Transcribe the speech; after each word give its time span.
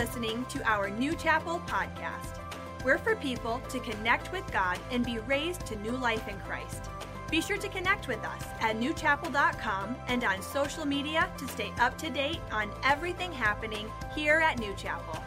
listening 0.00 0.46
to 0.46 0.66
our 0.66 0.88
New 0.88 1.14
Chapel 1.14 1.60
podcast. 1.66 2.40
We're 2.86 2.96
for 2.96 3.14
people 3.14 3.60
to 3.68 3.78
connect 3.80 4.32
with 4.32 4.50
God 4.50 4.78
and 4.90 5.04
be 5.04 5.18
raised 5.18 5.66
to 5.66 5.76
new 5.76 5.90
life 5.90 6.26
in 6.26 6.38
Christ. 6.38 6.88
Be 7.30 7.42
sure 7.42 7.58
to 7.58 7.68
connect 7.68 8.08
with 8.08 8.24
us 8.24 8.42
at 8.62 8.80
newchapel.com 8.80 9.96
and 10.08 10.24
on 10.24 10.40
social 10.40 10.86
media 10.86 11.30
to 11.36 11.46
stay 11.48 11.70
up 11.78 11.98
to 11.98 12.08
date 12.08 12.40
on 12.50 12.70
everything 12.82 13.30
happening 13.30 13.92
here 14.14 14.36
at 14.36 14.58
New 14.58 14.72
Chapel. 14.72 15.22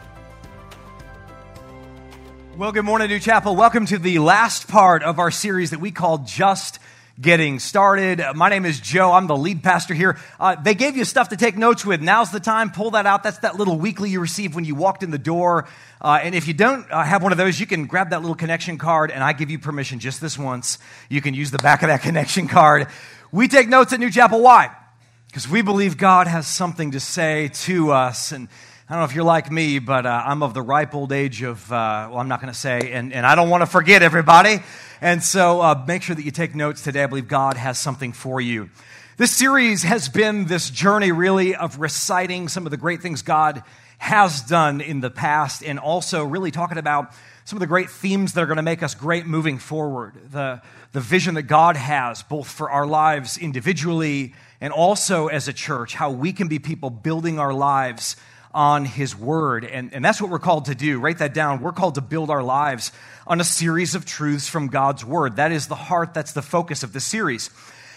Well, 2.56 2.72
good 2.72 2.84
morning, 2.84 3.10
New 3.10 3.20
Chapel. 3.20 3.54
Welcome 3.54 3.86
to 3.86 3.98
the 3.98 4.18
last 4.18 4.66
part 4.66 5.04
of 5.04 5.20
our 5.20 5.30
series 5.30 5.70
that 5.70 5.78
we 5.78 5.92
call 5.92 6.18
Just 6.18 6.80
Getting 7.20 7.60
Started. 7.60 8.20
My 8.34 8.48
name 8.48 8.64
is 8.64 8.80
Joe. 8.80 9.12
I'm 9.12 9.28
the 9.28 9.36
lead 9.36 9.62
pastor 9.62 9.94
here. 9.94 10.18
Uh, 10.40 10.56
they 10.56 10.74
gave 10.74 10.96
you 10.96 11.04
stuff 11.04 11.28
to 11.28 11.36
take 11.36 11.56
notes 11.56 11.86
with. 11.86 12.00
Now's 12.00 12.32
the 12.32 12.40
time. 12.40 12.72
Pull 12.72 12.90
that 12.92 13.06
out. 13.06 13.22
That's 13.22 13.38
that 13.38 13.54
little 13.54 13.78
weekly 13.78 14.10
you 14.10 14.18
received 14.18 14.56
when 14.56 14.64
you 14.64 14.74
walked 14.74 15.04
in 15.04 15.12
the 15.12 15.18
door. 15.18 15.68
Uh, 16.00 16.18
and 16.20 16.34
if 16.34 16.48
you 16.48 16.54
don't 16.54 16.90
uh, 16.90 17.04
have 17.04 17.22
one 17.22 17.30
of 17.30 17.38
those, 17.38 17.60
you 17.60 17.66
can 17.66 17.86
grab 17.86 18.10
that 18.10 18.20
little 18.22 18.34
connection 18.34 18.78
card, 18.78 19.12
and 19.12 19.22
I 19.22 19.32
give 19.32 19.48
you 19.48 19.60
permission 19.60 20.00
just 20.00 20.20
this 20.20 20.36
once. 20.36 20.78
You 21.08 21.20
can 21.20 21.34
use 21.34 21.52
the 21.52 21.58
back 21.58 21.82
of 21.82 21.86
that 21.86 22.02
connection 22.02 22.48
card. 22.48 22.88
We 23.30 23.46
take 23.46 23.68
notes 23.68 23.92
at 23.92 24.00
New 24.00 24.10
Chapel. 24.10 24.42
Why? 24.42 24.74
Because 25.28 25.48
we 25.48 25.62
believe 25.62 25.96
God 25.96 26.26
has 26.26 26.48
something 26.48 26.90
to 26.90 27.00
say 27.00 27.48
to 27.62 27.92
us. 27.92 28.32
And 28.32 28.48
I 28.94 28.96
don't 28.96 29.00
know 29.00 29.10
if 29.10 29.16
you're 29.16 29.24
like 29.24 29.50
me, 29.50 29.80
but 29.80 30.06
uh, 30.06 30.22
I'm 30.24 30.44
of 30.44 30.54
the 30.54 30.62
ripe 30.62 30.94
old 30.94 31.10
age 31.10 31.42
of, 31.42 31.60
uh, 31.72 32.06
well, 32.08 32.20
I'm 32.20 32.28
not 32.28 32.40
going 32.40 32.52
to 32.52 32.56
say, 32.56 32.92
and, 32.92 33.12
and 33.12 33.26
I 33.26 33.34
don't 33.34 33.50
want 33.50 33.62
to 33.62 33.66
forget 33.66 34.04
everybody. 34.04 34.58
And 35.00 35.20
so 35.20 35.60
uh, 35.60 35.84
make 35.84 36.02
sure 36.02 36.14
that 36.14 36.24
you 36.24 36.30
take 36.30 36.54
notes 36.54 36.84
today. 36.84 37.02
I 37.02 37.06
believe 37.08 37.26
God 37.26 37.56
has 37.56 37.76
something 37.76 38.12
for 38.12 38.40
you. 38.40 38.70
This 39.16 39.32
series 39.32 39.82
has 39.82 40.08
been 40.08 40.44
this 40.44 40.70
journey, 40.70 41.10
really, 41.10 41.56
of 41.56 41.80
reciting 41.80 42.46
some 42.46 42.68
of 42.68 42.70
the 42.70 42.76
great 42.76 43.02
things 43.02 43.22
God 43.22 43.64
has 43.98 44.42
done 44.42 44.80
in 44.80 45.00
the 45.00 45.10
past 45.10 45.64
and 45.64 45.80
also 45.80 46.22
really 46.22 46.52
talking 46.52 46.78
about 46.78 47.12
some 47.44 47.56
of 47.56 47.60
the 47.60 47.66
great 47.66 47.90
themes 47.90 48.34
that 48.34 48.44
are 48.44 48.46
going 48.46 48.58
to 48.58 48.62
make 48.62 48.84
us 48.84 48.94
great 48.94 49.26
moving 49.26 49.58
forward. 49.58 50.14
The, 50.30 50.62
the 50.92 51.00
vision 51.00 51.34
that 51.34 51.42
God 51.42 51.74
has, 51.74 52.22
both 52.22 52.46
for 52.46 52.70
our 52.70 52.86
lives 52.86 53.38
individually 53.38 54.34
and 54.60 54.72
also 54.72 55.26
as 55.26 55.48
a 55.48 55.52
church, 55.52 55.94
how 55.94 56.12
we 56.12 56.32
can 56.32 56.46
be 56.46 56.60
people 56.60 56.90
building 56.90 57.40
our 57.40 57.52
lives 57.52 58.14
on 58.54 58.84
His 58.84 59.14
Word. 59.14 59.64
And, 59.64 59.92
and 59.92 60.04
that's 60.04 60.20
what 60.22 60.30
we're 60.30 60.38
called 60.38 60.66
to 60.66 60.74
do. 60.74 61.00
Write 61.00 61.18
that 61.18 61.34
down. 61.34 61.60
We're 61.60 61.72
called 61.72 61.96
to 61.96 62.00
build 62.00 62.30
our 62.30 62.42
lives 62.42 62.92
on 63.26 63.40
a 63.40 63.44
series 63.44 63.94
of 63.94 64.06
truths 64.06 64.48
from 64.48 64.68
God's 64.68 65.04
Word. 65.04 65.36
That 65.36 65.52
is 65.52 65.66
the 65.66 65.74
heart, 65.74 66.14
that's 66.14 66.32
the 66.32 66.42
focus 66.42 66.82
of 66.82 66.92
the 66.92 67.00
series. 67.00 67.50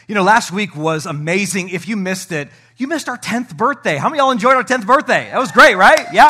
You 0.07 0.15
know, 0.15 0.23
last 0.23 0.51
week 0.51 0.75
was 0.75 1.05
amazing. 1.05 1.69
If 1.69 1.87
you 1.87 1.95
missed 1.95 2.31
it, 2.31 2.49
you 2.77 2.87
missed 2.87 3.07
our 3.07 3.17
10th 3.17 3.55
birthday. 3.55 3.97
How 3.97 4.09
many 4.09 4.19
y'all 4.19 4.31
enjoyed 4.31 4.55
our 4.55 4.63
10th 4.63 4.85
birthday? 4.85 5.29
That 5.31 5.39
was 5.39 5.51
great, 5.51 5.75
right? 5.75 6.07
Yeah. 6.11 6.27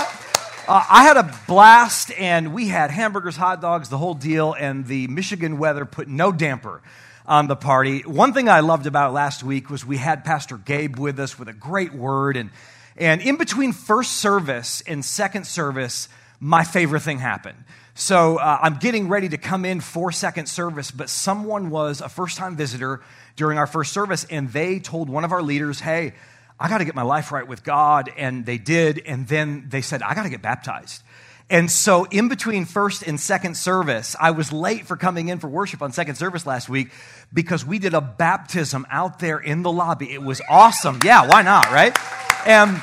Uh, 0.67 0.83
I 0.89 1.03
had 1.03 1.16
a 1.16 1.33
blast, 1.48 2.11
and 2.17 2.53
we 2.53 2.67
had 2.67 2.92
hamburgers, 2.92 3.38
hot 3.38 3.61
dogs, 3.61 3.88
the 3.88 3.98
whole 3.98 4.16
deal, 4.16 4.53
and 4.53 4.86
the 4.86 5.08
Michigan 5.08 5.58
weather 5.58 5.86
put 5.86 6.09
no 6.09 6.33
damper 6.33 6.81
on 7.25 7.48
the 7.48 7.55
party. 7.55 8.02
One 8.02 8.33
thing 8.33 8.50
I 8.50 8.61
loved 8.61 8.88
about 8.88 9.14
last 9.14 9.44
week 9.44 9.70
was 9.70 9.86
we 9.86 9.98
had 9.98 10.25
Pastor 10.25 10.58
Gabe 10.58 10.98
with 10.98 11.20
us 11.20 11.38
with 11.38 11.48
a 11.48 11.53
great 11.53 11.94
word, 11.94 12.36
and 12.36 12.50
and 12.98 13.22
in 13.22 13.38
between 13.38 13.73
first 13.73 14.14
service 14.14 14.81
and 14.81 15.03
second 15.03 15.45
service, 15.48 16.09
my 16.40 16.64
favorite 16.64 17.02
thing 17.02 17.20
happened. 17.20 17.64
So 17.95 18.38
uh, 18.38 18.59
I'm 18.62 18.78
getting 18.78 19.08
ready 19.09 19.30
to 19.30 19.38
come 19.38 19.66
in 19.66 19.81
for 19.81 20.12
second 20.12 20.48
service, 20.48 20.92
but 20.92 21.09
someone 21.09 21.70
was 21.70 22.02
a 22.02 22.09
first 22.09 22.38
time 22.38 22.56
visitor 22.56 23.02
during 23.36 23.58
our 23.58 23.67
first 23.67 23.94
service, 23.94 24.26
and 24.30 24.52
they 24.52 24.80
told 24.80 25.10
one 25.10 25.23
of 25.23 25.32
our 25.32 25.42
leaders, 25.42 25.80
Hey, 25.80 26.14
I 26.60 26.70
got 26.70 26.80
to 26.80 26.86
get 26.86 26.95
my 26.95 27.04
life 27.04 27.32
right 27.32 27.48
with 27.48 27.64
God. 27.64 28.11
And 28.17 28.45
they 28.45 28.58
did. 28.58 29.02
And 29.05 29.27
then 29.27 29.66
they 29.70 29.82
said, 29.82 30.02
I 30.02 30.16
got 30.16 30.23
to 30.23 30.30
get 30.30 30.42
baptized. 30.42 31.04
And 31.49 31.71
so, 31.71 32.03
in 32.03 32.27
between 32.27 32.65
first 32.65 33.03
and 33.03 33.17
second 33.17 33.55
service, 33.55 34.17
I 34.19 34.31
was 34.31 34.52
late 34.52 34.85
for 34.85 34.97
coming 34.97 35.30
in 35.30 35.39
for 35.39 35.47
worship 35.47 35.81
on 35.81 35.93
second 35.93 36.15
service 36.15 36.45
last 36.45 36.67
week 36.67 36.91
because 37.31 37.65
we 37.65 37.80
did 37.80 37.93
a 37.93 38.02
baptism 38.02 38.85
out 38.91 39.19
there 39.19 39.39
in 39.39 39.61
the 39.61 39.71
lobby. 39.71 40.11
It 40.11 40.21
was 40.21 40.41
awesome. 40.49 40.99
Yeah, 41.05 41.25
why 41.25 41.43
not, 41.43 41.71
right? 41.71 41.97
And 42.45 42.81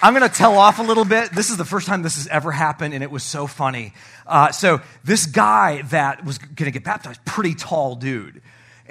I'm 0.00 0.14
going 0.14 0.28
to 0.28 0.34
tell 0.34 0.56
off 0.56 0.78
a 0.78 0.82
little 0.82 1.04
bit. 1.04 1.30
This 1.32 1.50
is 1.50 1.58
the 1.58 1.66
first 1.66 1.86
time 1.86 2.00
this 2.00 2.16
has 2.16 2.26
ever 2.26 2.52
happened, 2.52 2.94
and 2.94 3.02
it 3.02 3.10
was 3.10 3.22
so 3.22 3.46
funny. 3.46 3.92
Uh, 4.26 4.50
so, 4.50 4.80
this 5.04 5.26
guy 5.26 5.82
that 5.90 6.24
was 6.24 6.38
going 6.38 6.54
to 6.56 6.70
get 6.70 6.84
baptized, 6.84 7.22
pretty 7.26 7.54
tall 7.54 7.96
dude. 7.96 8.40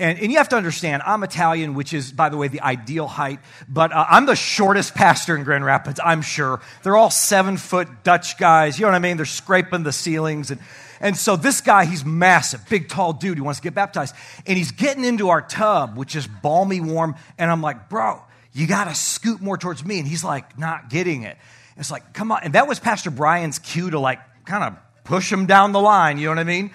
And, 0.01 0.17
and, 0.17 0.31
you 0.31 0.39
have 0.39 0.49
to 0.49 0.55
understand, 0.55 1.03
I'm 1.05 1.21
Italian, 1.21 1.75
which 1.75 1.93
is, 1.93 2.11
by 2.11 2.29
the 2.29 2.37
way, 2.37 2.47
the 2.47 2.61
ideal 2.61 3.05
height, 3.05 3.39
but 3.69 3.91
uh, 3.91 4.03
I'm 4.09 4.25
the 4.25 4.35
shortest 4.35 4.95
pastor 4.95 5.35
in 5.35 5.43
Grand 5.43 5.63
Rapids, 5.63 5.99
I'm 6.03 6.23
sure. 6.23 6.59
They're 6.81 6.97
all 6.97 7.11
seven 7.11 7.55
foot 7.55 7.87
Dutch 8.03 8.39
guys, 8.39 8.79
you 8.79 8.85
know 8.85 8.93
what 8.93 8.95
I 8.95 8.99
mean? 8.99 9.17
They're 9.17 9.27
scraping 9.27 9.83
the 9.83 9.91
ceilings. 9.91 10.49
And, 10.49 10.59
and 11.01 11.15
so 11.15 11.35
this 11.35 11.61
guy, 11.61 11.85
he's 11.85 12.03
massive, 12.03 12.67
big, 12.67 12.89
tall 12.89 13.13
dude. 13.13 13.37
He 13.37 13.41
wants 13.41 13.59
to 13.59 13.63
get 13.63 13.75
baptized. 13.75 14.15
And 14.47 14.57
he's 14.57 14.71
getting 14.71 15.05
into 15.05 15.29
our 15.29 15.43
tub, 15.43 15.95
which 15.95 16.15
is 16.15 16.25
balmy 16.25 16.81
warm. 16.81 17.13
And 17.37 17.51
I'm 17.51 17.61
like, 17.61 17.87
bro, 17.87 18.23
you 18.53 18.65
got 18.65 18.85
to 18.85 18.95
scoot 18.95 19.39
more 19.39 19.57
towards 19.57 19.85
me. 19.85 19.99
And 19.99 20.07
he's 20.07 20.23
like, 20.23 20.57
not 20.57 20.89
getting 20.89 21.23
it. 21.23 21.37
It's 21.77 21.91
like, 21.91 22.13
come 22.13 22.31
on. 22.31 22.41
And 22.43 22.53
that 22.53 22.67
was 22.67 22.79
Pastor 22.79 23.11
Brian's 23.11 23.59
cue 23.59 23.91
to 23.91 23.99
like 23.99 24.19
kind 24.45 24.63
of 24.63 25.03
push 25.03 25.31
him 25.31 25.45
down 25.45 25.73
the 25.73 25.79
line, 25.79 26.17
you 26.17 26.25
know 26.25 26.31
what 26.31 26.39
I 26.39 26.43
mean? 26.43 26.71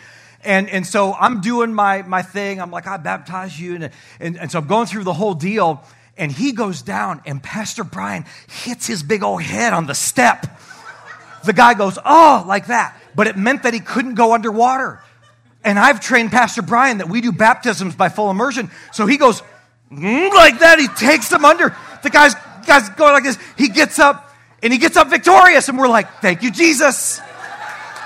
And, 0.47 0.71
and 0.71 0.87
so 0.87 1.13
I'm 1.13 1.41
doing 1.41 1.75
my, 1.75 2.03
my 2.03 2.23
thing. 2.23 2.61
I'm 2.61 2.71
like, 2.71 2.87
I 2.87 2.97
baptize 2.99 3.59
you. 3.59 3.75
And, 3.75 3.91
and, 4.21 4.39
and 4.39 4.51
so 4.51 4.61
I'm 4.61 4.69
going 4.69 4.87
through 4.87 5.03
the 5.03 5.13
whole 5.13 5.35
deal. 5.35 5.83
And 6.17 6.31
he 6.31 6.53
goes 6.53 6.83
down, 6.83 7.21
and 7.27 7.43
Pastor 7.43 7.85
Brian 7.85 8.25
hits 8.63 8.87
his 8.87 9.03
big 9.03 9.23
old 9.23 9.43
head 9.43 9.73
on 9.73 9.87
the 9.87 9.95
step. 9.95 10.47
The 11.45 11.53
guy 11.53 11.75
goes, 11.75 11.99
Oh, 12.05 12.45
like 12.47 12.69
that. 12.69 12.97
But 13.15 13.27
it 13.27 13.37
meant 13.37 13.65
that 13.65 13.75
he 13.75 13.81
couldn't 13.81 14.15
go 14.15 14.35
underwater. 14.35 15.01
And 15.65 15.79
I've 15.79 16.01
trained 16.01 16.31
Pastor 16.31 16.63
Brian 16.63 16.99
that 16.99 17.09
we 17.09 17.21
do 17.21 17.33
baptisms 17.33 17.97
by 17.97 18.09
full 18.09 18.31
immersion. 18.31 18.71
So 18.93 19.07
he 19.07 19.17
goes, 19.17 19.43
mm, 19.91 20.33
like 20.33 20.61
that. 20.61 20.79
He 20.79 20.87
takes 20.87 21.31
him 21.31 21.45
under. 21.45 21.77
The 22.05 22.11
guy's, 22.11 22.35
guy's 22.67 22.89
going 22.91 23.13
like 23.15 23.25
this. 23.25 23.39
He 23.59 23.69
gets 23.69 23.99
up, 23.99 24.33
and 24.63 24.73
he 24.73 24.79
gets 24.79 24.97
up 24.97 25.11
victorious. 25.11 25.69
And 25.69 25.77
we're 25.77 25.89
like, 25.89 26.21
Thank 26.21 26.43
you, 26.43 26.53
Jesus. 26.53 27.21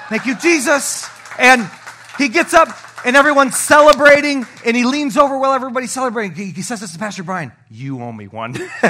Thank 0.08 0.24
you, 0.24 0.36
Jesus. 0.36 1.08
And 1.38 1.70
he 2.20 2.28
gets 2.28 2.54
up 2.54 2.68
and 3.04 3.16
everyone's 3.16 3.56
celebrating, 3.56 4.46
and 4.64 4.76
he 4.76 4.84
leans 4.84 5.16
over 5.16 5.38
while 5.38 5.52
everybody's 5.52 5.92
celebrating. 5.92 6.34
He, 6.36 6.50
he 6.50 6.62
says 6.62 6.80
this 6.80 6.92
to 6.92 6.98
Pastor 6.98 7.22
Brian, 7.22 7.52
You 7.70 8.02
owe 8.02 8.12
me 8.12 8.28
one. 8.28 8.52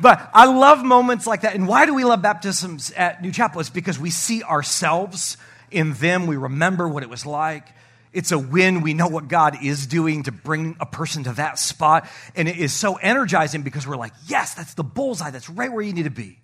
but 0.00 0.30
I 0.34 0.44
love 0.46 0.84
moments 0.84 1.26
like 1.26 1.40
that. 1.42 1.54
And 1.54 1.66
why 1.66 1.86
do 1.86 1.94
we 1.94 2.04
love 2.04 2.20
baptisms 2.22 2.90
at 2.92 3.22
New 3.22 3.32
Chapel? 3.32 3.60
It's 3.60 3.70
because 3.70 3.98
we 3.98 4.10
see 4.10 4.42
ourselves 4.42 5.36
in 5.70 5.94
them, 5.94 6.26
we 6.26 6.36
remember 6.36 6.88
what 6.88 7.02
it 7.02 7.08
was 7.08 7.24
like. 7.24 7.66
It's 8.12 8.32
a 8.32 8.38
win. 8.38 8.80
We 8.80 8.92
know 8.92 9.06
what 9.06 9.28
God 9.28 9.62
is 9.62 9.86
doing 9.86 10.24
to 10.24 10.32
bring 10.32 10.76
a 10.80 10.86
person 10.86 11.24
to 11.24 11.32
that 11.34 11.60
spot. 11.60 12.08
And 12.34 12.48
it 12.48 12.56
is 12.56 12.72
so 12.72 12.96
energizing 12.96 13.62
because 13.62 13.86
we're 13.86 13.96
like, 13.96 14.12
yes, 14.26 14.54
that's 14.54 14.74
the 14.74 14.82
bullseye. 14.82 15.30
That's 15.30 15.48
right 15.48 15.72
where 15.72 15.82
you 15.82 15.92
need 15.92 16.04
to 16.04 16.10
be. 16.10 16.40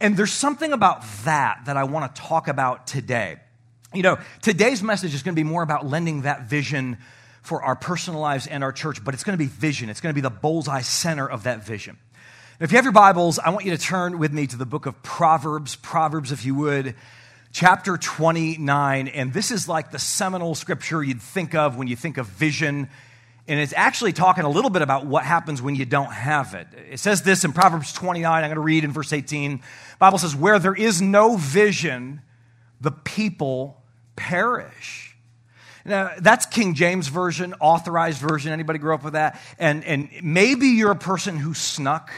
And 0.00 0.18
there's 0.18 0.32
something 0.32 0.72
about 0.72 1.02
that 1.24 1.62
that 1.64 1.78
I 1.78 1.84
want 1.84 2.14
to 2.14 2.20
talk 2.20 2.46
about 2.46 2.86
today. 2.86 3.38
You 3.94 4.02
know, 4.02 4.18
today's 4.40 4.82
message 4.82 5.14
is 5.14 5.22
going 5.22 5.34
to 5.34 5.38
be 5.38 5.46
more 5.46 5.62
about 5.62 5.86
lending 5.86 6.22
that 6.22 6.48
vision 6.48 6.96
for 7.42 7.62
our 7.62 7.76
personal 7.76 8.20
lives 8.20 8.46
and 8.46 8.64
our 8.64 8.72
church, 8.72 9.04
but 9.04 9.12
it's 9.12 9.22
going 9.22 9.36
to 9.36 9.44
be 9.44 9.50
vision. 9.50 9.90
It's 9.90 10.00
going 10.00 10.12
to 10.12 10.14
be 10.14 10.22
the 10.22 10.30
bullseye 10.30 10.80
center 10.80 11.28
of 11.28 11.42
that 11.42 11.66
vision. 11.66 11.98
Now, 12.58 12.64
if 12.64 12.72
you 12.72 12.76
have 12.76 12.86
your 12.86 12.92
Bibles, 12.92 13.38
I 13.38 13.50
want 13.50 13.66
you 13.66 13.76
to 13.76 13.82
turn 13.82 14.18
with 14.18 14.32
me 14.32 14.46
to 14.46 14.56
the 14.56 14.64
book 14.64 14.86
of 14.86 15.02
Proverbs, 15.02 15.76
Proverbs, 15.76 16.32
if 16.32 16.46
you 16.46 16.54
would, 16.54 16.94
chapter 17.52 17.98
29. 17.98 19.08
And 19.08 19.30
this 19.34 19.50
is 19.50 19.68
like 19.68 19.90
the 19.90 19.98
seminal 19.98 20.54
scripture 20.54 21.02
you'd 21.02 21.20
think 21.20 21.54
of 21.54 21.76
when 21.76 21.86
you 21.86 21.96
think 21.96 22.16
of 22.16 22.26
vision. 22.28 22.88
And 23.46 23.60
it's 23.60 23.74
actually 23.76 24.14
talking 24.14 24.44
a 24.44 24.50
little 24.50 24.70
bit 24.70 24.80
about 24.80 25.04
what 25.04 25.24
happens 25.24 25.60
when 25.60 25.74
you 25.74 25.84
don't 25.84 26.12
have 26.12 26.54
it. 26.54 26.66
It 26.92 26.98
says 26.98 27.20
this 27.20 27.44
in 27.44 27.52
Proverbs 27.52 27.92
29. 27.92 28.42
I'm 28.42 28.48
going 28.48 28.54
to 28.54 28.60
read 28.62 28.84
in 28.84 28.92
verse 28.92 29.12
18. 29.12 29.58
The 29.58 29.62
Bible 29.98 30.16
says, 30.16 30.34
Where 30.34 30.58
there 30.58 30.74
is 30.74 31.02
no 31.02 31.36
vision, 31.36 32.22
the 32.80 32.90
people 32.90 33.81
perish. 34.16 35.16
Now, 35.84 36.12
that's 36.18 36.46
King 36.46 36.74
James 36.74 37.08
Version, 37.08 37.54
authorized 37.60 38.20
version. 38.20 38.52
Anybody 38.52 38.78
grew 38.78 38.94
up 38.94 39.02
with 39.02 39.14
that? 39.14 39.40
And, 39.58 39.84
and 39.84 40.10
maybe 40.22 40.68
you're 40.68 40.92
a 40.92 40.96
person 40.96 41.36
who 41.36 41.54
snuck 41.54 42.10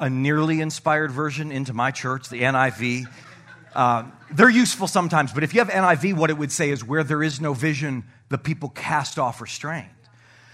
a 0.00 0.08
nearly 0.08 0.60
inspired 0.60 1.10
version 1.10 1.52
into 1.52 1.74
my 1.74 1.90
church, 1.90 2.28
the 2.28 2.42
NIV. 2.42 3.06
Uh, 3.74 4.04
they're 4.32 4.50
useful 4.50 4.88
sometimes, 4.88 5.32
but 5.32 5.44
if 5.44 5.54
you 5.54 5.60
have 5.60 5.68
NIV, 5.68 6.16
what 6.16 6.30
it 6.30 6.38
would 6.38 6.50
say 6.52 6.70
is 6.70 6.82
where 6.82 7.04
there 7.04 7.22
is 7.22 7.40
no 7.40 7.52
vision, 7.54 8.04
the 8.28 8.38
people 8.38 8.70
cast 8.70 9.18
off 9.18 9.40
restraint. 9.40 9.88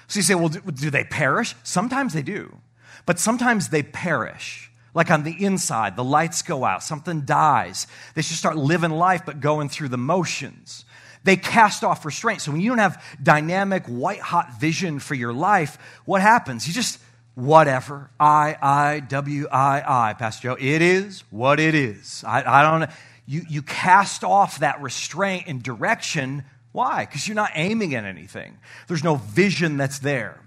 So 0.09 0.19
you 0.19 0.23
say, 0.23 0.35
well, 0.35 0.49
do, 0.49 0.61
do 0.61 0.91
they 0.91 1.05
perish? 1.05 1.55
Sometimes 1.63 2.13
they 2.13 2.23
do, 2.23 2.59
but 3.07 3.19
sometimes 3.19 3.69
they 3.69 3.83
perish. 3.83 4.68
Like 4.99 5.13
on 5.13 5.23
the 5.23 5.45
inside, 5.45 5.95
the 5.95 6.03
lights 6.03 6.43
go 6.43 6.65
out, 6.65 6.83
something 6.83 7.21
dies. 7.21 7.87
They 8.17 8.23
just 8.23 8.37
start 8.37 8.57
living 8.57 8.91
life, 8.91 9.23
but 9.25 9.39
going 9.39 9.69
through 9.69 9.91
the 9.91 9.97
motions. 9.97 10.85
They 11.23 11.37
cast 11.37 11.85
off 11.85 12.05
restraint. 12.05 12.41
So 12.41 12.51
when 12.51 12.61
you 12.61 12.71
don't 12.71 12.79
have 12.79 13.01
dynamic, 13.23 13.87
white 13.87 14.19
hot 14.19 14.59
vision 14.59 14.99
for 14.99 15.15
your 15.15 15.33
life, 15.33 15.79
what 16.05 16.21
happens? 16.21 16.67
You 16.67 16.75
just 16.75 16.99
whatever. 17.37 18.11
I, 18.19 18.57
I, 18.61 18.99
W, 18.99 19.47
I, 19.53 19.85
I, 19.87 20.15
Pastor 20.15 20.49
Joe. 20.49 20.57
It 20.59 20.83
is 20.83 21.23
what 21.31 21.61
it 21.61 21.77
is. 21.77 22.25
I, 22.27 22.43
I 22.45 22.63
don't 22.69 22.91
You, 23.25 23.43
you 23.49 23.63
cast 23.63 24.25
off 24.25 24.59
that 24.59 24.83
restraint 24.83 25.45
and 25.47 25.63
direction. 25.63 26.43
Why? 26.73 27.05
Because 27.05 27.29
you're 27.29 27.37
not 27.37 27.53
aiming 27.55 27.95
at 27.95 28.03
anything. 28.03 28.59
There's 28.89 29.05
no 29.05 29.15
vision 29.15 29.77
that's 29.77 30.01
there. 30.01 30.41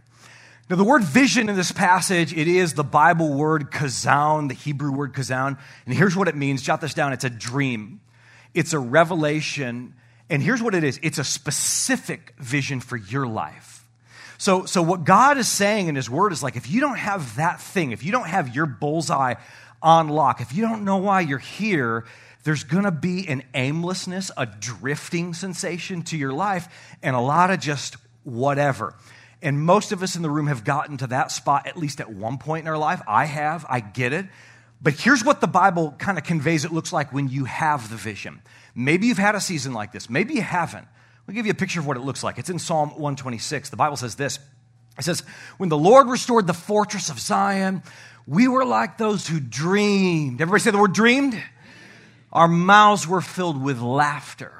Now, 0.71 0.77
the 0.77 0.85
word 0.85 1.03
vision 1.03 1.49
in 1.49 1.57
this 1.57 1.73
passage, 1.73 2.31
it 2.31 2.47
is 2.47 2.75
the 2.75 2.83
Bible 2.85 3.33
word 3.33 3.71
chazon, 3.71 4.47
the 4.47 4.53
Hebrew 4.53 4.93
word 4.93 5.11
chazon. 5.11 5.59
And 5.85 5.93
here's 5.93 6.15
what 6.15 6.29
it 6.29 6.35
means. 6.37 6.61
Jot 6.61 6.79
this 6.79 6.93
down. 6.93 7.11
It's 7.11 7.25
a 7.25 7.29
dream. 7.29 7.99
It's 8.53 8.71
a 8.71 8.79
revelation. 8.79 9.95
And 10.29 10.41
here's 10.41 10.63
what 10.63 10.73
it 10.73 10.85
is. 10.85 10.97
It's 11.03 11.17
a 11.17 11.25
specific 11.25 12.33
vision 12.37 12.79
for 12.79 12.95
your 12.95 13.27
life. 13.27 13.85
So, 14.37 14.63
so 14.63 14.81
what 14.81 15.03
God 15.03 15.37
is 15.37 15.49
saying 15.49 15.89
in 15.89 15.95
His 15.95 16.09
Word 16.09 16.31
is 16.31 16.41
like, 16.41 16.55
if 16.55 16.69
you 16.69 16.79
don't 16.79 16.97
have 16.97 17.35
that 17.35 17.59
thing, 17.59 17.91
if 17.91 18.05
you 18.05 18.13
don't 18.13 18.29
have 18.29 18.55
your 18.55 18.65
bullseye 18.65 19.33
on 19.81 20.07
lock, 20.07 20.39
if 20.39 20.55
you 20.55 20.61
don't 20.61 20.85
know 20.85 20.97
why 20.97 21.19
you're 21.19 21.37
here, 21.37 22.05
there's 22.45 22.63
going 22.63 22.85
to 22.85 22.91
be 22.91 23.27
an 23.27 23.43
aimlessness, 23.53 24.31
a 24.37 24.45
drifting 24.45 25.33
sensation 25.33 26.03
to 26.03 26.17
your 26.17 26.31
life, 26.31 26.69
and 27.03 27.13
a 27.13 27.19
lot 27.19 27.51
of 27.51 27.59
just 27.59 27.97
whatever. 28.23 28.95
And 29.41 29.59
most 29.59 29.91
of 29.91 30.03
us 30.03 30.15
in 30.15 30.21
the 30.21 30.29
room 30.29 30.47
have 30.47 30.63
gotten 30.63 30.97
to 30.97 31.07
that 31.07 31.31
spot 31.31 31.65
at 31.65 31.77
least 31.77 31.99
at 31.99 32.11
one 32.11 32.37
point 32.37 32.65
in 32.65 32.67
our 32.67 32.77
life. 32.77 33.01
I 33.07 33.25
have, 33.25 33.65
I 33.67 33.79
get 33.79 34.13
it. 34.13 34.27
But 34.81 34.93
here's 34.93 35.23
what 35.23 35.41
the 35.41 35.47
Bible 35.47 35.93
kind 35.97 36.17
of 36.17 36.23
conveys 36.23 36.65
it 36.65 36.71
looks 36.71 36.91
like 36.91 37.13
when 37.13 37.27
you 37.29 37.45
have 37.45 37.89
the 37.89 37.95
vision. 37.95 38.41
Maybe 38.73 39.07
you've 39.07 39.17
had 39.17 39.35
a 39.35 39.41
season 39.41 39.73
like 39.73 39.91
this, 39.91 40.09
maybe 40.09 40.35
you 40.35 40.41
haven't. 40.41 40.87
I'll 41.27 41.35
give 41.35 41.45
you 41.45 41.51
a 41.51 41.55
picture 41.55 41.79
of 41.79 41.87
what 41.87 41.97
it 41.97 42.01
looks 42.01 42.23
like. 42.23 42.39
It's 42.39 42.49
in 42.49 42.59
Psalm 42.59 42.89
126. 42.89 43.69
The 43.69 43.77
Bible 43.77 43.95
says 43.95 44.15
this 44.15 44.39
It 44.97 45.03
says, 45.03 45.23
When 45.57 45.69
the 45.69 45.77
Lord 45.77 46.07
restored 46.07 46.47
the 46.47 46.53
fortress 46.53 47.09
of 47.09 47.19
Zion, 47.19 47.83
we 48.27 48.47
were 48.47 48.65
like 48.65 48.97
those 48.97 49.27
who 49.27 49.39
dreamed. 49.39 50.41
Everybody 50.41 50.61
say 50.61 50.71
the 50.71 50.77
word 50.77 50.93
dreamed? 50.93 51.41
Our 52.31 52.47
mouths 52.47 53.07
were 53.07 53.21
filled 53.21 53.61
with 53.61 53.79
laughter, 53.81 54.53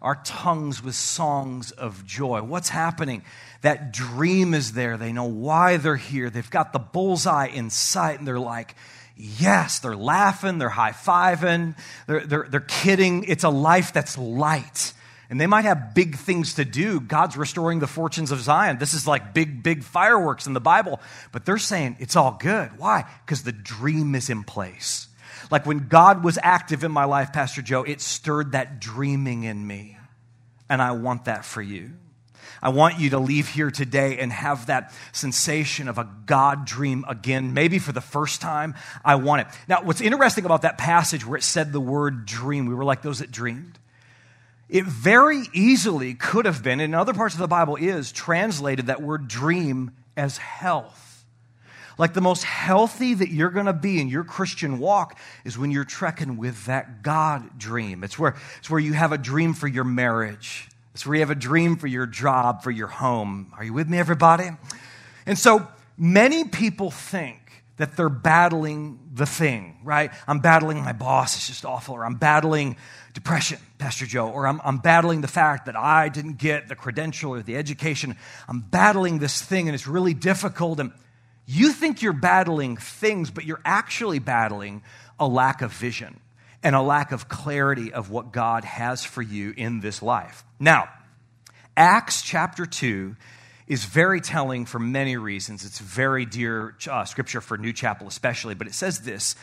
our 0.00 0.16
tongues 0.24 0.82
with 0.82 0.94
songs 0.94 1.70
of 1.70 2.04
joy. 2.04 2.42
What's 2.42 2.68
happening? 2.68 3.22
That 3.62 3.92
dream 3.92 4.54
is 4.54 4.72
there. 4.72 4.96
They 4.96 5.12
know 5.12 5.24
why 5.24 5.76
they're 5.78 5.96
here. 5.96 6.30
They've 6.30 6.50
got 6.50 6.72
the 6.72 6.78
bullseye 6.78 7.46
in 7.46 7.70
sight, 7.70 8.18
and 8.18 8.28
they're 8.28 8.38
like, 8.38 8.74
Yes, 9.16 9.78
they're 9.78 9.96
laughing, 9.96 10.58
they're 10.58 10.68
high 10.68 10.92
fiving, 10.92 11.76
they're, 12.06 12.26
they're, 12.26 12.46
they're 12.48 12.60
kidding. 12.60 13.24
It's 13.24 13.44
a 13.44 13.50
life 13.50 13.92
that's 13.92 14.16
light. 14.16 14.94
And 15.30 15.40
they 15.40 15.46
might 15.46 15.64
have 15.64 15.94
big 15.94 16.16
things 16.16 16.54
to 16.54 16.64
do. 16.64 17.00
God's 17.00 17.36
restoring 17.36 17.78
the 17.78 17.86
fortunes 17.86 18.32
of 18.32 18.40
Zion. 18.40 18.78
This 18.78 18.92
is 18.92 19.06
like 19.06 19.32
big, 19.32 19.62
big 19.62 19.82
fireworks 19.82 20.46
in 20.46 20.52
the 20.52 20.60
Bible. 20.60 21.00
But 21.30 21.46
they're 21.46 21.56
saying 21.56 21.96
it's 22.00 22.16
all 22.16 22.36
good. 22.38 22.78
Why? 22.78 23.06
Because 23.24 23.42
the 23.42 23.52
dream 23.52 24.14
is 24.14 24.28
in 24.28 24.44
place. 24.44 25.08
Like 25.50 25.64
when 25.64 25.88
God 25.88 26.22
was 26.22 26.38
active 26.42 26.84
in 26.84 26.92
my 26.92 27.04
life, 27.04 27.32
Pastor 27.32 27.62
Joe, 27.62 27.82
it 27.82 28.02
stirred 28.02 28.52
that 28.52 28.78
dreaming 28.78 29.44
in 29.44 29.66
me. 29.66 29.96
And 30.68 30.82
I 30.82 30.92
want 30.92 31.24
that 31.26 31.46
for 31.46 31.62
you. 31.62 31.92
I 32.62 32.70
want 32.70 32.98
you 32.98 33.10
to 33.10 33.18
leave 33.18 33.48
here 33.48 33.70
today 33.70 34.18
and 34.18 34.32
have 34.32 34.66
that 34.66 34.92
sensation 35.12 35.88
of 35.88 35.98
a 35.98 36.08
God 36.26 36.64
dream 36.64 37.04
again, 37.08 37.54
maybe 37.54 37.78
for 37.78 37.92
the 37.92 38.00
first 38.00 38.40
time. 38.40 38.74
I 39.04 39.16
want 39.16 39.42
it. 39.42 39.46
Now, 39.68 39.82
what's 39.82 40.00
interesting 40.00 40.44
about 40.44 40.62
that 40.62 40.78
passage 40.78 41.26
where 41.26 41.36
it 41.36 41.42
said 41.42 41.72
the 41.72 41.80
word 41.80 42.26
dream, 42.26 42.66
we 42.66 42.74
were 42.74 42.84
like 42.84 43.02
those 43.02 43.20
that 43.20 43.30
dreamed. 43.30 43.78
It 44.68 44.84
very 44.84 45.42
easily 45.52 46.14
could 46.14 46.46
have 46.46 46.62
been, 46.62 46.80
in 46.80 46.94
other 46.94 47.12
parts 47.12 47.34
of 47.34 47.40
the 47.40 47.48
Bible 47.48 47.76
is, 47.76 48.10
translated 48.10 48.86
that 48.86 49.02
word 49.02 49.28
dream 49.28 49.90
as 50.16 50.38
health. 50.38 51.26
Like 51.98 52.14
the 52.14 52.22
most 52.22 52.42
healthy 52.44 53.12
that 53.12 53.28
you're 53.28 53.50
going 53.50 53.66
to 53.66 53.74
be 53.74 54.00
in 54.00 54.08
your 54.08 54.24
Christian 54.24 54.78
walk 54.78 55.18
is 55.44 55.58
when 55.58 55.70
you're 55.70 55.84
trekking 55.84 56.38
with 56.38 56.64
that 56.64 57.02
God 57.02 57.58
dream. 57.58 58.02
It's 58.02 58.18
where, 58.18 58.34
it's 58.58 58.70
where 58.70 58.80
you 58.80 58.94
have 58.94 59.12
a 59.12 59.18
dream 59.18 59.52
for 59.52 59.68
your 59.68 59.84
marriage. 59.84 60.68
It's 60.94 61.06
where 61.06 61.14
you 61.14 61.20
have 61.20 61.30
a 61.30 61.34
dream 61.34 61.76
for 61.76 61.86
your 61.86 62.06
job, 62.06 62.62
for 62.62 62.70
your 62.70 62.88
home. 62.88 63.52
Are 63.56 63.64
you 63.64 63.72
with 63.72 63.88
me, 63.88 63.98
everybody? 63.98 64.50
And 65.24 65.38
so 65.38 65.66
many 65.96 66.44
people 66.44 66.90
think 66.90 67.38
that 67.78 67.96
they're 67.96 68.10
battling 68.10 68.98
the 69.14 69.24
thing, 69.24 69.78
right? 69.82 70.10
I'm 70.28 70.40
battling 70.40 70.84
my 70.84 70.92
boss, 70.92 71.34
it's 71.34 71.46
just 71.46 71.64
awful, 71.64 71.94
or 71.94 72.04
I'm 72.04 72.16
battling 72.16 72.76
depression, 73.14 73.58
Pastor 73.78 74.06
Joe, 74.06 74.28
or 74.28 74.46
I'm, 74.46 74.60
I'm 74.62 74.78
battling 74.78 75.22
the 75.22 75.28
fact 75.28 75.66
that 75.66 75.76
I 75.76 76.08
didn't 76.08 76.38
get 76.38 76.68
the 76.68 76.76
credential 76.76 77.32
or 77.32 77.42
the 77.42 77.56
education. 77.56 78.16
I'm 78.46 78.60
battling 78.60 79.18
this 79.18 79.40
thing 79.40 79.68
and 79.68 79.74
it's 79.74 79.86
really 79.86 80.14
difficult. 80.14 80.78
And 80.78 80.92
you 81.46 81.72
think 81.72 82.02
you're 82.02 82.12
battling 82.12 82.76
things, 82.76 83.30
but 83.30 83.44
you're 83.44 83.60
actually 83.64 84.18
battling 84.18 84.82
a 85.18 85.26
lack 85.26 85.62
of 85.62 85.72
vision 85.72 86.20
and 86.62 86.76
a 86.76 86.82
lack 86.82 87.12
of 87.12 87.28
clarity 87.28 87.92
of 87.92 88.10
what 88.10 88.32
God 88.32 88.64
has 88.64 89.04
for 89.04 89.22
you 89.22 89.52
in 89.56 89.80
this 89.80 90.02
life. 90.02 90.44
Now, 90.60 90.88
Acts 91.76 92.22
chapter 92.22 92.66
2 92.66 93.16
is 93.66 93.84
very 93.84 94.20
telling 94.20 94.66
for 94.66 94.78
many 94.78 95.16
reasons. 95.16 95.64
It's 95.64 95.78
very 95.78 96.26
dear 96.26 96.76
uh, 96.90 97.04
scripture 97.04 97.40
for 97.40 97.56
New 97.56 97.72
Chapel 97.72 98.06
especially, 98.06 98.54
but 98.54 98.66
it 98.66 98.74
says 98.74 99.00
this 99.00 99.34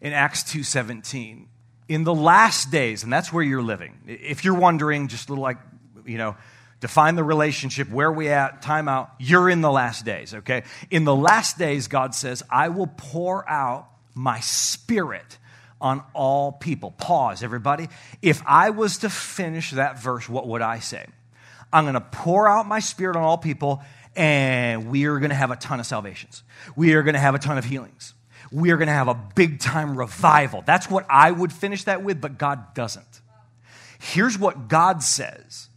in 0.00 0.12
Acts 0.12 0.42
2:17 0.44 1.46
in 1.88 2.04
the 2.04 2.14
last 2.14 2.70
days, 2.70 3.04
and 3.04 3.12
that's 3.12 3.32
where 3.32 3.44
you're 3.44 3.62
living. 3.62 3.98
If 4.06 4.44
you're 4.44 4.54
wondering, 4.54 5.08
just 5.08 5.28
a 5.28 5.32
little 5.32 5.42
like, 5.42 5.58
you 6.06 6.18
know, 6.18 6.36
define 6.80 7.14
the 7.14 7.24
relationship, 7.24 7.90
where 7.90 8.10
we 8.10 8.28
at, 8.28 8.62
time 8.62 8.88
out, 8.88 9.10
you're 9.18 9.48
in 9.48 9.60
the 9.60 9.70
last 9.70 10.04
days, 10.04 10.34
okay? 10.34 10.64
In 10.90 11.04
the 11.04 11.14
last 11.14 11.58
days, 11.58 11.88
God 11.88 12.14
says, 12.14 12.42
I 12.50 12.68
will 12.68 12.86
pour 12.86 13.48
out 13.48 13.88
my 14.14 14.40
spirit 14.40 15.38
on 15.84 16.02
all 16.14 16.50
people. 16.50 16.90
Pause, 16.92 17.42
everybody. 17.42 17.88
If 18.22 18.42
I 18.46 18.70
was 18.70 18.98
to 18.98 19.10
finish 19.10 19.70
that 19.72 20.00
verse, 20.00 20.28
what 20.28 20.48
would 20.48 20.62
I 20.62 20.78
say? 20.78 21.06
I'm 21.72 21.84
going 21.84 21.94
to 21.94 22.00
pour 22.00 22.48
out 22.48 22.66
my 22.66 22.80
spirit 22.80 23.16
on 23.16 23.22
all 23.22 23.38
people, 23.38 23.82
and 24.16 24.90
we 24.90 25.04
are 25.04 25.18
going 25.18 25.30
to 25.30 25.36
have 25.36 25.50
a 25.50 25.56
ton 25.56 25.80
of 25.80 25.86
salvations. 25.86 26.42
We 26.74 26.94
are 26.94 27.02
going 27.02 27.14
to 27.14 27.20
have 27.20 27.34
a 27.34 27.38
ton 27.38 27.58
of 27.58 27.64
healings 27.64 28.14
we 28.54 28.70
are 28.70 28.76
going 28.76 28.86
to 28.88 28.94
have 28.94 29.08
a 29.08 29.20
big 29.34 29.58
time 29.58 29.98
revival. 29.98 30.62
That's 30.64 30.88
what 30.88 31.04
I 31.10 31.30
would 31.30 31.52
finish 31.52 31.84
that 31.84 32.02
with, 32.04 32.20
but 32.20 32.38
God 32.38 32.72
doesn't. 32.74 33.20
Here's 33.98 34.38
what 34.38 34.68
God 34.68 35.02
says 35.02 35.68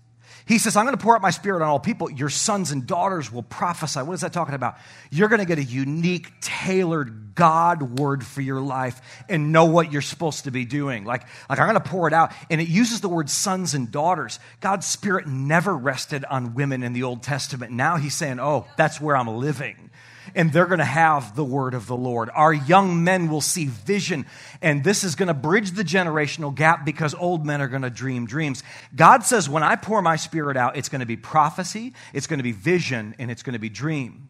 He 0.47 0.59
says, 0.59 0.77
I'm 0.77 0.85
going 0.85 0.97
to 0.97 1.03
pour 1.03 1.15
out 1.15 1.21
my 1.21 1.31
spirit 1.31 1.61
on 1.61 1.67
all 1.67 1.79
people. 1.79 2.09
Your 2.09 2.29
sons 2.29 2.71
and 2.71 2.87
daughters 2.87 3.31
will 3.31 3.43
prophesy. 3.43 3.99
What 3.99 4.13
is 4.13 4.21
that 4.21 4.31
talking 4.31 4.55
about? 4.55 4.77
You're 5.11 5.27
going 5.27 5.39
to 5.39 5.45
get 5.45 5.57
a 5.57 5.63
unique, 5.63 6.31
tailored 6.39 7.35
God 7.35 7.99
word 7.99 8.25
for 8.25 8.41
your 8.41 8.61
life 8.61 9.01
and 9.27 9.51
know 9.51 9.65
what 9.65 9.91
you're 9.91 10.01
supposed 10.01 10.45
to 10.45 10.51
be 10.51 10.63
doing. 10.63 11.03
Like, 11.03 11.23
like 11.49 11.59
I'm 11.59 11.67
going 11.67 11.81
to 11.81 11.89
pour 11.89 12.07
it 12.07 12.13
out. 12.13 12.31
And 12.49 12.61
it 12.61 12.69
uses 12.69 13.01
the 13.01 13.09
word 13.09 13.29
sons 13.29 13.73
and 13.73 13.91
daughters. 13.91 14.39
God's 14.61 14.87
spirit 14.87 15.27
never 15.27 15.75
rested 15.75 16.23
on 16.23 16.55
women 16.55 16.81
in 16.81 16.93
the 16.93 17.03
Old 17.03 17.23
Testament. 17.23 17.73
Now 17.73 17.97
he's 17.97 18.15
saying, 18.15 18.39
oh, 18.39 18.67
that's 18.77 19.01
where 19.01 19.17
I'm 19.17 19.27
living 19.27 19.89
and 20.35 20.51
they're 20.51 20.65
going 20.65 20.79
to 20.79 20.85
have 20.85 21.35
the 21.35 21.43
word 21.43 21.73
of 21.73 21.87
the 21.87 21.95
Lord. 21.95 22.29
Our 22.33 22.53
young 22.53 23.03
men 23.03 23.29
will 23.29 23.41
see 23.41 23.65
vision, 23.65 24.25
and 24.61 24.83
this 24.83 25.03
is 25.03 25.15
going 25.15 25.27
to 25.27 25.33
bridge 25.33 25.71
the 25.71 25.83
generational 25.83 26.53
gap 26.53 26.85
because 26.85 27.13
old 27.15 27.45
men 27.45 27.61
are 27.61 27.67
going 27.67 27.81
to 27.81 27.89
dream 27.89 28.25
dreams. 28.25 28.63
God 28.95 29.23
says, 29.23 29.49
when 29.49 29.63
I 29.63 29.75
pour 29.75 30.01
my 30.01 30.15
spirit 30.15 30.57
out, 30.57 30.77
it's 30.77 30.89
going 30.89 31.01
to 31.01 31.05
be 31.05 31.17
prophecy, 31.17 31.93
it's 32.13 32.27
going 32.27 32.39
to 32.39 32.43
be 32.43 32.51
vision, 32.51 33.15
and 33.19 33.31
it's 33.31 33.43
going 33.43 33.53
to 33.53 33.59
be 33.59 33.69
dream. 33.69 34.29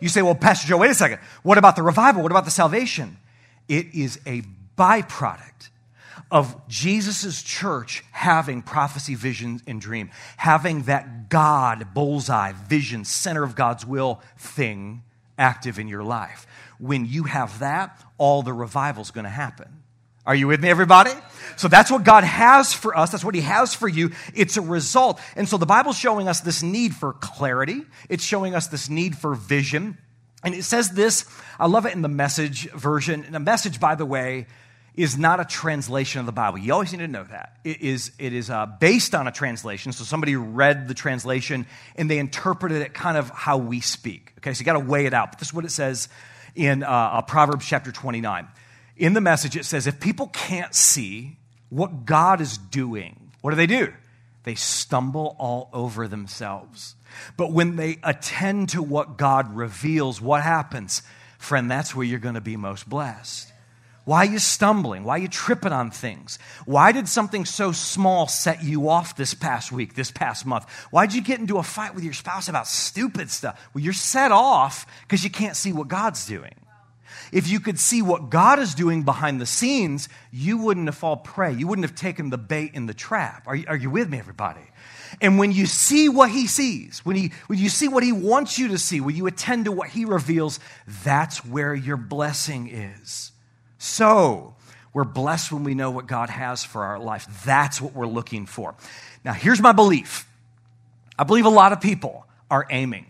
You 0.00 0.08
say, 0.08 0.22
well, 0.22 0.34
Pastor 0.34 0.66
Joe, 0.66 0.78
wait 0.78 0.90
a 0.90 0.94
second. 0.94 1.20
What 1.42 1.58
about 1.58 1.76
the 1.76 1.82
revival? 1.82 2.22
What 2.22 2.32
about 2.32 2.44
the 2.44 2.50
salvation? 2.50 3.18
It 3.68 3.94
is 3.94 4.18
a 4.26 4.42
byproduct 4.76 5.68
of 6.32 6.66
Jesus' 6.66 7.42
church 7.42 8.02
having 8.10 8.62
prophecy, 8.62 9.14
vision, 9.14 9.60
and 9.66 9.80
dream, 9.80 10.10
having 10.38 10.82
that 10.84 11.28
God 11.28 11.94
bullseye, 11.94 12.52
vision, 12.52 13.04
center 13.04 13.44
of 13.44 13.54
God's 13.54 13.86
will 13.86 14.20
thing 14.38 15.02
active 15.42 15.78
in 15.78 15.88
your 15.88 16.04
life. 16.04 16.46
When 16.78 17.04
you 17.04 17.24
have 17.24 17.58
that, 17.58 18.00
all 18.16 18.42
the 18.42 18.52
revival 18.52 19.02
is 19.02 19.10
going 19.10 19.24
to 19.24 19.30
happen. 19.30 19.82
Are 20.24 20.34
you 20.34 20.46
with 20.46 20.60
me, 20.60 20.70
everybody? 20.70 21.10
So 21.56 21.66
that's 21.66 21.90
what 21.90 22.04
God 22.04 22.22
has 22.22 22.72
for 22.72 22.96
us. 22.96 23.10
That's 23.10 23.24
what 23.24 23.34
He 23.34 23.40
has 23.40 23.74
for 23.74 23.88
you. 23.88 24.12
It's 24.34 24.56
a 24.56 24.62
result. 24.62 25.20
And 25.34 25.48
so 25.48 25.56
the 25.56 25.66
Bible's 25.66 25.98
showing 25.98 26.28
us 26.28 26.40
this 26.40 26.62
need 26.62 26.94
for 26.94 27.12
clarity, 27.14 27.82
it's 28.08 28.24
showing 28.24 28.54
us 28.54 28.68
this 28.68 28.88
need 28.88 29.18
for 29.18 29.34
vision. 29.34 29.98
And 30.44 30.54
it 30.54 30.64
says 30.64 30.90
this, 30.90 31.24
I 31.58 31.66
love 31.66 31.86
it 31.86 31.92
in 31.92 32.02
the 32.02 32.08
message 32.08 32.70
version. 32.70 33.24
And 33.24 33.34
the 33.34 33.40
message, 33.40 33.78
by 33.78 33.94
the 33.94 34.06
way, 34.06 34.46
is 34.94 35.16
not 35.16 35.40
a 35.40 35.44
translation 35.44 36.20
of 36.20 36.26
the 36.26 36.32
Bible. 36.32 36.58
You 36.58 36.72
always 36.72 36.92
need 36.92 36.98
to 36.98 37.08
know 37.08 37.24
that. 37.24 37.56
It 37.64 37.80
is, 37.80 38.12
it 38.18 38.32
is 38.32 38.50
uh, 38.50 38.66
based 38.66 39.14
on 39.14 39.26
a 39.26 39.32
translation. 39.32 39.92
So 39.92 40.04
somebody 40.04 40.36
read 40.36 40.86
the 40.86 40.94
translation 40.94 41.66
and 41.96 42.10
they 42.10 42.18
interpreted 42.18 42.82
it 42.82 42.92
kind 42.92 43.16
of 43.16 43.30
how 43.30 43.56
we 43.56 43.80
speak. 43.80 44.34
Okay, 44.38 44.52
so 44.52 44.60
you 44.60 44.66
got 44.66 44.74
to 44.74 44.80
weigh 44.80 45.06
it 45.06 45.14
out. 45.14 45.32
But 45.32 45.38
this 45.38 45.48
is 45.48 45.54
what 45.54 45.64
it 45.64 45.70
says 45.70 46.08
in 46.54 46.82
uh, 46.82 46.88
uh, 46.88 47.22
Proverbs 47.22 47.66
chapter 47.66 47.90
29. 47.90 48.46
In 48.98 49.14
the 49.14 49.22
message, 49.22 49.56
it 49.56 49.64
says, 49.64 49.86
if 49.86 49.98
people 49.98 50.26
can't 50.28 50.74
see 50.74 51.38
what 51.70 52.04
God 52.04 52.42
is 52.42 52.58
doing, 52.58 53.32
what 53.40 53.50
do 53.50 53.56
they 53.56 53.66
do? 53.66 53.92
They 54.44 54.54
stumble 54.56 55.36
all 55.38 55.70
over 55.72 56.06
themselves. 56.06 56.96
But 57.36 57.52
when 57.52 57.76
they 57.76 57.98
attend 58.02 58.70
to 58.70 58.82
what 58.82 59.16
God 59.16 59.54
reveals, 59.54 60.20
what 60.20 60.42
happens? 60.42 61.02
Friend, 61.38 61.70
that's 61.70 61.94
where 61.94 62.04
you're 62.04 62.18
going 62.18 62.34
to 62.34 62.40
be 62.40 62.56
most 62.56 62.88
blessed. 62.88 63.51
Why 64.04 64.26
are 64.26 64.30
you 64.30 64.40
stumbling? 64.40 65.04
Why 65.04 65.14
are 65.14 65.18
you 65.18 65.28
tripping 65.28 65.72
on 65.72 65.92
things? 65.92 66.40
Why 66.66 66.90
did 66.90 67.08
something 67.08 67.44
so 67.44 67.70
small 67.70 68.26
set 68.26 68.64
you 68.64 68.88
off 68.88 69.14
this 69.14 69.32
past 69.32 69.70
week, 69.70 69.94
this 69.94 70.10
past 70.10 70.44
month? 70.44 70.68
Why 70.90 71.06
did 71.06 71.14
you 71.14 71.22
get 71.22 71.38
into 71.38 71.58
a 71.58 71.62
fight 71.62 71.94
with 71.94 72.02
your 72.02 72.12
spouse 72.12 72.48
about 72.48 72.66
stupid 72.66 73.30
stuff? 73.30 73.60
Well, 73.72 73.84
you're 73.84 73.92
set 73.92 74.32
off 74.32 74.86
because 75.02 75.22
you 75.22 75.30
can't 75.30 75.56
see 75.56 75.72
what 75.72 75.86
God's 75.86 76.26
doing. 76.26 76.54
If 77.30 77.48
you 77.48 77.60
could 77.60 77.78
see 77.78 78.02
what 78.02 78.28
God 78.28 78.58
is 78.58 78.74
doing 78.74 79.04
behind 79.04 79.40
the 79.40 79.46
scenes, 79.46 80.08
you 80.32 80.58
wouldn't 80.58 80.86
have 80.86 80.96
fall 80.96 81.16
prey. 81.16 81.52
You 81.52 81.66
wouldn't 81.66 81.86
have 81.86 81.94
taken 81.94 82.30
the 82.30 82.38
bait 82.38 82.72
in 82.74 82.86
the 82.86 82.94
trap. 82.94 83.44
Are 83.46 83.54
you, 83.54 83.64
are 83.68 83.76
you 83.76 83.90
with 83.90 84.10
me, 84.10 84.18
everybody? 84.18 84.62
And 85.20 85.38
when 85.38 85.52
you 85.52 85.66
see 85.66 86.08
what 86.08 86.30
he 86.30 86.46
sees, 86.46 87.00
when, 87.04 87.16
he, 87.16 87.32
when 87.46 87.58
you 87.58 87.68
see 87.68 87.88
what 87.88 88.02
he 88.02 88.12
wants 88.12 88.58
you 88.58 88.68
to 88.68 88.78
see, 88.78 89.00
when 89.00 89.14
you 89.14 89.26
attend 89.26 89.66
to 89.66 89.72
what 89.72 89.88
he 89.88 90.04
reveals, 90.04 90.58
that's 91.04 91.44
where 91.44 91.74
your 91.74 91.96
blessing 91.96 92.68
is. 92.68 93.31
So, 93.84 94.54
we're 94.92 95.02
blessed 95.02 95.50
when 95.50 95.64
we 95.64 95.74
know 95.74 95.90
what 95.90 96.06
God 96.06 96.30
has 96.30 96.62
for 96.62 96.84
our 96.84 97.00
life. 97.00 97.26
That's 97.44 97.80
what 97.80 97.94
we're 97.94 98.06
looking 98.06 98.46
for. 98.46 98.76
Now, 99.24 99.32
here's 99.32 99.60
my 99.60 99.72
belief 99.72 100.24
I 101.18 101.24
believe 101.24 101.46
a 101.46 101.50
lot 101.50 101.72
of 101.72 101.80
people 101.80 102.24
are 102.48 102.64
aiming. 102.70 103.06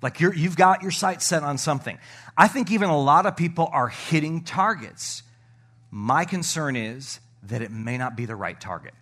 Like 0.00 0.20
you 0.20 0.30
have 0.30 0.56
got 0.56 0.80
your 0.80 0.92
sights 0.92 1.26
set 1.26 1.42
on 1.42 1.58
something. 1.58 1.98
I 2.38 2.48
think 2.48 2.70
even 2.70 2.88
a 2.88 2.98
lot 2.98 3.26
of 3.26 3.36
people 3.36 3.68
are 3.70 3.88
hitting 3.88 4.44
targets. 4.44 5.22
My 5.90 6.24
concern 6.24 6.74
is 6.74 7.20
that 7.42 7.60
it 7.60 7.70
may 7.70 7.98
not 7.98 8.16
be 8.16 8.24
the 8.24 8.34
right 8.34 8.58
target. 8.58 8.94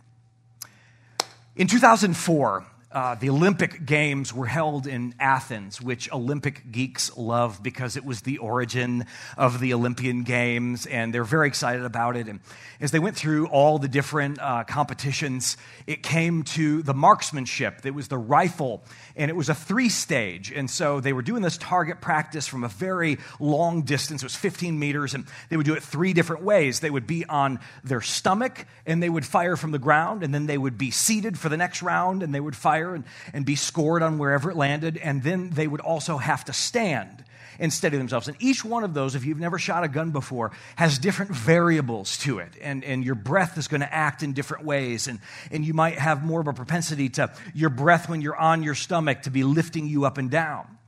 In 1.55 1.69
2004, 1.69 2.67
uh, 2.93 3.15
the 3.15 3.31
Olympic 3.31 3.87
Games 3.87 4.35
were 4.35 4.47
held 4.47 4.87
in 4.87 5.15
Athens, 5.19 5.81
which 5.81 6.13
Olympic 6.13 6.71
geeks 6.71 7.17
love 7.17 7.63
because 7.63 7.97
it 7.97 8.05
was 8.05 8.23
the 8.23 8.39
origin 8.39 9.07
of 9.37 9.61
the 9.61 9.73
Olympian 9.73 10.23
Games, 10.23 10.87
and 10.87 11.13
they're 11.13 11.25
very 11.25 11.49
excited 11.49 11.85
about 11.85 12.17
it. 12.17 12.29
And 12.29 12.41
as 12.81 12.91
they 12.91 12.99
went 12.99 13.17
through 13.17 13.47
all 13.47 13.79
the 13.79 13.89
different 13.89 14.39
uh, 14.39 14.65
competitions, 14.65 15.57
it 15.87 16.03
came 16.03 16.43
to 16.43 16.83
the 16.83 16.95
marksmanship. 16.95 17.85
It 17.85 17.95
was 17.95 18.09
the 18.09 18.19
rifle, 18.19 18.83
and 19.17 19.31
it 19.31 19.35
was 19.35 19.49
a 19.49 19.55
three 19.55 19.89
stage. 19.89 20.53
And 20.53 20.71
so 20.71 21.01
they 21.01 21.13
were 21.13 21.23
doing 21.23 21.43
this 21.43 21.59
target 21.59 22.01
practice 22.01 22.47
from 22.47 22.65
a 22.65 22.69
very 22.69 23.19
long 23.41 23.83
distance. 23.83 24.23
It 24.23 24.27
was 24.27 24.37
15 24.37 24.79
meters, 24.79 25.15
and 25.15 25.27
they 25.49 25.57
would 25.57 25.67
do 25.67 25.75
it 25.75 25.83
three 25.83 26.13
different 26.13 26.43
ways. 26.43 26.81
They 26.81 26.91
would 26.91 27.07
be 27.07 27.25
on 27.27 27.61
their 27.85 28.01
stomach, 28.01 28.67
and 28.87 29.03
they 29.03 29.09
would 29.09 29.27
fire 29.27 29.57
from 29.57 29.71
the 29.71 29.79
ground, 29.79 30.23
and 30.23 30.35
then 30.35 30.47
they 30.47 30.59
would 30.59 30.79
be 30.79 30.91
seated 30.91 31.39
for 31.39 31.49
the 31.49 31.57
next 31.57 31.83
round, 31.83 32.23
and 32.23 32.35
they 32.35 32.41
would 32.41 32.57
fire 32.57 32.95
and, 32.95 33.05
and 33.33 33.45
be 33.45 33.57
scored 33.57 34.03
on 34.03 34.19
wherever 34.19 34.51
it 34.51 34.57
landed. 34.57 34.97
And 34.99 35.23
then 35.23 35.51
they 35.51 35.67
would 35.67 35.81
also 35.81 36.19
have 36.19 36.45
to 36.47 36.53
stand 36.53 37.22
and 37.59 37.73
steady 37.73 37.97
themselves. 37.97 38.29
And 38.29 38.37
each 38.41 38.65
one 38.65 38.85
of 38.85 38.95
those, 38.95 39.15
if 39.15 39.25
you've 39.25 39.41
never 39.41 39.59
shot 39.59 39.85
a 39.85 39.89
gun 39.89 40.11
before, 40.11 40.53
has 40.77 40.99
different 40.99 41.33
variables 41.33 42.19
to 42.19 42.39
it. 42.39 42.53
And, 42.61 42.85
and 42.85 43.05
your 43.05 43.15
breath 43.15 43.59
is 43.59 43.69
going 43.69 43.81
to 43.81 43.93
act 43.93 44.23
in 44.23 44.33
different 44.33 44.65
ways. 44.65 45.09
And, 45.09 45.21
and 45.51 45.65
you 45.65 45.75
might 45.75 45.99
have 45.99 46.25
more 46.25 46.41
of 46.41 46.49
a 46.49 46.53
propensity 46.53 47.09
to 47.11 47.33
your 47.55 47.71
breath 47.71 48.09
when 48.09 48.21
you're 48.21 48.37
on 48.37 48.63
your 48.63 48.75
stomach 48.75 49.23
to 49.23 49.31
be 49.31 49.45
lifting 49.45 49.87
you 49.87 50.05
up 50.05 50.19
and 50.19 50.31
down. 50.31 50.79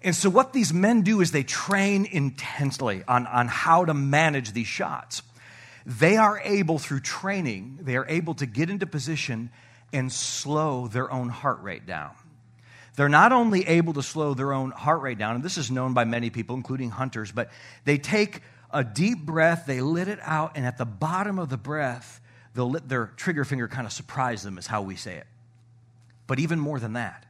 And 0.00 0.14
so, 0.14 0.30
what 0.30 0.52
these 0.52 0.72
men 0.72 1.02
do 1.02 1.20
is 1.20 1.32
they 1.32 1.42
train 1.42 2.06
intensely 2.06 3.02
on, 3.08 3.26
on 3.26 3.48
how 3.48 3.84
to 3.84 3.94
manage 3.94 4.52
these 4.52 4.68
shots. 4.68 5.22
They 5.84 6.16
are 6.16 6.40
able, 6.44 6.78
through 6.78 7.00
training, 7.00 7.80
they 7.82 7.96
are 7.96 8.06
able 8.06 8.34
to 8.34 8.46
get 8.46 8.70
into 8.70 8.86
position 8.86 9.50
and 9.92 10.12
slow 10.12 10.86
their 10.86 11.10
own 11.10 11.30
heart 11.30 11.62
rate 11.62 11.86
down. 11.86 12.10
They're 12.98 13.08
not 13.08 13.30
only 13.30 13.64
able 13.68 13.92
to 13.92 14.02
slow 14.02 14.34
their 14.34 14.52
own 14.52 14.72
heart 14.72 15.02
rate 15.02 15.18
down, 15.18 15.36
and 15.36 15.44
this 15.44 15.56
is 15.56 15.70
known 15.70 15.94
by 15.94 16.02
many 16.02 16.30
people, 16.30 16.56
including 16.56 16.90
hunters, 16.90 17.30
but 17.30 17.48
they 17.84 17.96
take 17.96 18.42
a 18.72 18.82
deep 18.82 19.24
breath, 19.24 19.66
they 19.68 19.80
let 19.80 20.08
it 20.08 20.18
out, 20.20 20.56
and 20.56 20.66
at 20.66 20.78
the 20.78 20.84
bottom 20.84 21.38
of 21.38 21.48
the 21.48 21.56
breath, 21.56 22.20
they'll 22.54 22.72
let 22.72 22.88
their 22.88 23.12
trigger 23.16 23.44
finger 23.44 23.68
kind 23.68 23.86
of 23.86 23.92
surprise 23.92 24.42
them, 24.42 24.58
is 24.58 24.66
how 24.66 24.82
we 24.82 24.96
say 24.96 25.14
it. 25.14 25.28
But 26.26 26.40
even 26.40 26.58
more 26.58 26.80
than 26.80 26.94
that, 26.94 27.24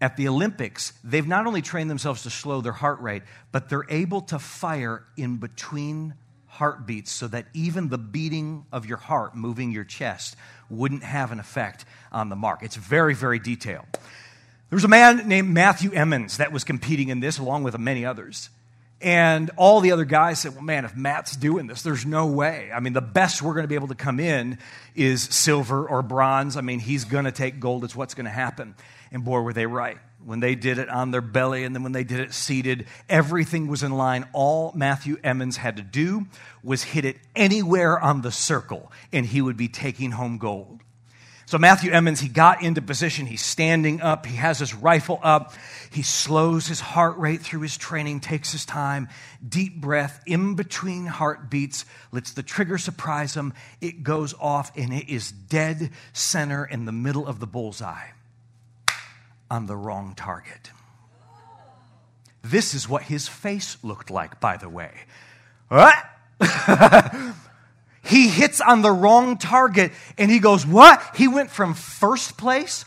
at 0.00 0.16
the 0.16 0.26
Olympics, 0.26 0.92
they've 1.04 1.24
not 1.24 1.46
only 1.46 1.62
trained 1.62 1.88
themselves 1.88 2.24
to 2.24 2.30
slow 2.30 2.60
their 2.60 2.72
heart 2.72 3.00
rate, 3.00 3.22
but 3.52 3.68
they're 3.68 3.86
able 3.88 4.22
to 4.22 4.40
fire 4.40 5.04
in 5.16 5.36
between 5.36 6.14
heartbeats 6.48 7.12
so 7.12 7.28
that 7.28 7.46
even 7.54 7.90
the 7.90 7.98
beating 7.98 8.66
of 8.72 8.86
your 8.86 8.98
heart 8.98 9.36
moving 9.36 9.70
your 9.70 9.84
chest 9.84 10.34
wouldn't 10.68 11.04
have 11.04 11.30
an 11.30 11.38
effect 11.38 11.84
on 12.10 12.28
the 12.28 12.34
mark. 12.34 12.64
It's 12.64 12.74
very, 12.74 13.14
very 13.14 13.38
detailed. 13.38 13.86
There 14.68 14.76
was 14.76 14.84
a 14.84 14.88
man 14.88 15.28
named 15.28 15.48
Matthew 15.48 15.92
Emmons 15.92 16.38
that 16.38 16.50
was 16.50 16.64
competing 16.64 17.08
in 17.08 17.20
this 17.20 17.38
along 17.38 17.62
with 17.62 17.78
many 17.78 18.04
others. 18.04 18.50
And 19.00 19.50
all 19.56 19.80
the 19.80 19.92
other 19.92 20.04
guys 20.04 20.40
said, 20.40 20.54
Well, 20.54 20.64
man, 20.64 20.84
if 20.84 20.96
Matt's 20.96 21.36
doing 21.36 21.66
this, 21.66 21.82
there's 21.82 22.04
no 22.04 22.26
way. 22.26 22.70
I 22.74 22.80
mean, 22.80 22.92
the 22.92 23.00
best 23.00 23.42
we're 23.42 23.52
going 23.52 23.64
to 23.64 23.68
be 23.68 23.74
able 23.74 23.88
to 23.88 23.94
come 23.94 24.18
in 24.18 24.58
is 24.96 25.22
silver 25.22 25.86
or 25.86 26.02
bronze. 26.02 26.56
I 26.56 26.62
mean, 26.62 26.80
he's 26.80 27.04
going 27.04 27.26
to 27.26 27.32
take 27.32 27.60
gold. 27.60 27.84
It's 27.84 27.94
what's 27.94 28.14
going 28.14 28.24
to 28.24 28.30
happen. 28.30 28.74
And 29.12 29.24
boy, 29.24 29.40
were 29.40 29.52
they 29.52 29.66
right. 29.66 29.98
When 30.24 30.40
they 30.40 30.56
did 30.56 30.78
it 30.78 30.88
on 30.88 31.12
their 31.12 31.20
belly 31.20 31.62
and 31.62 31.72
then 31.76 31.84
when 31.84 31.92
they 31.92 32.02
did 32.02 32.18
it 32.18 32.34
seated, 32.34 32.86
everything 33.08 33.68
was 33.68 33.84
in 33.84 33.92
line. 33.92 34.26
All 34.32 34.72
Matthew 34.74 35.18
Emmons 35.22 35.58
had 35.58 35.76
to 35.76 35.82
do 35.82 36.26
was 36.64 36.82
hit 36.82 37.04
it 37.04 37.18
anywhere 37.36 38.00
on 38.00 38.22
the 38.22 38.32
circle, 38.32 38.90
and 39.12 39.24
he 39.26 39.40
would 39.40 39.56
be 39.56 39.68
taking 39.68 40.10
home 40.10 40.38
gold. 40.38 40.80
So 41.46 41.58
Matthew 41.58 41.92
Emmons, 41.92 42.18
he 42.18 42.28
got 42.28 42.62
into 42.62 42.82
position. 42.82 43.24
He's 43.24 43.44
standing 43.44 44.00
up. 44.00 44.26
He 44.26 44.34
has 44.34 44.58
his 44.58 44.74
rifle 44.74 45.20
up. 45.22 45.54
He 45.92 46.02
slows 46.02 46.66
his 46.66 46.80
heart 46.80 47.16
rate 47.18 47.40
through 47.40 47.60
his 47.60 47.76
training, 47.76 48.18
takes 48.18 48.50
his 48.50 48.66
time, 48.66 49.08
deep 49.48 49.80
breath 49.80 50.20
in 50.26 50.56
between 50.56 51.06
heartbeats, 51.06 51.84
lets 52.10 52.32
the 52.32 52.42
trigger 52.42 52.78
surprise 52.78 53.34
him. 53.34 53.54
It 53.80 54.02
goes 54.02 54.34
off 54.40 54.72
and 54.76 54.92
it 54.92 55.08
is 55.08 55.30
dead 55.30 55.90
center 56.12 56.64
in 56.64 56.84
the 56.84 56.92
middle 56.92 57.24
of 57.28 57.38
the 57.38 57.46
bullseye 57.46 58.08
on 59.48 59.66
the 59.66 59.76
wrong 59.76 60.14
target. 60.16 60.72
This 62.42 62.74
is 62.74 62.88
what 62.88 63.02
his 63.02 63.28
face 63.28 63.76
looked 63.84 64.10
like, 64.10 64.40
by 64.40 64.56
the 64.56 64.68
way. 64.68 64.92
What? 65.68 65.94
He 68.06 68.28
hits 68.28 68.60
on 68.60 68.82
the 68.82 68.92
wrong 68.92 69.36
target 69.36 69.92
and 70.16 70.30
he 70.30 70.38
goes, 70.38 70.66
What? 70.66 71.02
He 71.16 71.28
went 71.28 71.50
from 71.50 71.74
first 71.74 72.38
place 72.38 72.84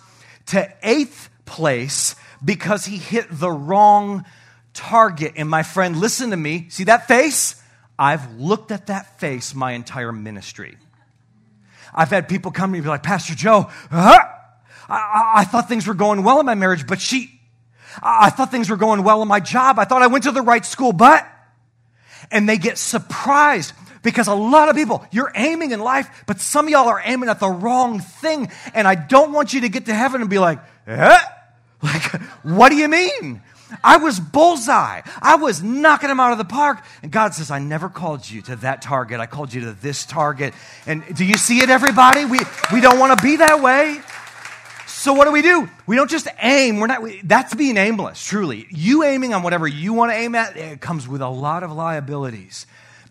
to 0.47 0.71
eighth 0.81 1.29
place 1.45 2.15
because 2.43 2.85
he 2.85 2.97
hit 2.97 3.27
the 3.29 3.51
wrong 3.51 4.25
target. 4.73 5.33
And 5.35 5.49
my 5.49 5.63
friend, 5.63 5.97
listen 5.97 6.29
to 6.31 6.37
me. 6.37 6.67
See 6.69 6.85
that 6.85 7.07
face? 7.07 7.61
I've 7.97 8.39
looked 8.39 8.71
at 8.71 8.87
that 8.87 9.19
face 9.19 9.53
my 9.53 9.73
entire 9.73 10.13
ministry. 10.13 10.77
I've 11.93 12.09
had 12.09 12.29
people 12.29 12.51
come 12.51 12.69
to 12.69 12.71
me 12.71 12.77
and 12.79 12.85
be 12.85 12.89
like, 12.89 13.03
Pastor 13.03 13.35
Joe, 13.35 13.69
huh? 13.91 14.19
I, 14.87 15.33
I, 15.37 15.43
thought 15.43 15.67
things 15.67 15.85
were 15.85 15.93
going 15.93 16.23
well 16.23 16.39
in 16.39 16.45
my 16.45 16.55
marriage, 16.55 16.87
but 16.87 17.01
she, 17.01 17.39
I 18.01 18.29
thought 18.29 18.51
things 18.51 18.69
were 18.69 18.77
going 18.77 19.03
well 19.03 19.21
in 19.21 19.27
my 19.27 19.39
job. 19.39 19.79
I 19.79 19.85
thought 19.85 20.01
I 20.01 20.07
went 20.07 20.23
to 20.23 20.31
the 20.31 20.41
right 20.41 20.65
school, 20.65 20.93
but, 20.93 21.27
and 22.31 22.47
they 22.47 22.57
get 22.57 22.77
surprised 22.77 23.73
because 24.01 24.27
a 24.27 24.33
lot 24.33 24.69
of 24.69 24.75
people, 24.75 25.05
you're 25.11 25.31
aiming 25.35 25.71
in 25.71 25.79
life, 25.79 26.23
but 26.25 26.39
some 26.39 26.65
of 26.65 26.71
y'all 26.71 26.87
are 26.87 27.01
aiming 27.03 27.29
at 27.29 27.39
the 27.39 27.49
wrong 27.49 27.99
thing. 27.99 28.51
And 28.73 28.87
I 28.87 28.95
don't 28.95 29.31
want 29.31 29.53
you 29.53 29.61
to 29.61 29.69
get 29.69 29.85
to 29.85 29.93
heaven 29.93 30.21
and 30.21 30.29
be 30.29 30.39
like, 30.39 30.59
eh? 30.87 31.19
Like, 31.81 32.21
what 32.43 32.71
do 32.71 32.75
you 32.75 32.89
mean? 32.89 33.41
I 33.83 33.97
was 33.97 34.19
bullseye. 34.19 35.01
I 35.21 35.35
was 35.35 35.63
knocking 35.63 36.09
him 36.09 36.19
out 36.19 36.33
of 36.33 36.37
the 36.37 36.43
park. 36.43 36.83
And 37.03 37.09
God 37.09 37.33
says, 37.33 37.51
I 37.51 37.59
never 37.59 37.87
called 37.87 38.29
you 38.29 38.41
to 38.43 38.57
that 38.57 38.81
target. 38.81 39.21
I 39.21 39.27
called 39.27 39.53
you 39.53 39.61
to 39.61 39.71
this 39.71 40.05
target. 40.05 40.53
And 40.85 41.03
do 41.15 41.23
you 41.23 41.35
see 41.35 41.59
it, 41.59 41.69
everybody? 41.69 42.25
We, 42.25 42.39
we 42.73 42.81
don't 42.81 42.99
want 42.99 43.17
to 43.17 43.23
be 43.23 43.37
that 43.37 43.61
way. 43.61 44.01
So 44.87 45.13
what 45.13 45.25
do 45.25 45.31
we 45.31 45.41
do? 45.41 45.69
We 45.87 45.95
don't 45.95 46.09
just 46.09 46.27
aim. 46.41 46.79
We're 46.79 46.87
not, 46.87 47.01
we, 47.01 47.21
that's 47.23 47.55
being 47.55 47.77
aimless, 47.77 48.25
truly. 48.25 48.67
You 48.69 49.03
aiming 49.03 49.33
on 49.33 49.43
whatever 49.43 49.67
you 49.67 49.93
want 49.93 50.11
to 50.11 50.17
aim 50.17 50.35
at, 50.35 50.57
it 50.57 50.81
comes 50.81 51.07
with 51.07 51.21
a 51.21 51.29
lot 51.29 51.63
of 51.63 51.71
liabilities. 51.71 52.65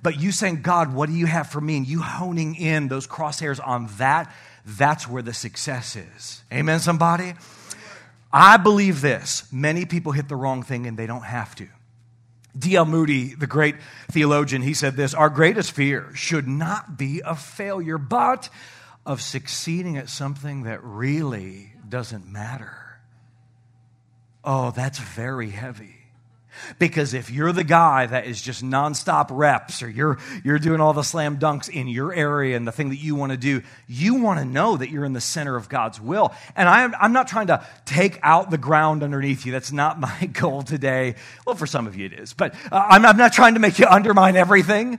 But 0.08 0.18
you 0.18 0.32
saying, 0.32 0.62
God, 0.62 0.94
what 0.94 1.10
do 1.10 1.14
you 1.14 1.26
have 1.26 1.50
for 1.50 1.60
me? 1.60 1.76
And 1.76 1.86
you 1.86 2.00
honing 2.00 2.54
in 2.54 2.88
those 2.88 3.06
crosshairs 3.06 3.60
on 3.62 3.90
that, 3.98 4.34
that's 4.64 5.06
where 5.06 5.20
the 5.20 5.34
success 5.34 5.96
is. 5.96 6.42
Amen, 6.50 6.80
somebody? 6.80 7.34
I 8.32 8.56
believe 8.56 9.02
this. 9.02 9.46
Many 9.52 9.84
people 9.84 10.12
hit 10.12 10.26
the 10.26 10.34
wrong 10.34 10.62
thing 10.62 10.86
and 10.86 10.96
they 10.96 11.06
don't 11.06 11.24
have 11.24 11.54
to. 11.56 11.68
D.L. 12.58 12.86
Moody, 12.86 13.34
the 13.34 13.46
great 13.46 13.74
theologian, 14.10 14.62
he 14.62 14.72
said 14.72 14.96
this 14.96 15.12
Our 15.12 15.28
greatest 15.28 15.72
fear 15.72 16.08
should 16.14 16.48
not 16.48 16.96
be 16.96 17.20
of 17.20 17.38
failure, 17.38 17.98
but 17.98 18.48
of 19.04 19.20
succeeding 19.20 19.98
at 19.98 20.08
something 20.08 20.62
that 20.62 20.82
really 20.82 21.74
doesn't 21.86 22.26
matter. 22.26 22.98
Oh, 24.42 24.70
that's 24.70 24.98
very 24.98 25.50
heavy. 25.50 25.97
Because 26.78 27.14
if 27.14 27.30
you're 27.30 27.52
the 27.52 27.64
guy 27.64 28.06
that 28.06 28.26
is 28.26 28.40
just 28.40 28.64
nonstop 28.64 29.28
reps 29.30 29.82
or 29.82 29.88
you're, 29.88 30.18
you're 30.44 30.58
doing 30.58 30.80
all 30.80 30.92
the 30.92 31.02
slam 31.02 31.38
dunks 31.38 31.68
in 31.68 31.88
your 31.88 32.12
area 32.12 32.56
and 32.56 32.66
the 32.66 32.72
thing 32.72 32.90
that 32.90 32.96
you 32.96 33.14
want 33.14 33.32
to 33.32 33.38
do, 33.38 33.62
you 33.86 34.16
want 34.16 34.38
to 34.38 34.44
know 34.44 34.76
that 34.76 34.90
you're 34.90 35.04
in 35.04 35.12
the 35.12 35.20
center 35.20 35.56
of 35.56 35.68
God's 35.68 36.00
will. 36.00 36.34
And 36.56 36.68
I'm, 36.68 36.94
I'm 37.00 37.12
not 37.12 37.28
trying 37.28 37.48
to 37.48 37.66
take 37.84 38.18
out 38.22 38.50
the 38.50 38.58
ground 38.58 39.02
underneath 39.02 39.46
you. 39.46 39.52
That's 39.52 39.72
not 39.72 40.00
my 40.08 40.26
goal 40.32 40.62
today. 40.62 41.14
Well, 41.46 41.56
for 41.56 41.66
some 41.66 41.86
of 41.86 41.96
you 41.96 42.06
it 42.06 42.12
is. 42.12 42.32
But 42.32 42.54
uh, 42.70 42.86
I'm, 42.88 43.04
I'm 43.04 43.16
not 43.16 43.32
trying 43.32 43.54
to 43.54 43.60
make 43.60 43.78
you 43.78 43.86
undermine 43.90 44.36
everything. 44.36 44.98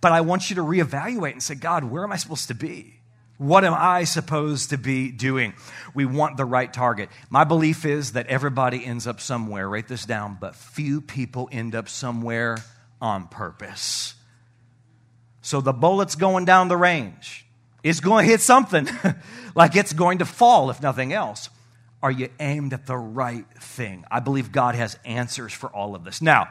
But 0.00 0.12
I 0.12 0.20
want 0.20 0.48
you 0.48 0.56
to 0.56 0.62
reevaluate 0.62 1.32
and 1.32 1.42
say, 1.42 1.56
God, 1.56 1.84
where 1.84 2.04
am 2.04 2.12
I 2.12 2.16
supposed 2.16 2.48
to 2.48 2.54
be? 2.54 2.97
What 3.38 3.64
am 3.64 3.72
I 3.72 4.02
supposed 4.02 4.70
to 4.70 4.78
be 4.78 5.12
doing? 5.12 5.54
We 5.94 6.04
want 6.04 6.36
the 6.36 6.44
right 6.44 6.72
target. 6.72 7.08
My 7.30 7.44
belief 7.44 7.84
is 7.84 8.12
that 8.12 8.26
everybody 8.26 8.84
ends 8.84 9.06
up 9.06 9.20
somewhere. 9.20 9.68
Write 9.68 9.86
this 9.86 10.04
down, 10.04 10.38
but 10.40 10.56
few 10.56 11.00
people 11.00 11.48
end 11.52 11.76
up 11.76 11.88
somewhere 11.88 12.58
on 13.00 13.28
purpose. 13.28 14.16
So 15.40 15.60
the 15.60 15.72
bullet's 15.72 16.16
going 16.16 16.46
down 16.46 16.66
the 16.66 16.76
range. 16.76 17.46
It's 17.84 18.00
going 18.00 18.24
to 18.24 18.30
hit 18.30 18.40
something, 18.40 18.88
like 19.54 19.76
it's 19.76 19.92
going 19.92 20.18
to 20.18 20.24
fall, 20.24 20.68
if 20.70 20.82
nothing 20.82 21.12
else. 21.12 21.48
Are 22.02 22.10
you 22.10 22.30
aimed 22.40 22.72
at 22.72 22.86
the 22.86 22.96
right 22.96 23.46
thing? 23.60 24.04
I 24.10 24.18
believe 24.18 24.50
God 24.50 24.74
has 24.74 24.98
answers 25.04 25.52
for 25.52 25.68
all 25.70 25.94
of 25.94 26.02
this. 26.02 26.20
Now, 26.20 26.48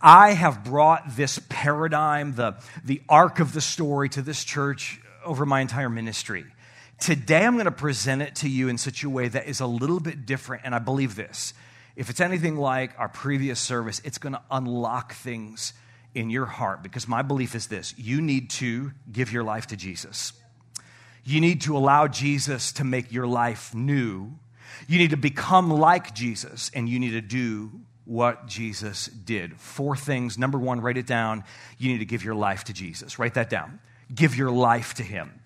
I 0.00 0.32
have 0.32 0.62
brought 0.62 1.16
this 1.16 1.40
paradigm, 1.48 2.34
the, 2.34 2.56
the 2.84 3.00
arc 3.08 3.40
of 3.40 3.54
the 3.54 3.60
story, 3.62 4.10
to 4.10 4.22
this 4.22 4.44
church 4.44 5.00
over 5.24 5.46
my 5.46 5.60
entire 5.60 5.88
ministry. 5.88 6.44
Today, 6.98 7.44
I'm 7.44 7.54
going 7.54 7.66
to 7.66 7.70
present 7.70 8.22
it 8.22 8.34
to 8.36 8.48
you 8.48 8.68
in 8.68 8.76
such 8.76 9.04
a 9.04 9.10
way 9.10 9.28
that 9.28 9.46
is 9.46 9.60
a 9.60 9.66
little 9.66 10.00
bit 10.00 10.26
different, 10.26 10.62
and 10.64 10.74
I 10.74 10.80
believe 10.80 11.14
this. 11.14 11.54
If 11.94 12.10
it's 12.10 12.20
anything 12.20 12.56
like 12.56 12.92
our 12.98 13.08
previous 13.08 13.60
service, 13.60 14.00
it's 14.04 14.18
going 14.18 14.32
to 14.32 14.42
unlock 14.50 15.14
things 15.14 15.72
in 16.14 16.30
your 16.30 16.46
heart 16.46 16.82
because 16.82 17.06
my 17.06 17.22
belief 17.22 17.54
is 17.54 17.66
this 17.66 17.94
you 17.96 18.20
need 18.20 18.50
to 18.50 18.92
give 19.12 19.32
your 19.32 19.44
life 19.44 19.68
to 19.68 19.76
Jesus. 19.76 20.32
You 21.24 21.40
need 21.40 21.60
to 21.62 21.76
allow 21.76 22.08
Jesus 22.08 22.72
to 22.72 22.84
make 22.84 23.12
your 23.12 23.26
life 23.26 23.74
new. 23.74 24.32
You 24.86 24.98
need 24.98 25.10
to 25.10 25.16
become 25.16 25.70
like 25.70 26.14
Jesus, 26.14 26.70
and 26.74 26.88
you 26.88 26.98
need 26.98 27.10
to 27.10 27.20
do 27.20 27.70
what 28.04 28.46
Jesus 28.46 29.06
did. 29.06 29.60
Four 29.60 29.94
things. 29.94 30.38
Number 30.38 30.58
one, 30.58 30.80
write 30.80 30.96
it 30.96 31.06
down. 31.06 31.44
You 31.76 31.92
need 31.92 31.98
to 31.98 32.06
give 32.06 32.24
your 32.24 32.34
life 32.34 32.64
to 32.64 32.72
Jesus. 32.72 33.18
Write 33.18 33.34
that 33.34 33.50
down 33.50 33.78
give 34.14 34.36
your 34.36 34.50
life 34.50 34.94
to 34.94 35.02
Him. 35.02 35.40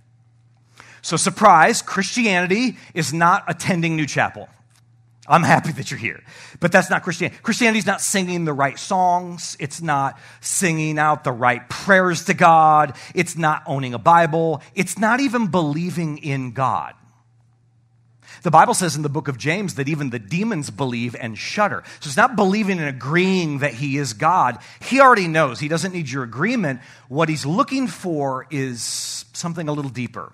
So, 1.02 1.16
surprise, 1.16 1.82
Christianity 1.82 2.76
is 2.94 3.12
not 3.12 3.44
attending 3.48 3.96
New 3.96 4.06
Chapel. 4.06 4.48
I'm 5.26 5.42
happy 5.44 5.72
that 5.72 5.90
you're 5.90 6.00
here. 6.00 6.22
But 6.58 6.72
that's 6.72 6.90
not 6.90 7.02
Christianity. 7.02 7.38
Christianity 7.42 7.78
is 7.78 7.86
not 7.86 8.00
singing 8.00 8.44
the 8.44 8.52
right 8.52 8.78
songs. 8.78 9.56
It's 9.60 9.80
not 9.80 10.18
singing 10.40 10.98
out 10.98 11.22
the 11.24 11.32
right 11.32 11.68
prayers 11.68 12.24
to 12.24 12.34
God. 12.34 12.94
It's 13.14 13.36
not 13.36 13.62
owning 13.66 13.94
a 13.94 13.98
Bible. 13.98 14.62
It's 14.74 14.98
not 14.98 15.20
even 15.20 15.46
believing 15.46 16.18
in 16.18 16.52
God. 16.52 16.94
The 18.42 18.50
Bible 18.50 18.74
says 18.74 18.96
in 18.96 19.02
the 19.02 19.08
book 19.08 19.28
of 19.28 19.38
James 19.38 19.74
that 19.76 19.88
even 19.88 20.10
the 20.10 20.18
demons 20.18 20.70
believe 20.70 21.14
and 21.18 21.38
shudder. 21.38 21.84
So 22.00 22.08
it's 22.08 22.16
not 22.16 22.36
believing 22.36 22.78
and 22.78 22.88
agreeing 22.88 23.58
that 23.58 23.74
he 23.74 23.96
is 23.98 24.12
God. 24.12 24.58
He 24.80 25.00
already 25.00 25.28
knows. 25.28 25.60
He 25.60 25.68
doesn't 25.68 25.92
need 25.92 26.08
your 26.08 26.24
agreement. 26.24 26.80
What 27.08 27.28
he's 27.28 27.46
looking 27.46 27.86
for 27.86 28.46
is 28.50 29.24
something 29.32 29.68
a 29.68 29.72
little 29.72 29.90
deeper. 29.90 30.32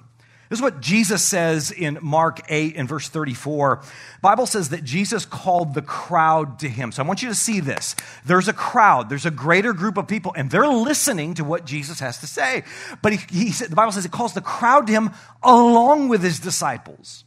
This 0.49 0.61
is 0.61 0.63
what 0.63 0.81
Jesus 0.81 1.23
says 1.23 1.71
in 1.71 1.99
Mark 2.01 2.41
8 2.49 2.77
and 2.77 2.89
verse 2.89 3.07
34. 3.11 3.83
Bible 4.23 4.47
says 4.47 4.71
that 4.71 4.83
Jesus 4.83 5.27
called 5.27 5.75
the 5.75 5.83
crowd 5.83 6.61
to 6.61 6.69
him. 6.69 6.91
So 6.91 7.03
I 7.03 7.07
want 7.07 7.23
you 7.23 7.29
to 7.29 7.35
see 7.35 7.61
this. 7.61 7.95
There's 8.25 8.49
a 8.49 8.55
crowd, 8.55 9.11
there's 9.11 9.27
a 9.27 9.31
greater 9.31 9.75
group 9.75 9.99
of 9.99 10.09
people, 10.09 10.33
and 10.35 10.51
they're 10.51 10.67
listening 10.67 11.35
to 11.35 11.45
what 11.45 11.67
Jesus 11.67 12.01
has 12.01 12.19
to 12.21 12.27
say. 12.27 12.65
But 13.03 13.13
he, 13.13 13.51
he 13.51 13.65
the 13.67 13.77
Bible 13.77 13.93
says 13.93 14.07
it 14.07 14.11
calls 14.11 14.33
the 14.33 14.41
crowd 14.41 14.87
to 14.87 14.93
him 14.95 15.11
along 15.43 16.09
with 16.09 16.23
his 16.23 16.41
disciples. 16.41 17.25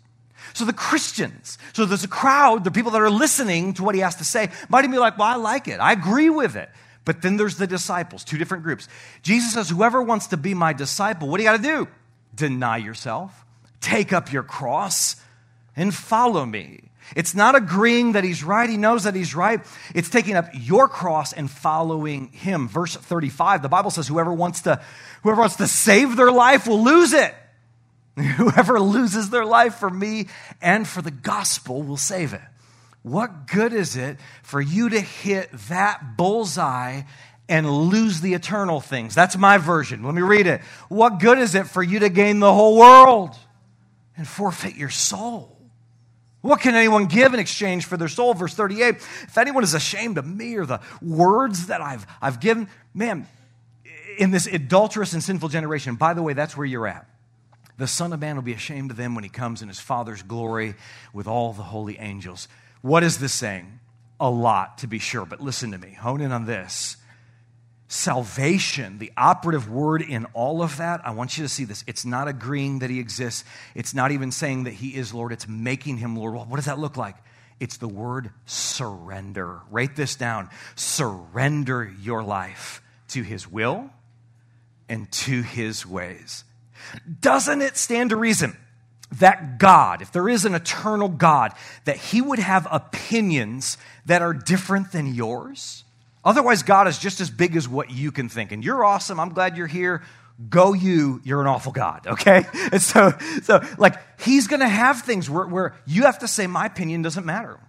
So 0.54 0.66
the 0.66 0.74
Christians, 0.74 1.58
so 1.74 1.86
there's 1.86 2.04
a 2.04 2.10
crowd, 2.10 2.64
the 2.64 2.72
people 2.72 2.92
that 2.92 3.02
are 3.02 3.10
listening 3.10 3.74
to 3.76 3.84
what 3.84 3.96
he 3.96 4.02
has 4.02 4.16
to 4.18 4.24
say, 4.24 4.50
might 4.70 4.80
even 4.80 4.92
be 4.92 4.98
like, 4.98 5.18
well, 5.18 5.28
I 5.28 5.36
like 5.36 5.68
it. 5.68 5.80
I 5.80 5.92
agree 5.94 6.30
with 6.30 6.56
it. 6.56 6.70
But 7.06 7.22
then 7.22 7.38
there's 7.38 7.58
the 7.58 7.68
disciples, 7.68 8.24
two 8.24 8.38
different 8.38 8.64
groups. 8.64 8.88
Jesus 9.24 9.54
says, 9.54 9.70
whoever 9.70 10.02
wants 10.02 10.28
to 10.28 10.38
be 10.38 10.54
my 10.54 10.74
disciple, 10.74 11.28
what 11.28 11.38
do 11.38 11.44
you 11.44 11.50
got 11.50 11.58
to 11.58 11.64
do? 11.64 11.88
Deny 12.36 12.78
yourself, 12.78 13.46
take 13.80 14.14
up 14.14 14.32
your 14.32 14.44
cross, 14.44 15.16
and 15.76 15.94
follow 15.94 16.46
me. 16.46 16.92
It's 17.16 17.34
not 17.36 17.56
agreeing 17.56 18.14
that 18.14 18.24
he's 18.24 18.44
right, 18.44 18.70
he 18.70 18.78
knows 18.78 19.04
that 19.04 19.16
he's 19.16 19.36
right. 19.36 19.62
It's 19.94 20.10
taking 20.10 20.36
up 20.36 20.48
your 20.54 20.88
cross 20.88 21.34
and 21.34 21.50
following 21.50 22.28
him. 22.28 22.68
Verse 22.68 22.96
35, 22.96 23.62
the 23.62 23.70
Bible 23.70 23.92
says, 23.92 24.08
whoever 24.08 24.34
wants 24.34 24.62
to, 24.62 24.82
whoever 25.24 25.42
wants 25.42 25.58
to 25.58 25.68
save 25.68 26.16
their 26.16 26.32
life 26.32 26.68
will 26.68 26.84
lose 26.84 27.14
it. 27.14 27.34
Whoever 28.36 28.80
loses 28.80 29.30
their 29.30 29.46
life 29.46 29.76
for 29.76 29.90
me 29.90 30.28
and 30.62 30.88
for 30.88 31.02
the 31.02 31.12
gospel 31.12 31.82
will 31.82 31.98
save 31.98 32.34
it. 32.34 32.42
What 33.04 33.48
good 33.48 33.74
is 33.74 33.96
it 33.96 34.18
for 34.44 34.62
you 34.62 34.90
to 34.90 35.00
hit 35.00 35.50
that 35.70 36.18
bullseye 36.18 37.02
and 37.50 37.70
lose 37.70 38.22
the 38.22 38.34
eternal 38.34 38.80
things? 38.80 39.16
That's 39.16 39.38
my 39.38 39.58
version. 39.58 40.04
Let 40.04 40.14
me 40.14 40.22
read 40.22 40.46
it. 40.46 40.62
What 40.88 41.20
good 41.20 41.40
is 41.40 41.56
it 41.56 41.68
for 41.68 41.82
you 41.82 42.00
to 42.00 42.10
gain 42.10 42.40
the 42.40 42.54
whole 42.54 42.78
world 42.78 43.36
and 44.16 44.28
forfeit 44.28 44.76
your 44.76 44.90
soul? 44.90 45.58
What 46.42 46.60
can 46.60 46.76
anyone 46.76 47.06
give 47.06 47.34
in 47.34 47.40
exchange 47.40 47.86
for 47.86 47.98
their 47.98 48.08
soul? 48.08 48.34
Verse 48.34 48.54
38 48.54 48.96
If 48.96 49.38
anyone 49.38 49.64
is 49.64 49.74
ashamed 49.74 50.18
of 50.18 50.26
me 50.26 50.56
or 50.56 50.66
the 50.66 50.80
words 51.02 51.68
that 51.68 51.82
I've, 51.82 52.06
I've 52.22 52.40
given, 52.40 52.68
man, 52.94 53.28
in 54.18 54.32
this 54.32 54.48
adulterous 54.48 55.14
and 55.14 55.24
sinful 55.24 55.50
generation, 55.50 55.96
by 55.96 56.14
the 56.14 56.22
way, 56.22 56.34
that's 56.34 56.58
where 56.58 56.66
you're 56.66 56.88
at. 56.88 57.08
The 57.82 57.88
Son 57.88 58.14
of 58.14 58.20
Man 58.20 58.36
will 58.36 58.44
be 58.44 58.54
ashamed 58.54 58.92
of 58.92 58.98
them 58.98 59.16
when 59.16 59.24
he 59.24 59.30
comes 59.32 59.64
in 59.64 59.68
his 59.68 59.80
Father's 59.80 60.22
glory 60.22 60.76
with 61.14 61.26
all 61.26 61.52
the 61.52 61.64
holy 61.64 61.98
angels. 61.98 62.48
What 62.84 63.02
is 63.02 63.18
this 63.18 63.34
saying? 63.34 63.80
A 64.20 64.30
lot, 64.30 64.78
to 64.78 64.88
be 64.88 65.00
sure, 65.00 65.26
but 65.26 65.42
listen 65.42 65.72
to 65.72 65.80
me. 65.80 65.94
Hone 65.94 66.22
in 66.22 66.32
on 66.32 66.46
this. 66.46 66.98
Salvation, 67.88 69.00
the 69.00 69.12
operative 69.18 69.68
word 69.68 70.04
in 70.04 70.26
all 70.34 70.62
of 70.62 70.78
that, 70.78 71.02
I 71.04 71.10
want 71.10 71.40
you 71.40 71.44
to 71.44 71.50
see 71.50 71.64
this. 71.64 71.84
It's 71.88 72.06
not 72.06 72.28
agreeing 72.28 72.80
that 72.80 72.92
he 72.92 73.00
exists. 73.00 73.46
It's 73.74 73.96
not 73.96 74.12
even 74.12 74.32
saying 74.32 74.66
that 74.66 74.74
he 74.74 74.90
is 74.90 75.12
Lord. 75.12 75.32
It's 75.32 75.48
making 75.48 75.98
him 75.98 76.16
Lord. 76.16 76.36
What 76.36 76.58
does 76.58 76.66
that 76.66 76.78
look 76.78 76.98
like? 76.98 77.16
It's 77.60 77.78
the 77.78 77.88
word 77.88 78.30
surrender. 78.46 79.62
Write 79.72 79.96
this 79.96 80.16
down. 80.16 80.50
Surrender 80.76 81.92
your 82.00 82.22
life 82.22 82.84
to 83.08 83.24
his 83.24 83.48
will 83.48 83.90
and 84.88 85.12
to 85.14 85.42
his 85.42 85.84
ways. 85.84 86.44
Doesn't 87.20 87.62
it 87.62 87.78
stand 87.78 88.12
to 88.12 88.16
reason 88.16 88.58
that 89.20 89.58
God, 89.58 90.02
if 90.02 90.12
there 90.12 90.30
is 90.30 90.46
an 90.46 90.56
eternal 90.56 91.10
God, 91.10 91.54
that 91.86 91.98
he 91.98 92.22
would 92.22 92.40
have 92.40 92.68
opinions 92.72 93.78
that 94.06 94.22
are 94.22 94.34
different 94.34 94.92
than 94.92 95.14
yours? 95.14 95.84
Otherwise, 96.24 96.64
God 96.64 96.88
is 96.88 97.00
just 97.00 97.20
as 97.20 97.30
big 97.30 97.56
as 97.56 97.68
what 97.68 97.90
you 97.90 98.12
can 98.12 98.30
think. 98.30 98.52
And 98.52 98.64
you're 98.64 98.84
awesome. 98.84 99.20
I'm 99.20 99.34
glad 99.34 99.58
you're 99.58 99.68
here. 99.68 100.04
Go 100.50 100.74
you, 100.74 101.22
you're 101.24 101.42
an 101.42 101.48
awful 101.48 101.72
God, 101.72 102.08
okay? 102.08 102.46
And 102.72 102.82
so, 102.82 103.14
so 103.44 103.62
like, 103.78 103.96
he's 104.22 104.48
gonna 104.48 104.70
have 104.70 105.02
things 105.02 105.30
where, 105.30 105.46
where 105.46 105.76
you 105.86 106.04
have 106.04 106.20
to 106.20 106.28
say, 106.28 106.48
my 106.48 106.66
opinion 106.66 107.02
doesn't 107.02 107.26
matter. 107.26 107.60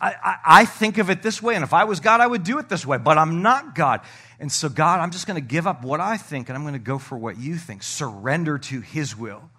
I, 0.00 0.14
I, 0.22 0.36
I, 0.44 0.64
think 0.66 0.98
of 0.98 1.08
it 1.08 1.22
this 1.22 1.42
way, 1.42 1.54
and 1.54 1.64
if 1.64 1.72
I 1.72 1.84
was 1.84 2.00
God, 2.00 2.20
I 2.20 2.26
would 2.26 2.44
do 2.44 2.58
it 2.58 2.68
this 2.68 2.84
way, 2.84 2.98
but 2.98 3.16
I'm 3.16 3.40
not 3.40 3.74
God. 3.74 4.02
And 4.38 4.52
so, 4.52 4.68
God, 4.68 5.00
I'm 5.00 5.10
just 5.10 5.26
going 5.26 5.40
to 5.40 5.46
give 5.46 5.66
up 5.66 5.82
what 5.82 6.00
I 6.00 6.16
think 6.16 6.48
and 6.48 6.56
I'm 6.56 6.64
going 6.64 6.74
to 6.74 6.78
go 6.78 6.98
for 6.98 7.16
what 7.16 7.38
you 7.38 7.56
think. 7.56 7.82
Surrender 7.82 8.58
to 8.58 8.80
His 8.80 9.16
will 9.16 9.50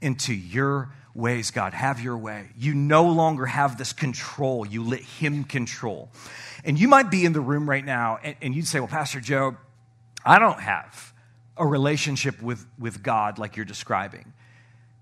into 0.00 0.34
your 0.34 0.92
ways, 1.14 1.50
God. 1.50 1.72
Have 1.72 2.00
your 2.00 2.18
way. 2.18 2.50
You 2.58 2.74
no 2.74 3.08
longer 3.08 3.46
have 3.46 3.78
this 3.78 3.92
control, 3.92 4.66
you 4.66 4.84
let 4.84 5.00
Him 5.00 5.44
control. 5.44 6.10
And 6.64 6.78
you 6.78 6.88
might 6.88 7.10
be 7.10 7.24
in 7.24 7.32
the 7.32 7.40
room 7.40 7.68
right 7.68 7.84
now 7.84 8.18
and, 8.22 8.36
and 8.42 8.54
you'd 8.54 8.66
say, 8.66 8.80
Well, 8.80 8.88
Pastor 8.88 9.20
Joe, 9.20 9.56
I 10.24 10.38
don't 10.38 10.60
have 10.60 11.12
a 11.56 11.66
relationship 11.66 12.42
with, 12.42 12.66
with 12.78 13.02
God 13.02 13.38
like 13.38 13.56
you're 13.56 13.64
describing 13.64 14.32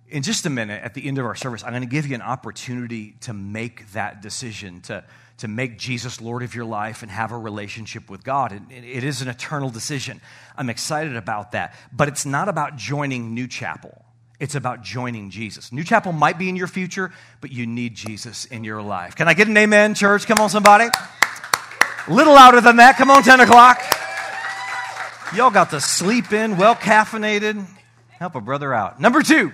in 0.08 0.22
just 0.22 0.46
a 0.46 0.50
minute, 0.50 0.82
at 0.82 0.94
the 0.94 1.06
end 1.06 1.18
of 1.18 1.24
our 1.24 1.34
service, 1.34 1.64
I'm 1.64 1.70
going 1.70 1.82
to 1.82 1.88
give 1.88 2.06
you 2.06 2.14
an 2.14 2.22
opportunity 2.22 3.16
to 3.22 3.32
make 3.32 3.90
that 3.92 4.22
decision, 4.22 4.80
to, 4.82 5.02
to 5.38 5.48
make 5.48 5.78
Jesus 5.78 6.20
Lord 6.20 6.42
of 6.42 6.54
your 6.54 6.64
life 6.64 7.02
and 7.02 7.10
have 7.10 7.32
a 7.32 7.38
relationship 7.38 8.08
with 8.08 8.22
God. 8.22 8.52
And 8.52 8.70
it 8.70 9.04
is 9.04 9.20
an 9.20 9.28
eternal 9.28 9.70
decision. 9.70 10.20
I'm 10.56 10.70
excited 10.70 11.16
about 11.16 11.52
that. 11.52 11.74
But 11.92 12.08
it's 12.08 12.24
not 12.24 12.48
about 12.48 12.76
joining 12.76 13.34
New 13.34 13.48
Chapel, 13.48 14.04
it's 14.38 14.54
about 14.54 14.82
joining 14.82 15.30
Jesus. 15.30 15.72
New 15.72 15.84
Chapel 15.84 16.12
might 16.12 16.38
be 16.38 16.48
in 16.48 16.56
your 16.56 16.66
future, 16.66 17.12
but 17.40 17.50
you 17.50 17.66
need 17.66 17.94
Jesus 17.94 18.44
in 18.46 18.64
your 18.64 18.82
life. 18.82 19.16
Can 19.16 19.28
I 19.28 19.34
get 19.34 19.48
an 19.48 19.56
amen, 19.56 19.94
church? 19.94 20.26
Come 20.26 20.38
on, 20.40 20.50
somebody. 20.50 20.88
A 22.06 22.12
little 22.12 22.34
louder 22.34 22.60
than 22.60 22.76
that. 22.76 22.96
Come 22.96 23.10
on, 23.10 23.22
10 23.22 23.40
o'clock. 23.40 23.80
Y'all 25.34 25.50
got 25.50 25.70
to 25.70 25.80
sleep 25.80 26.32
in, 26.32 26.56
well 26.56 26.76
caffeinated. 26.76 27.66
Help 28.10 28.34
a 28.34 28.40
brother 28.40 28.72
out. 28.72 29.00
Number 29.00 29.22
two 29.22 29.52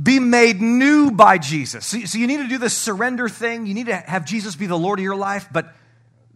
be 0.00 0.18
made 0.18 0.60
new 0.60 1.10
by 1.10 1.38
Jesus. 1.38 1.86
So, 1.86 2.00
so, 2.00 2.18
you 2.18 2.26
need 2.26 2.38
to 2.38 2.48
do 2.48 2.58
this 2.58 2.76
surrender 2.76 3.28
thing. 3.28 3.66
You 3.66 3.74
need 3.74 3.86
to 3.86 3.96
have 3.96 4.24
Jesus 4.24 4.56
be 4.56 4.66
the 4.66 4.78
Lord 4.78 4.98
of 4.98 5.04
your 5.04 5.16
life, 5.16 5.48
but 5.52 5.72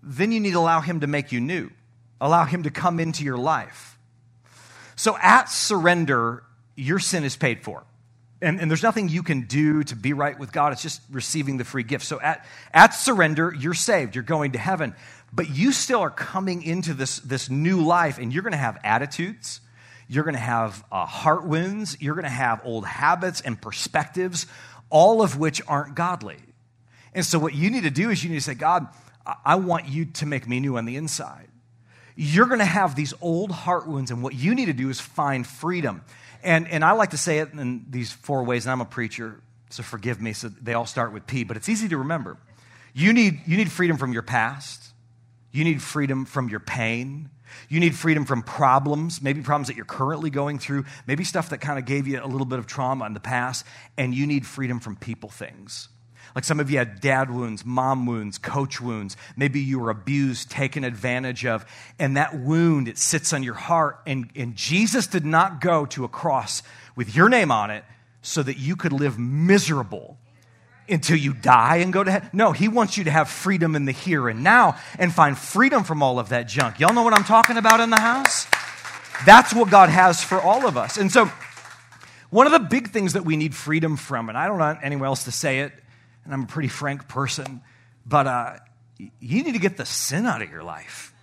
then 0.02 0.30
you 0.30 0.40
need 0.40 0.52
to 0.52 0.58
allow 0.58 0.80
Him 0.80 1.00
to 1.00 1.06
make 1.06 1.32
you 1.32 1.40
new, 1.40 1.70
allow 2.20 2.44
Him 2.44 2.62
to 2.62 2.70
come 2.70 3.00
into 3.00 3.24
your 3.24 3.38
life. 3.38 3.98
So 4.94 5.16
at 5.20 5.48
surrender, 5.48 6.44
your 6.76 6.98
sin 6.98 7.24
is 7.24 7.36
paid 7.36 7.62
for. 7.62 7.84
And, 8.40 8.60
and, 8.60 8.70
there's 8.70 8.84
nothing 8.84 9.08
you 9.08 9.24
can 9.24 9.42
do 9.42 9.82
to 9.82 9.96
be 9.96 10.12
right 10.12 10.38
with 10.38 10.52
God. 10.52 10.72
It's 10.72 10.82
just 10.82 11.00
receiving 11.10 11.56
the 11.56 11.64
free 11.64 11.82
gift. 11.82 12.04
So 12.04 12.20
at, 12.20 12.46
at 12.72 12.94
surrender, 12.94 13.52
you're 13.58 13.74
saved. 13.74 14.14
You're 14.14 14.22
going 14.22 14.52
to 14.52 14.58
heaven. 14.58 14.94
But 15.32 15.50
you 15.50 15.72
still 15.72 16.00
are 16.00 16.10
coming 16.10 16.62
into 16.62 16.94
this, 16.94 17.18
this 17.18 17.50
new 17.50 17.80
life, 17.80 18.18
and 18.18 18.32
you're 18.32 18.44
going 18.44 18.52
to 18.52 18.58
have 18.58 18.78
attitudes. 18.84 19.60
You're 20.08 20.24
going 20.24 20.34
to 20.34 20.40
have 20.40 20.82
uh, 20.90 21.04
heart 21.04 21.44
wounds. 21.44 21.96
You're 22.00 22.14
going 22.14 22.24
to 22.24 22.30
have 22.30 22.62
old 22.64 22.86
habits 22.86 23.40
and 23.42 23.60
perspectives, 23.60 24.46
all 24.90 25.22
of 25.22 25.38
which 25.38 25.60
aren't 25.68 25.94
godly. 25.94 26.38
And 27.14 27.24
so, 27.24 27.38
what 27.38 27.54
you 27.54 27.70
need 27.70 27.82
to 27.82 27.90
do 27.90 28.10
is 28.10 28.24
you 28.24 28.30
need 28.30 28.36
to 28.36 28.42
say, 28.42 28.54
God, 28.54 28.88
I 29.44 29.56
want 29.56 29.86
you 29.86 30.06
to 30.06 30.26
make 30.26 30.48
me 30.48 30.60
new 30.60 30.78
on 30.78 30.86
the 30.86 30.96
inside. 30.96 31.48
You're 32.16 32.46
going 32.46 32.58
to 32.58 32.64
have 32.64 32.96
these 32.96 33.14
old 33.20 33.50
heart 33.50 33.86
wounds, 33.86 34.10
and 34.10 34.22
what 34.22 34.34
you 34.34 34.54
need 34.54 34.66
to 34.66 34.72
do 34.72 34.88
is 34.88 35.00
find 35.00 35.46
freedom. 35.46 36.02
And, 36.42 36.68
and 36.68 36.84
I 36.84 36.92
like 36.92 37.10
to 37.10 37.18
say 37.18 37.38
it 37.38 37.52
in 37.52 37.86
these 37.90 38.12
four 38.12 38.42
ways, 38.44 38.64
and 38.64 38.72
I'm 38.72 38.80
a 38.80 38.86
preacher, 38.86 39.40
so 39.70 39.82
forgive 39.82 40.20
me. 40.20 40.32
So 40.32 40.48
they 40.48 40.74
all 40.74 40.86
start 40.86 41.12
with 41.12 41.26
P, 41.26 41.44
but 41.44 41.56
it's 41.56 41.68
easy 41.68 41.88
to 41.88 41.98
remember. 41.98 42.36
You 42.94 43.12
need, 43.12 43.40
you 43.46 43.56
need 43.56 43.70
freedom 43.70 43.96
from 43.98 44.12
your 44.12 44.22
past, 44.22 44.92
you 45.52 45.64
need 45.64 45.82
freedom 45.82 46.24
from 46.24 46.48
your 46.48 46.60
pain. 46.60 47.30
You 47.68 47.80
need 47.80 47.94
freedom 47.94 48.24
from 48.24 48.42
problems, 48.42 49.22
maybe 49.22 49.42
problems 49.42 49.68
that 49.68 49.76
you're 49.76 49.84
currently 49.84 50.30
going 50.30 50.58
through, 50.58 50.84
maybe 51.06 51.24
stuff 51.24 51.50
that 51.50 51.58
kind 51.58 51.78
of 51.78 51.84
gave 51.84 52.06
you 52.06 52.22
a 52.22 52.26
little 52.26 52.46
bit 52.46 52.58
of 52.58 52.66
trauma 52.66 53.06
in 53.06 53.14
the 53.14 53.20
past, 53.20 53.64
and 53.96 54.14
you 54.14 54.26
need 54.26 54.46
freedom 54.46 54.80
from 54.80 54.96
people 54.96 55.28
things. 55.28 55.88
Like 56.34 56.44
some 56.44 56.60
of 56.60 56.70
you 56.70 56.78
had 56.78 57.00
dad 57.00 57.30
wounds, 57.30 57.64
mom 57.64 58.06
wounds, 58.06 58.38
coach 58.38 58.80
wounds. 58.80 59.16
Maybe 59.36 59.60
you 59.60 59.78
were 59.78 59.90
abused, 59.90 60.50
taken 60.50 60.84
advantage 60.84 61.46
of. 61.46 61.64
And 61.98 62.16
that 62.16 62.38
wound, 62.38 62.86
it 62.86 62.98
sits 62.98 63.32
on 63.32 63.42
your 63.42 63.54
heart. 63.54 64.00
And, 64.06 64.30
and 64.36 64.54
Jesus 64.54 65.06
did 65.06 65.24
not 65.24 65.60
go 65.60 65.86
to 65.86 66.04
a 66.04 66.08
cross 66.08 66.62
with 66.94 67.16
your 67.16 67.28
name 67.28 67.50
on 67.50 67.70
it 67.70 67.84
so 68.22 68.42
that 68.42 68.58
you 68.58 68.76
could 68.76 68.92
live 68.92 69.18
miserable 69.18 70.18
until 70.88 71.16
you 71.16 71.32
die 71.32 71.76
and 71.76 71.92
go 71.92 72.02
to 72.02 72.10
heaven. 72.10 72.30
No, 72.32 72.52
he 72.52 72.68
wants 72.68 72.96
you 72.96 73.04
to 73.04 73.10
have 73.10 73.28
freedom 73.28 73.76
in 73.76 73.84
the 73.84 73.92
here 73.92 74.28
and 74.28 74.42
now 74.42 74.76
and 74.98 75.12
find 75.12 75.36
freedom 75.36 75.84
from 75.84 76.02
all 76.02 76.18
of 76.18 76.30
that 76.30 76.48
junk. 76.48 76.80
Y'all 76.80 76.94
know 76.94 77.02
what 77.02 77.12
I'm 77.12 77.24
talking 77.24 77.56
about 77.56 77.80
in 77.80 77.90
the 77.90 78.00
house? 78.00 78.46
That's 79.26 79.52
what 79.52 79.70
God 79.70 79.88
has 79.88 80.22
for 80.22 80.40
all 80.40 80.66
of 80.66 80.76
us. 80.76 80.96
And 80.96 81.10
so, 81.10 81.30
one 82.30 82.46
of 82.46 82.52
the 82.52 82.58
big 82.58 82.90
things 82.90 83.14
that 83.14 83.24
we 83.24 83.36
need 83.36 83.54
freedom 83.54 83.96
from, 83.96 84.28
and 84.28 84.36
I 84.36 84.46
don't 84.46 84.58
want 84.58 84.80
anywhere 84.82 85.06
else 85.06 85.24
to 85.24 85.32
say 85.32 85.60
it, 85.60 85.72
and 86.24 86.34
I'm 86.34 86.42
a 86.42 86.46
pretty 86.46 86.68
frank 86.68 87.08
person, 87.08 87.62
but 88.04 88.26
uh, 88.26 88.56
you 88.98 89.42
need 89.42 89.52
to 89.52 89.58
get 89.58 89.76
the 89.76 89.86
sin 89.86 90.26
out 90.26 90.42
of 90.42 90.50
your 90.50 90.62
life. 90.62 91.14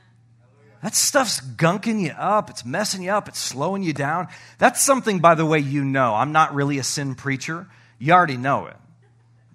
That 0.82 0.96
stuff's 0.96 1.42
gunking 1.42 2.02
you 2.02 2.12
up. 2.12 2.50
It's 2.50 2.66
messing 2.66 3.02
you 3.02 3.12
up. 3.12 3.28
It's 3.28 3.40
slowing 3.40 3.82
you 3.82 3.94
down. 3.94 4.28
That's 4.60 4.82
something, 4.82 5.20
by 5.20 5.36
the 5.36 5.46
way, 5.46 5.60
you 5.60 5.84
know. 5.84 6.14
I'm 6.14 6.32
not 6.32 6.54
really 6.54 6.78
a 6.78 6.84
sin 6.84 7.16
preacher. 7.16 7.68
You 7.98 8.14
already 8.14 8.38
know 8.38 8.68
it. 8.68 8.76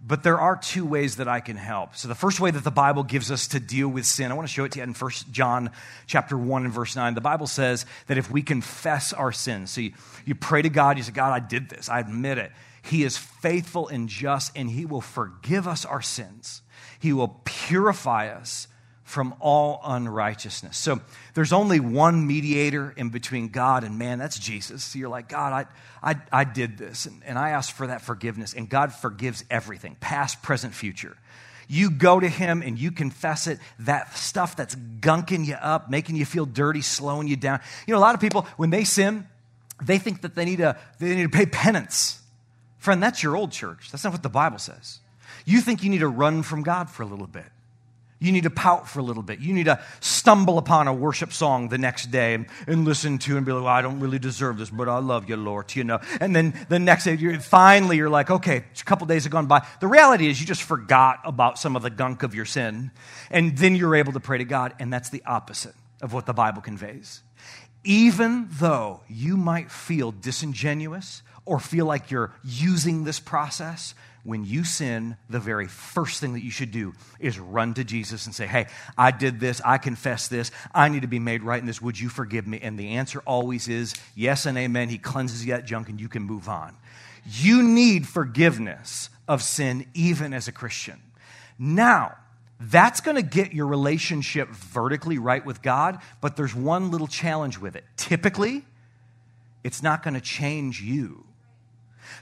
But 0.02 0.22
there 0.22 0.40
are 0.40 0.56
two 0.56 0.86
ways 0.86 1.16
that 1.16 1.28
I 1.28 1.40
can 1.40 1.56
help. 1.56 1.94
So 1.94 2.08
the 2.08 2.14
first 2.14 2.40
way 2.40 2.50
that 2.50 2.64
the 2.64 2.70
Bible 2.70 3.02
gives 3.02 3.30
us 3.30 3.48
to 3.48 3.60
deal 3.60 3.88
with 3.88 4.06
sin, 4.06 4.30
I 4.30 4.34
want 4.34 4.48
to 4.48 4.52
show 4.52 4.64
it 4.64 4.72
to 4.72 4.78
you 4.78 4.82
in 4.82 4.94
1 4.94 5.10
John 5.30 5.70
chapter 6.06 6.38
1 6.38 6.64
and 6.64 6.72
verse 6.72 6.96
9. 6.96 7.14
The 7.14 7.20
Bible 7.20 7.46
says 7.46 7.84
that 8.06 8.16
if 8.16 8.30
we 8.30 8.42
confess 8.42 9.12
our 9.12 9.30
sins, 9.30 9.70
so 9.70 9.82
you, 9.82 9.92
you 10.24 10.34
pray 10.34 10.62
to 10.62 10.70
God, 10.70 10.96
you 10.96 11.02
say, 11.02 11.12
God, 11.12 11.32
I 11.32 11.40
did 11.40 11.68
this, 11.68 11.90
I 11.90 12.00
admit 12.00 12.38
it. 12.38 12.50
He 12.82 13.04
is 13.04 13.18
faithful 13.18 13.88
and 13.88 14.08
just, 14.08 14.56
and 14.56 14.70
He 14.70 14.86
will 14.86 15.02
forgive 15.02 15.68
us 15.68 15.84
our 15.84 16.00
sins. 16.00 16.62
He 16.98 17.12
will 17.12 17.40
purify 17.44 18.28
us 18.28 18.68
from 19.10 19.34
all 19.40 19.80
unrighteousness. 19.84 20.78
So 20.78 21.00
there's 21.34 21.52
only 21.52 21.80
one 21.80 22.26
mediator 22.28 22.94
in 22.96 23.08
between 23.08 23.48
God 23.48 23.82
and 23.82 23.98
man. 23.98 24.20
That's 24.20 24.38
Jesus. 24.38 24.84
So 24.84 25.00
you're 25.00 25.08
like, 25.08 25.28
God, 25.28 25.66
I, 26.02 26.12
I, 26.12 26.20
I 26.30 26.44
did 26.44 26.78
this, 26.78 27.06
and, 27.06 27.20
and 27.26 27.36
I 27.36 27.50
asked 27.50 27.72
for 27.72 27.88
that 27.88 28.02
forgiveness, 28.02 28.54
and 28.54 28.68
God 28.68 28.94
forgives 28.94 29.44
everything 29.50 29.96
past, 29.98 30.42
present, 30.42 30.74
future. 30.74 31.16
You 31.68 31.90
go 31.90 32.20
to 32.20 32.28
Him 32.28 32.62
and 32.62 32.78
you 32.78 32.92
confess 32.92 33.48
it, 33.48 33.58
that 33.80 34.16
stuff 34.16 34.54
that's 34.54 34.76
gunking 34.76 35.44
you 35.44 35.54
up, 35.54 35.90
making 35.90 36.14
you 36.14 36.24
feel 36.24 36.46
dirty, 36.46 36.80
slowing 36.80 37.26
you 37.26 37.36
down. 37.36 37.60
You 37.86 37.94
know, 37.94 37.98
a 37.98 38.00
lot 38.00 38.14
of 38.14 38.20
people, 38.20 38.46
when 38.56 38.70
they 38.70 38.84
sin, 38.84 39.26
they 39.82 39.98
think 39.98 40.22
that 40.22 40.36
they 40.36 40.44
need 40.44 40.58
to, 40.58 40.76
they 41.00 41.16
need 41.16 41.24
to 41.24 41.28
pay 41.28 41.46
penance. 41.46 42.20
Friend, 42.78 43.02
that's 43.02 43.22
your 43.22 43.36
old 43.36 43.50
church. 43.50 43.90
That's 43.90 44.04
not 44.04 44.12
what 44.12 44.22
the 44.22 44.28
Bible 44.28 44.58
says. 44.58 45.00
You 45.44 45.60
think 45.60 45.82
you 45.82 45.90
need 45.90 45.98
to 45.98 46.08
run 46.08 46.42
from 46.42 46.62
God 46.62 46.88
for 46.90 47.02
a 47.02 47.06
little 47.06 47.26
bit. 47.26 47.46
You 48.22 48.32
need 48.32 48.42
to 48.42 48.50
pout 48.50 48.86
for 48.86 49.00
a 49.00 49.02
little 49.02 49.22
bit. 49.22 49.40
You 49.40 49.54
need 49.54 49.64
to 49.64 49.82
stumble 50.00 50.58
upon 50.58 50.88
a 50.88 50.92
worship 50.92 51.32
song 51.32 51.70
the 51.70 51.78
next 51.78 52.10
day 52.10 52.34
and, 52.66 52.84
listen 52.84 53.18
to 53.18 53.36
and 53.38 53.46
be 53.46 53.52
like, 53.52 53.64
well, 53.64 53.72
I 53.72 53.80
don't 53.80 53.98
really 53.98 54.18
deserve 54.18 54.58
this, 54.58 54.68
but 54.68 54.88
I 54.88 54.98
love 54.98 55.28
you, 55.28 55.36
Lord, 55.36 55.74
you 55.74 55.84
know. 55.84 56.00
And 56.20 56.36
then 56.36 56.54
the 56.68 56.78
next 56.78 57.04
day, 57.04 57.14
you're, 57.14 57.40
finally, 57.40 57.96
you're 57.96 58.10
like, 58.10 58.30
okay, 58.30 58.58
a 58.58 58.84
couple 58.84 59.06
days 59.06 59.24
have 59.24 59.32
gone 59.32 59.46
by. 59.46 59.66
The 59.80 59.86
reality 59.86 60.28
is 60.28 60.38
you 60.38 60.46
just 60.46 60.62
forgot 60.62 61.20
about 61.24 61.58
some 61.58 61.76
of 61.76 61.82
the 61.82 61.90
gunk 61.90 62.22
of 62.22 62.34
your 62.34 62.44
sin. 62.44 62.90
And 63.30 63.56
then 63.56 63.74
you're 63.74 63.96
able 63.96 64.12
to 64.12 64.20
pray 64.20 64.38
to 64.38 64.44
God. 64.44 64.74
And 64.78 64.92
that's 64.92 65.08
the 65.08 65.22
opposite 65.24 65.74
of 66.02 66.12
what 66.12 66.26
the 66.26 66.34
Bible 66.34 66.60
conveys. 66.60 67.22
Even 67.84 68.48
though 68.52 69.00
you 69.08 69.38
might 69.38 69.70
feel 69.70 70.12
disingenuous, 70.12 71.22
or 71.46 71.58
feel 71.58 71.86
like 71.86 72.10
you're 72.10 72.32
using 72.44 73.04
this 73.04 73.18
process, 73.18 73.94
when 74.22 74.44
you 74.44 74.64
sin, 74.64 75.16
the 75.28 75.40
very 75.40 75.66
first 75.66 76.20
thing 76.20 76.34
that 76.34 76.44
you 76.44 76.50
should 76.50 76.70
do 76.70 76.92
is 77.18 77.38
run 77.38 77.74
to 77.74 77.84
Jesus 77.84 78.26
and 78.26 78.34
say, 78.34 78.46
Hey, 78.46 78.66
I 78.98 79.10
did 79.10 79.40
this. 79.40 79.60
I 79.64 79.78
confess 79.78 80.28
this. 80.28 80.50
I 80.74 80.88
need 80.88 81.02
to 81.02 81.08
be 81.08 81.18
made 81.18 81.42
right 81.42 81.60
in 81.60 81.66
this. 81.66 81.80
Would 81.80 81.98
you 81.98 82.08
forgive 82.08 82.46
me? 82.46 82.60
And 82.62 82.78
the 82.78 82.90
answer 82.90 83.20
always 83.26 83.68
is 83.68 83.94
yes 84.14 84.46
and 84.46 84.58
amen. 84.58 84.88
He 84.88 84.98
cleanses 84.98 85.46
that 85.46 85.64
junk 85.64 85.88
and 85.88 86.00
you 86.00 86.08
can 86.08 86.22
move 86.22 86.48
on. 86.48 86.76
You 87.24 87.62
need 87.62 88.06
forgiveness 88.06 89.10
of 89.28 89.42
sin 89.42 89.86
even 89.94 90.32
as 90.32 90.48
a 90.48 90.52
Christian. 90.52 91.00
Now, 91.58 92.16
that's 92.60 93.00
going 93.00 93.16
to 93.16 93.22
get 93.22 93.54
your 93.54 93.66
relationship 93.66 94.48
vertically 94.50 95.18
right 95.18 95.44
with 95.44 95.62
God, 95.62 95.98
but 96.20 96.36
there's 96.36 96.54
one 96.54 96.90
little 96.90 97.06
challenge 97.06 97.58
with 97.58 97.74
it. 97.74 97.84
Typically, 97.96 98.64
it's 99.64 99.82
not 99.82 100.02
going 100.02 100.14
to 100.14 100.20
change 100.20 100.82
you. 100.82 101.24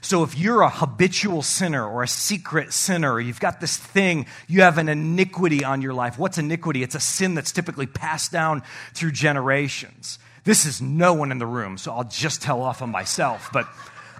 So 0.01 0.23
if 0.23 0.37
you're 0.37 0.61
a 0.61 0.69
habitual 0.69 1.41
sinner 1.41 1.85
or 1.85 2.03
a 2.03 2.07
secret 2.07 2.71
sinner, 2.73 3.19
you've 3.19 3.39
got 3.39 3.59
this 3.59 3.75
thing, 3.75 4.25
you 4.47 4.61
have 4.61 4.77
an 4.77 4.87
iniquity 4.87 5.63
on 5.63 5.81
your 5.81 5.93
life. 5.93 6.17
What's 6.17 6.37
iniquity? 6.37 6.83
It's 6.83 6.95
a 6.95 6.99
sin 6.99 7.35
that's 7.35 7.51
typically 7.51 7.85
passed 7.85 8.31
down 8.31 8.63
through 8.93 9.11
generations. 9.11 10.19
This 10.43 10.65
is 10.65 10.81
no 10.81 11.13
one 11.13 11.31
in 11.31 11.37
the 11.37 11.45
room, 11.45 11.77
so 11.77 11.91
I'll 11.91 12.05
just 12.05 12.41
tell 12.41 12.61
off 12.61 12.81
on 12.81 12.89
myself. 12.89 13.49
But 13.51 13.67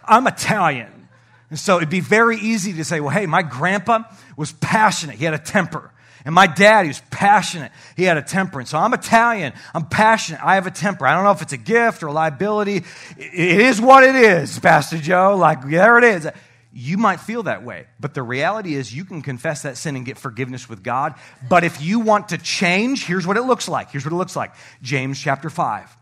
I'm 0.06 0.28
Italian. 0.28 1.08
And 1.50 1.58
so 1.58 1.78
it'd 1.78 1.89
be 1.89 2.02
very 2.02 2.38
easy 2.38 2.74
to 2.74 2.84
say, 2.84 3.00
well, 3.00 3.10
hey, 3.10 3.26
my 3.26 3.41
grandpa 3.41 4.04
was 4.38 4.52
passionate. 4.52 5.15
He 5.15 5.26
had 5.26 5.34
a 5.34 5.39
temper. 5.39 5.91
And 6.25 6.36
my 6.36 6.47
dad, 6.47 6.84
he 6.84 6.89
was 6.89 7.01
passionate. 7.12 7.71
He 7.95 8.03
had 8.03 8.17
a 8.17 8.21
temper. 8.21 8.60
And 8.60 8.67
so 8.67 8.77
I'm 8.77 8.93
Italian. 8.93 9.53
I'm 9.73 9.86
passionate. 9.86 10.43
I 10.43 10.55
have 10.55 10.67
a 10.67 10.71
temper. 10.71 11.05
I 11.05 11.15
don't 11.15 11.23
know 11.23 11.32
if 11.32 11.41
it's 11.41 11.53
a 11.53 11.58
gift 11.58 12.03
or 12.03 12.08
a 12.08 12.12
liability. 12.12 12.84
It 13.17 13.60
is 13.62 13.79
what 13.79 14.03
it 14.03 14.15
is, 14.15 14.60
Pastor 14.60 14.97
Joe. 14.97 15.36
Like, 15.38 15.67
there 15.67 15.97
it 15.97 16.03
is. 16.03 16.27
You 16.71 16.97
might 16.97 17.19
feel 17.19 17.43
that 17.43 17.63
way. 17.63 17.88
But 17.99 18.13
the 18.13 18.21
reality 18.21 18.75
is, 18.75 18.93
you 18.93 19.05
can 19.05 19.21
confess 19.21 19.63
that 19.63 19.77
sin 19.77 19.95
and 19.95 20.05
get 20.05 20.17
forgiveness 20.17 20.69
with 20.69 20.84
God. 20.84 21.15
But 21.47 21.63
if 21.63 21.82
you 21.82 21.99
want 21.99 22.29
to 22.29 22.38
change, 22.38 23.05
here's 23.05 23.25
what 23.25 23.38
it 23.38 23.43
looks 23.43 23.67
like. 23.67 23.91
Here's 23.91 24.05
what 24.05 24.13
it 24.13 24.17
looks 24.17 24.36
like 24.36 24.53
James 24.82 25.19
chapter 25.19 25.49
5. 25.49 25.97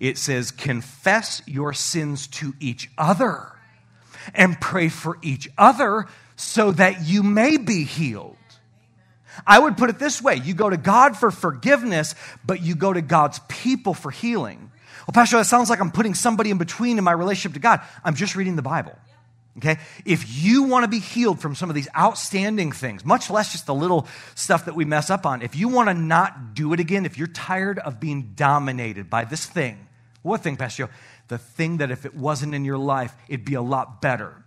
It 0.00 0.18
says, 0.18 0.50
Confess 0.50 1.42
your 1.46 1.72
sins 1.72 2.26
to 2.28 2.54
each 2.60 2.90
other 2.98 3.52
and 4.34 4.60
pray 4.60 4.88
for 4.88 5.18
each 5.22 5.48
other 5.58 6.06
so 6.36 6.72
that 6.72 7.04
you 7.04 7.22
may 7.22 7.56
be 7.56 7.84
healed. 7.84 8.33
I 9.46 9.58
would 9.58 9.76
put 9.76 9.90
it 9.90 9.98
this 9.98 10.22
way 10.22 10.36
you 10.36 10.54
go 10.54 10.70
to 10.70 10.76
God 10.76 11.16
for 11.16 11.30
forgiveness, 11.30 12.14
but 12.44 12.62
you 12.62 12.74
go 12.74 12.92
to 12.92 13.02
God's 13.02 13.40
people 13.48 13.94
for 13.94 14.10
healing. 14.10 14.70
Well, 15.06 15.12
Pastor, 15.12 15.36
that 15.36 15.44
sounds 15.44 15.68
like 15.68 15.80
I'm 15.80 15.90
putting 15.90 16.14
somebody 16.14 16.50
in 16.50 16.58
between 16.58 16.98
in 16.98 17.04
my 17.04 17.12
relationship 17.12 17.54
to 17.54 17.60
God. 17.60 17.80
I'm 18.02 18.14
just 18.14 18.36
reading 18.36 18.56
the 18.56 18.62
Bible. 18.62 18.96
Okay? 19.58 19.78
If 20.04 20.42
you 20.42 20.64
want 20.64 20.84
to 20.84 20.88
be 20.88 20.98
healed 20.98 21.40
from 21.40 21.54
some 21.54 21.68
of 21.68 21.74
these 21.74 21.88
outstanding 21.96 22.72
things, 22.72 23.04
much 23.04 23.30
less 23.30 23.52
just 23.52 23.66
the 23.66 23.74
little 23.74 24.06
stuff 24.34 24.64
that 24.64 24.74
we 24.74 24.84
mess 24.84 25.10
up 25.10 25.26
on, 25.26 25.42
if 25.42 25.54
you 25.56 25.68
want 25.68 25.88
to 25.88 25.94
not 25.94 26.54
do 26.54 26.72
it 26.72 26.80
again, 26.80 27.06
if 27.06 27.18
you're 27.18 27.28
tired 27.28 27.78
of 27.78 28.00
being 28.00 28.32
dominated 28.34 29.08
by 29.08 29.24
this 29.24 29.46
thing, 29.46 29.86
what 30.22 30.42
thing, 30.42 30.56
Pastor? 30.56 30.88
The 31.28 31.38
thing 31.38 31.78
that 31.78 31.90
if 31.90 32.04
it 32.04 32.14
wasn't 32.14 32.54
in 32.54 32.64
your 32.64 32.78
life, 32.78 33.14
it'd 33.28 33.44
be 33.44 33.54
a 33.54 33.62
lot 33.62 34.00
better. 34.00 34.42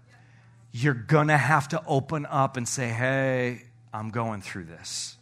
You're 0.71 0.93
going 0.93 1.27
to 1.27 1.37
have 1.37 1.69
to 1.69 1.83
open 1.85 2.25
up 2.25 2.57
and 2.57 2.67
say, 2.67 2.89
hey, 2.89 3.63
I'm 3.97 4.11
going 4.11 4.41
through 4.41 4.65
this. 4.65 5.17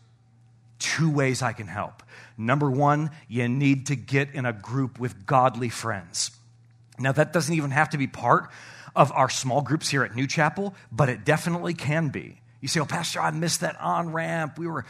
Two 0.79 1.09
ways 1.09 1.41
I 1.41 1.53
can 1.53 1.67
help. 1.67 2.03
Number 2.38 2.69
one, 2.69 3.09
you 3.29 3.47
need 3.47 3.88
to 3.88 3.95
get 3.95 4.33
in 4.33 4.45
a 4.45 4.51
group 4.51 4.99
with 4.99 5.25
godly 5.25 5.69
friends. 5.69 6.31
Now, 6.99 7.13
that 7.13 7.31
doesn't 7.31 7.55
even 7.55 7.71
have 7.71 7.91
to 7.91 7.97
be 7.97 8.07
part 8.07 8.49
of 8.93 9.13
our 9.13 9.29
small 9.29 9.61
groups 9.61 9.88
here 9.88 10.03
at 10.03 10.13
New 10.13 10.27
Chapel, 10.27 10.75
but 10.91 11.07
it 11.07 11.23
definitely 11.23 11.73
can 11.73 12.09
be. 12.09 12.41
You 12.59 12.67
say, 12.67 12.81
"Oh, 12.81 12.85
Pastor, 12.85 13.21
I 13.21 13.31
missed 13.31 13.61
that 13.61 13.79
on 13.79 14.11
ramp. 14.11 14.59
We 14.59 14.67
were, 14.67 14.85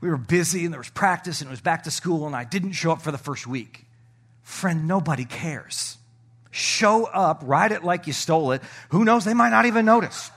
we 0.00 0.08
were 0.08 0.16
busy 0.16 0.64
and 0.64 0.74
there 0.74 0.80
was 0.80 0.90
practice 0.90 1.40
and 1.40 1.48
it 1.48 1.50
was 1.52 1.60
back 1.60 1.84
to 1.84 1.92
school 1.92 2.26
and 2.26 2.34
I 2.34 2.42
didn't 2.42 2.72
show 2.72 2.90
up 2.90 3.02
for 3.02 3.12
the 3.12 3.18
first 3.18 3.46
week. 3.46 3.84
Friend, 4.42 4.88
nobody 4.88 5.24
cares. 5.24 5.96
Show 6.50 7.04
up, 7.04 7.42
ride 7.44 7.70
it 7.70 7.84
like 7.84 8.08
you 8.08 8.12
stole 8.12 8.50
it. 8.52 8.62
Who 8.88 9.04
knows? 9.04 9.24
They 9.24 9.34
might 9.34 9.50
not 9.50 9.66
even 9.66 9.84
notice. 9.84 10.30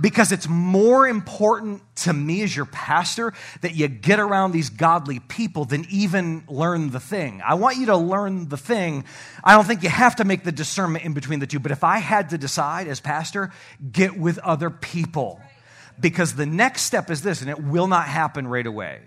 Because 0.00 0.32
it's 0.32 0.48
more 0.48 1.06
important 1.06 1.82
to 1.96 2.12
me 2.12 2.42
as 2.42 2.54
your 2.56 2.64
pastor 2.64 3.32
that 3.60 3.74
you 3.74 3.88
get 3.88 4.18
around 4.18 4.52
these 4.52 4.70
godly 4.70 5.18
people 5.18 5.64
than 5.64 5.84
even 5.90 6.44
learn 6.48 6.90
the 6.90 7.00
thing. 7.00 7.42
I 7.44 7.54
want 7.54 7.76
you 7.76 7.86
to 7.86 7.96
learn 7.96 8.48
the 8.48 8.56
thing. 8.56 9.04
I 9.44 9.54
don't 9.54 9.66
think 9.66 9.82
you 9.82 9.90
have 9.90 10.16
to 10.16 10.24
make 10.24 10.44
the 10.44 10.52
discernment 10.52 11.04
in 11.04 11.12
between 11.12 11.40
the 11.40 11.46
two, 11.46 11.58
but 11.58 11.72
if 11.72 11.84
I 11.84 11.98
had 11.98 12.30
to 12.30 12.38
decide 12.38 12.88
as 12.88 13.00
pastor, 13.00 13.52
get 13.92 14.18
with 14.18 14.38
other 14.38 14.70
people 14.70 15.40
because 16.00 16.34
the 16.34 16.46
next 16.46 16.82
step 16.82 17.10
is 17.10 17.22
this, 17.22 17.40
and 17.40 17.50
it 17.50 17.62
will 17.62 17.86
not 17.86 18.06
happen 18.06 18.46
right 18.46 18.66
away. 18.66 19.00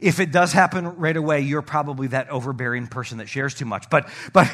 If 0.00 0.20
it 0.20 0.30
does 0.30 0.52
happen 0.52 0.96
right 0.96 1.16
away, 1.16 1.40
you're 1.40 1.62
probably 1.62 2.08
that 2.08 2.30
overbearing 2.30 2.86
person 2.86 3.18
that 3.18 3.28
shares 3.28 3.54
too 3.54 3.64
much. 3.64 3.90
But, 3.90 4.08
but 4.32 4.48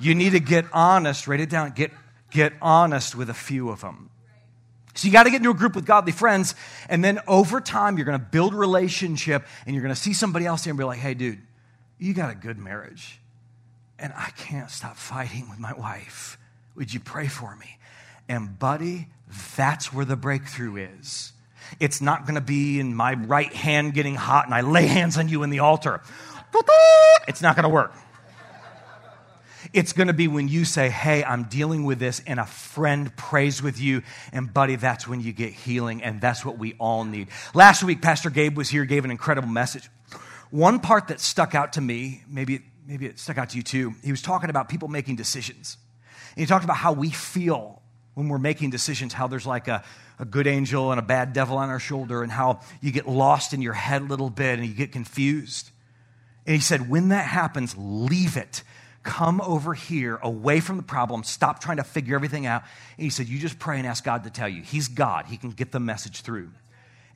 you 0.00 0.14
need 0.14 0.30
to 0.30 0.40
get 0.40 0.64
honest, 0.72 1.28
write 1.28 1.40
it 1.40 1.50
down, 1.50 1.70
get, 1.70 1.92
get 2.30 2.52
honest 2.60 3.14
with 3.14 3.30
a 3.30 3.34
few 3.34 3.70
of 3.70 3.80
them. 3.80 4.10
So 4.98 5.06
you 5.06 5.12
got 5.12 5.22
to 5.22 5.30
get 5.30 5.36
into 5.36 5.50
a 5.50 5.54
group 5.54 5.76
with 5.76 5.86
godly 5.86 6.10
friends, 6.10 6.56
and 6.88 7.04
then 7.04 7.20
over 7.28 7.60
time, 7.60 7.96
you're 7.96 8.04
going 8.04 8.18
to 8.18 8.26
build 8.26 8.52
relationship, 8.52 9.46
and 9.64 9.72
you're 9.72 9.82
going 9.82 9.94
to 9.94 10.00
see 10.00 10.12
somebody 10.12 10.44
else 10.44 10.64
there 10.64 10.72
and 10.72 10.78
be 10.78 10.82
like, 10.82 10.98
hey, 10.98 11.14
dude, 11.14 11.38
you 12.00 12.14
got 12.14 12.32
a 12.32 12.34
good 12.34 12.58
marriage, 12.58 13.20
and 13.96 14.12
I 14.16 14.30
can't 14.30 14.68
stop 14.68 14.96
fighting 14.96 15.48
with 15.48 15.60
my 15.60 15.72
wife. 15.72 16.36
Would 16.74 16.92
you 16.92 16.98
pray 16.98 17.28
for 17.28 17.54
me? 17.54 17.78
And, 18.28 18.58
buddy, 18.58 19.06
that's 19.56 19.92
where 19.92 20.04
the 20.04 20.16
breakthrough 20.16 20.88
is. 20.98 21.32
It's 21.78 22.00
not 22.00 22.22
going 22.22 22.34
to 22.34 22.40
be 22.40 22.80
in 22.80 22.92
my 22.92 23.14
right 23.14 23.52
hand 23.52 23.94
getting 23.94 24.16
hot 24.16 24.46
and 24.46 24.54
I 24.54 24.62
lay 24.62 24.86
hands 24.86 25.16
on 25.16 25.28
you 25.28 25.44
in 25.44 25.50
the 25.50 25.60
altar. 25.60 26.00
It's 27.28 27.40
not 27.40 27.54
going 27.54 27.64
to 27.64 27.68
work. 27.68 27.94
It's 29.72 29.92
going 29.92 30.06
to 30.06 30.12
be 30.12 30.28
when 30.28 30.48
you 30.48 30.64
say, 30.64 30.88
Hey, 30.88 31.24
I'm 31.24 31.44
dealing 31.44 31.84
with 31.84 31.98
this, 31.98 32.22
and 32.26 32.40
a 32.40 32.46
friend 32.46 33.14
prays 33.16 33.62
with 33.62 33.80
you. 33.80 34.02
And, 34.32 34.52
buddy, 34.52 34.76
that's 34.76 35.06
when 35.06 35.20
you 35.20 35.32
get 35.32 35.52
healing, 35.52 36.02
and 36.02 36.20
that's 36.20 36.44
what 36.44 36.58
we 36.58 36.74
all 36.78 37.04
need. 37.04 37.28
Last 37.54 37.82
week, 37.82 38.02
Pastor 38.02 38.30
Gabe 38.30 38.56
was 38.56 38.68
here, 38.68 38.84
gave 38.84 39.04
an 39.04 39.10
incredible 39.10 39.48
message. 39.48 39.88
One 40.50 40.80
part 40.80 41.08
that 41.08 41.20
stuck 41.20 41.54
out 41.54 41.74
to 41.74 41.80
me, 41.80 42.22
maybe, 42.28 42.62
maybe 42.86 43.06
it 43.06 43.18
stuck 43.18 43.36
out 43.36 43.50
to 43.50 43.56
you 43.56 43.62
too, 43.62 43.94
he 44.02 44.10
was 44.10 44.22
talking 44.22 44.48
about 44.48 44.68
people 44.68 44.88
making 44.88 45.16
decisions. 45.16 45.76
And 46.30 46.40
he 46.40 46.46
talked 46.46 46.64
about 46.64 46.76
how 46.76 46.92
we 46.92 47.10
feel 47.10 47.82
when 48.14 48.28
we're 48.28 48.38
making 48.38 48.70
decisions, 48.70 49.12
how 49.12 49.26
there's 49.26 49.46
like 49.46 49.68
a, 49.68 49.84
a 50.18 50.24
good 50.24 50.46
angel 50.46 50.90
and 50.90 50.98
a 50.98 51.02
bad 51.02 51.32
devil 51.32 51.58
on 51.58 51.68
our 51.68 51.78
shoulder, 51.78 52.22
and 52.22 52.32
how 52.32 52.60
you 52.80 52.90
get 52.90 53.06
lost 53.06 53.52
in 53.52 53.62
your 53.62 53.74
head 53.74 54.02
a 54.02 54.04
little 54.06 54.30
bit 54.30 54.58
and 54.58 54.66
you 54.66 54.74
get 54.74 54.90
confused. 54.90 55.70
And 56.46 56.54
he 56.54 56.60
said, 56.60 56.88
when 56.88 57.10
that 57.10 57.26
happens, 57.26 57.76
leave 57.76 58.36
it. 58.36 58.62
Come 59.02 59.40
over 59.40 59.74
here, 59.74 60.18
away 60.22 60.60
from 60.60 60.76
the 60.76 60.82
problem. 60.82 61.22
Stop 61.22 61.60
trying 61.60 61.76
to 61.78 61.84
figure 61.84 62.14
everything 62.14 62.46
out. 62.46 62.62
And 62.96 63.04
he 63.04 63.10
said, 63.10 63.28
You 63.28 63.38
just 63.38 63.58
pray 63.58 63.78
and 63.78 63.86
ask 63.86 64.04
God 64.04 64.24
to 64.24 64.30
tell 64.30 64.48
you. 64.48 64.62
He's 64.62 64.88
God, 64.88 65.26
He 65.26 65.36
can 65.36 65.50
get 65.50 65.72
the 65.72 65.80
message 65.80 66.20
through. 66.20 66.50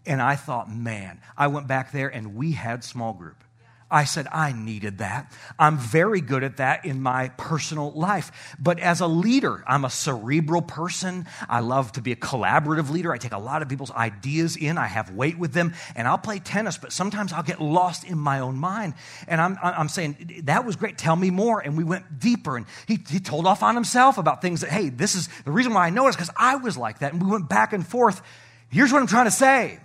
And 0.07 0.21
I 0.21 0.37
thought, 0.37 0.71
man, 0.71 1.21
I 1.37 1.47
went 1.47 1.66
back 1.68 1.92
there 1.92 2.09
and 2.09 2.35
we 2.35 2.53
had 2.53 2.83
small 2.83 3.12
group. 3.12 3.45
I 3.92 4.05
said, 4.05 4.26
I 4.33 4.52
needed 4.52 4.98
that. 4.98 5.31
I'm 5.59 5.76
very 5.76 6.22
good 6.22 6.42
at 6.42 6.57
that 6.57 6.87
in 6.87 7.02
my 7.02 7.28
personal 7.37 7.92
life. 7.92 8.57
But 8.59 8.81
as 8.81 9.00
a 9.00 9.07
leader, 9.07 9.62
I'm 9.66 9.85
a 9.85 9.90
cerebral 9.90 10.62
person. 10.62 11.26
I 11.46 11.61
love 11.61 11.92
to 11.92 12.00
be 12.00 12.11
a 12.11 12.16
collaborative 12.16 12.90
leader. 12.90 13.12
I 13.12 13.18
take 13.18 13.33
a 13.33 13.38
lot 13.38 13.61
of 13.61 13.68
people's 13.68 13.90
ideas 13.90 14.57
in, 14.57 14.78
I 14.78 14.87
have 14.87 15.11
weight 15.14 15.38
with 15.38 15.52
them, 15.52 15.74
and 15.94 16.09
I'll 16.09 16.16
play 16.16 16.38
tennis, 16.38 16.78
but 16.78 16.90
sometimes 16.90 17.35
I'll 17.35 17.42
get 17.42 17.61
lost 17.61 18.05
in 18.05 18.18
my 18.18 18.40
own 18.40 18.57
mind. 18.57 18.94
And 19.28 19.40
I'm, 19.42 19.59
I'm 19.62 19.90
saying, 19.90 20.42
that 20.44 20.64
was 20.64 20.76
great. 20.76 20.96
Tell 20.96 21.14
me 21.14 21.31
more. 21.31 21.61
And 21.61 21.76
we 21.76 21.85
went 21.85 22.18
deeper. 22.18 22.57
And 22.57 22.64
he, 22.88 22.98
he 23.11 23.20
told 23.20 23.46
off 23.46 23.62
on 23.62 23.74
himself 23.74 24.16
about 24.16 24.40
things 24.40 24.62
that, 24.62 24.70
hey, 24.70 24.88
this 24.88 25.14
is 25.14 25.28
the 25.44 25.52
reason 25.52 25.74
why 25.74 25.87
I 25.87 25.90
know 25.90 26.07
it 26.07 26.11
is 26.11 26.16
because 26.16 26.31
I 26.35 26.57
was 26.57 26.78
like 26.78 27.00
that. 27.00 27.12
And 27.12 27.22
we 27.22 27.31
went 27.31 27.50
back 27.50 27.74
and 27.74 27.87
forth. 27.87 28.22
Here's 28.70 28.90
what 28.90 29.02
I'm 29.02 29.07
trying 29.07 29.26
to 29.26 29.31
say 29.31 29.81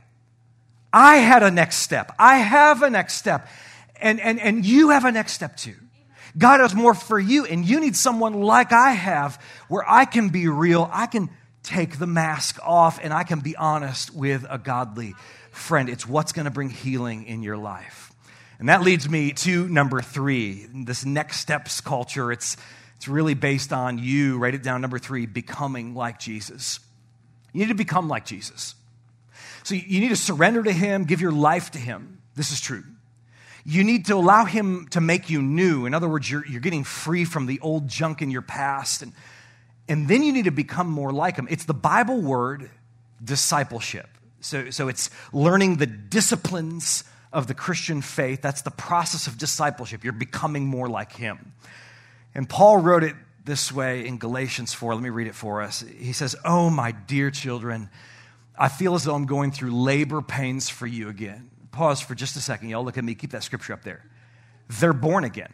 I 0.93 1.17
had 1.17 1.43
a 1.43 1.51
next 1.51 1.77
step, 1.77 2.15
I 2.17 2.37
have 2.37 2.81
a 2.83 2.89
next 2.89 3.15
step 3.15 3.47
and, 4.01 4.19
and, 4.19 4.39
and 4.39 4.65
you 4.65 4.89
have 4.89 5.05
a 5.05 5.11
next 5.11 5.33
step 5.33 5.57
too. 5.57 5.75
God 6.37 6.59
has 6.59 6.75
more 6.75 6.93
for 6.93 7.19
you, 7.19 7.45
and 7.45 7.65
you 7.65 7.79
need 7.79 7.95
someone 7.95 8.41
like 8.41 8.71
I 8.71 8.91
have 8.91 9.41
where 9.69 9.83
I 9.87 10.05
can 10.05 10.29
be 10.29 10.47
real, 10.47 10.89
I 10.91 11.07
can 11.07 11.29
take 11.63 11.97
the 11.97 12.07
mask 12.07 12.59
off, 12.63 12.99
and 13.01 13.13
I 13.13 13.23
can 13.23 13.39
be 13.39 13.55
honest 13.55 14.13
with 14.13 14.45
a 14.49 14.57
godly 14.57 15.15
friend. 15.51 15.89
It's 15.89 16.07
what's 16.07 16.33
going 16.33 16.45
to 16.45 16.51
bring 16.51 16.69
healing 16.69 17.25
in 17.25 17.41
your 17.41 17.57
life. 17.57 18.11
And 18.59 18.69
that 18.69 18.81
leads 18.81 19.07
me 19.07 19.33
to 19.33 19.67
number 19.67 20.01
three 20.01 20.67
this 20.73 21.05
next 21.05 21.39
steps 21.39 21.81
culture. 21.81 22.31
It's, 22.31 22.57
it's 22.97 23.07
really 23.07 23.35
based 23.35 23.71
on 23.73 23.99
you, 23.99 24.37
write 24.37 24.55
it 24.55 24.63
down, 24.63 24.81
number 24.81 24.99
three, 24.99 25.25
becoming 25.25 25.93
like 25.93 26.19
Jesus. 26.19 26.79
You 27.53 27.61
need 27.61 27.69
to 27.69 27.75
become 27.75 28.07
like 28.07 28.25
Jesus. 28.25 28.75
So 29.63 29.75
you 29.75 29.99
need 29.99 30.09
to 30.09 30.15
surrender 30.15 30.63
to 30.63 30.71
Him, 30.71 31.05
give 31.05 31.21
your 31.21 31.31
life 31.31 31.71
to 31.71 31.79
Him. 31.79 32.21
This 32.35 32.51
is 32.51 32.61
true 32.61 32.83
you 33.69 33.83
need 33.83 34.05
to 34.05 34.15
allow 34.15 34.45
Him 34.45 34.87
to 34.91 35.01
make 35.01 35.29
you 35.29 35.41
new. 35.41 35.85
In 35.85 35.93
other 35.93 36.07
words, 36.07 36.31
you're, 36.31 36.47
you're 36.47 36.61
getting 36.61 36.85
free 36.85 37.25
from 37.25 37.47
the 37.47 37.59
old 37.59 37.89
junk 37.89 38.21
in 38.21 38.31
your 38.31 38.41
past. 38.41 39.01
And, 39.01 39.11
and 39.89 40.07
then 40.07 40.23
you 40.23 40.31
need 40.31 40.45
to 40.45 40.51
become 40.51 40.87
more 40.87 41.11
like 41.11 41.35
Him. 41.35 41.49
It's 41.51 41.65
the 41.65 41.73
Bible 41.73 42.21
word 42.21 42.71
discipleship. 43.21 44.07
So, 44.39 44.69
so 44.69 44.87
it's 44.87 45.09
learning 45.33 45.77
the 45.77 45.85
disciplines 45.85 47.03
of 47.33 47.47
the 47.47 47.53
Christian 47.53 48.01
faith. 48.01 48.41
That's 48.41 48.61
the 48.61 48.71
process 48.71 49.27
of 49.27 49.37
discipleship. 49.37 50.05
You're 50.05 50.13
becoming 50.13 50.65
more 50.65 50.87
like 50.87 51.11
Him. 51.11 51.51
And 52.33 52.47
Paul 52.47 52.77
wrote 52.77 53.03
it 53.03 53.17
this 53.43 53.69
way 53.69 54.07
in 54.07 54.17
Galatians 54.17 54.73
4. 54.73 54.93
Let 54.93 55.03
me 55.03 55.09
read 55.09 55.27
it 55.27 55.35
for 55.35 55.61
us. 55.61 55.83
He 55.99 56.13
says, 56.13 56.37
Oh, 56.45 56.69
my 56.69 56.93
dear 56.93 57.31
children, 57.31 57.89
I 58.57 58.69
feel 58.69 58.95
as 58.95 59.03
though 59.03 59.15
I'm 59.15 59.25
going 59.25 59.51
through 59.51 59.75
labor 59.75 60.21
pains 60.21 60.69
for 60.69 60.87
you 60.87 61.09
again 61.09 61.49
pause 61.77 62.01
for 62.01 62.15
just 62.15 62.35
a 62.35 62.41
second. 62.41 62.69
Y'all 62.69 62.83
look 62.83 62.97
at 62.97 63.03
me. 63.03 63.13
Keep 63.13 63.31
that 63.31 63.43
scripture 63.43 63.73
up 63.73 63.83
there. 63.83 64.03
They're 64.79 64.93
born 64.93 65.23
again. 65.23 65.53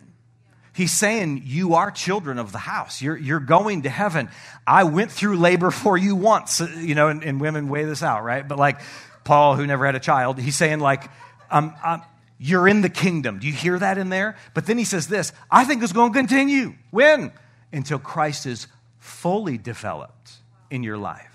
He's 0.73 0.91
saying, 0.93 1.43
You 1.45 1.75
are 1.75 1.91
children 1.91 2.39
of 2.39 2.51
the 2.51 2.57
house. 2.57 3.01
You're, 3.01 3.17
you're 3.17 3.41
going 3.41 3.83
to 3.83 3.89
heaven. 3.89 4.29
I 4.65 4.86
went 4.86 5.12
through 5.12 5.38
labor 5.38 5.69
for 5.69 5.97
you 5.97 6.15
once, 6.15 6.62
you 6.77 6.95
know, 6.95 7.09
and, 7.09 7.23
and 7.23 7.41
women 7.41 7.67
weigh 7.67 7.83
this 7.83 8.01
out, 8.01 8.23
right? 8.23 8.47
But 8.47 8.57
like 8.57 8.79
Paul, 9.25 9.55
who 9.55 9.67
never 9.67 9.86
had 9.86 9.95
a 9.95 9.99
child, 9.99 10.39
he's 10.39 10.55
saying, 10.55 10.79
like, 10.79 11.12
um, 11.51 11.75
um, 11.83 12.01
you're 12.39 12.67
in 12.67 12.81
the 12.81 12.89
kingdom. 12.89 13.39
Do 13.39 13.47
you 13.47 13.53
hear 13.53 13.77
that 13.77 13.97
in 13.97 14.09
there? 14.09 14.38
But 14.53 14.65
then 14.65 14.77
he 14.77 14.86
says 14.86 15.07
this 15.07 15.33
I 15.51 15.65
think 15.65 15.83
it's 15.83 15.93
going 15.93 16.13
to 16.13 16.19
continue. 16.19 16.73
When? 16.89 17.33
Until 17.73 17.99
Christ 17.99 18.45
is 18.45 18.67
fully 18.97 19.57
developed 19.57 20.31
in 20.69 20.83
your 20.83 20.97
life. 20.97 21.33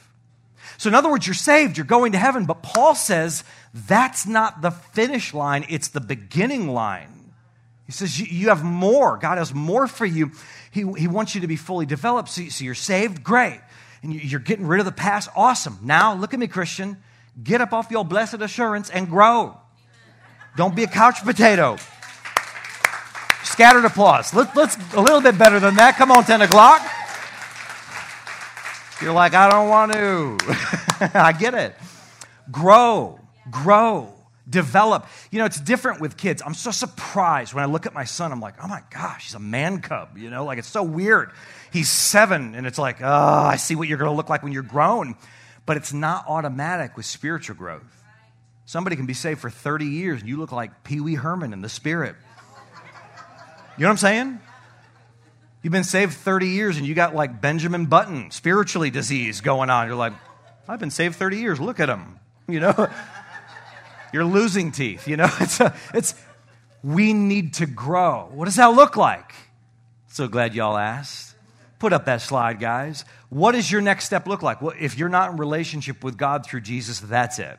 So, 0.78 0.88
in 0.88 0.94
other 0.94 1.10
words, 1.10 1.26
you're 1.26 1.34
saved, 1.34 1.76
you're 1.76 1.86
going 1.86 2.12
to 2.12 2.18
heaven. 2.18 2.44
But 2.44 2.62
Paul 2.62 2.94
says 2.94 3.42
that's 3.86 4.26
not 4.26 4.62
the 4.62 4.70
finish 4.70 5.34
line, 5.34 5.66
it's 5.68 5.88
the 5.88 6.00
beginning 6.00 6.68
line. 6.68 7.32
He 7.86 7.92
says 7.92 8.20
you 8.20 8.48
have 8.48 8.62
more. 8.62 9.16
God 9.16 9.38
has 9.38 9.54
more 9.54 9.86
for 9.86 10.04
you. 10.04 10.32
He, 10.70 10.80
he 10.98 11.08
wants 11.08 11.34
you 11.34 11.40
to 11.40 11.46
be 11.46 11.56
fully 11.56 11.86
developed. 11.86 12.28
So, 12.28 12.46
so 12.48 12.64
you're 12.64 12.74
saved, 12.74 13.24
great. 13.24 13.60
And 14.02 14.14
you're 14.14 14.40
getting 14.40 14.66
rid 14.66 14.80
of 14.80 14.86
the 14.86 14.92
past, 14.92 15.30
awesome. 15.34 15.78
Now, 15.82 16.14
look 16.14 16.34
at 16.34 16.40
me, 16.40 16.48
Christian. 16.48 16.98
Get 17.42 17.60
up 17.60 17.72
off 17.72 17.90
your 17.90 18.04
blessed 18.04 18.42
assurance 18.42 18.90
and 18.90 19.08
grow. 19.08 19.56
Don't 20.56 20.76
be 20.76 20.84
a 20.84 20.88
couch 20.88 21.22
potato. 21.24 21.78
Scattered 23.44 23.84
applause. 23.84 24.34
Let, 24.34 24.54
let's 24.54 24.76
a 24.94 25.00
little 25.00 25.22
bit 25.22 25.38
better 25.38 25.58
than 25.58 25.76
that. 25.76 25.96
Come 25.96 26.10
on, 26.10 26.24
10 26.24 26.42
o'clock. 26.42 26.82
You're 29.00 29.14
like, 29.14 29.32
I 29.34 29.48
don't 29.48 29.68
want 29.68 29.92
to. 29.92 30.38
I 31.14 31.32
get 31.32 31.54
it. 31.54 31.74
Grow 32.50 33.18
grow, 33.50 34.14
develop. 34.48 35.06
You 35.30 35.38
know, 35.38 35.44
it's 35.44 35.60
different 35.60 36.00
with 36.00 36.16
kids. 36.16 36.42
I'm 36.44 36.54
so 36.54 36.70
surprised 36.70 37.54
when 37.54 37.62
I 37.62 37.66
look 37.66 37.86
at 37.86 37.94
my 37.94 38.04
son. 38.04 38.32
I'm 38.32 38.40
like, 38.40 38.54
oh 38.62 38.68
my 38.68 38.82
gosh, 38.90 39.24
he's 39.24 39.34
a 39.34 39.40
man 39.40 39.80
cub. 39.80 40.16
You 40.16 40.30
know, 40.30 40.44
like 40.44 40.58
it's 40.58 40.68
so 40.68 40.82
weird. 40.82 41.32
He's 41.72 41.90
seven, 41.90 42.54
and 42.54 42.66
it's 42.66 42.78
like, 42.78 43.02
oh, 43.02 43.06
I 43.06 43.56
see 43.56 43.74
what 43.74 43.88
you're 43.88 43.98
going 43.98 44.10
to 44.10 44.16
look 44.16 44.28
like 44.28 44.42
when 44.42 44.52
you're 44.52 44.62
grown. 44.62 45.16
But 45.66 45.76
it's 45.76 45.92
not 45.92 46.24
automatic 46.28 46.96
with 46.96 47.04
spiritual 47.04 47.56
growth. 47.56 48.04
Somebody 48.64 48.96
can 48.96 49.06
be 49.06 49.14
saved 49.14 49.40
for 49.40 49.50
30 49.50 49.86
years, 49.86 50.20
and 50.20 50.28
you 50.28 50.38
look 50.38 50.52
like 50.52 50.84
Pee 50.84 51.00
Wee 51.00 51.14
Herman 51.14 51.52
in 51.52 51.62
the 51.62 51.68
spirit. 51.68 52.16
You 53.78 53.82
know 53.82 53.90
what 53.90 53.92
I'm 53.92 53.98
saying? 53.98 54.40
You've 55.62 55.72
been 55.72 55.84
saved 55.84 56.14
30 56.14 56.48
years 56.48 56.76
and 56.78 56.86
you 56.86 56.94
got 56.94 57.14
like 57.14 57.40
Benjamin 57.40 57.86
Button, 57.86 58.30
spiritually 58.30 58.90
disease 58.90 59.40
going 59.40 59.70
on. 59.70 59.86
You're 59.86 59.96
like, 59.96 60.12
I've 60.68 60.80
been 60.80 60.90
saved 60.90 61.14
30 61.14 61.38
years. 61.38 61.60
Look 61.60 61.78
at 61.78 61.88
him. 61.88 62.18
You 62.48 62.60
know? 62.60 62.72
You're 64.12 64.24
losing 64.24 64.72
teeth. 64.72 65.06
You 65.06 65.16
know, 65.16 65.28
it's, 65.40 65.60
a, 65.60 65.74
it's, 65.94 66.14
we 66.82 67.12
need 67.12 67.54
to 67.54 67.66
grow. 67.66 68.28
What 68.32 68.46
does 68.46 68.56
that 68.56 68.68
look 68.68 68.96
like? 68.96 69.34
So 70.08 70.28
glad 70.28 70.54
y'all 70.54 70.76
asked. 70.76 71.34
Put 71.78 71.92
up 71.92 72.06
that 72.06 72.20
slide, 72.20 72.58
guys. 72.58 73.04
What 73.28 73.52
does 73.52 73.70
your 73.70 73.80
next 73.80 74.06
step 74.06 74.26
look 74.26 74.42
like? 74.42 74.60
Well, 74.60 74.74
if 74.78 74.98
you're 74.98 75.08
not 75.08 75.30
in 75.30 75.36
relationship 75.36 76.02
with 76.02 76.16
God 76.16 76.44
through 76.44 76.62
Jesus, 76.62 76.98
that's 76.98 77.38
it. 77.38 77.58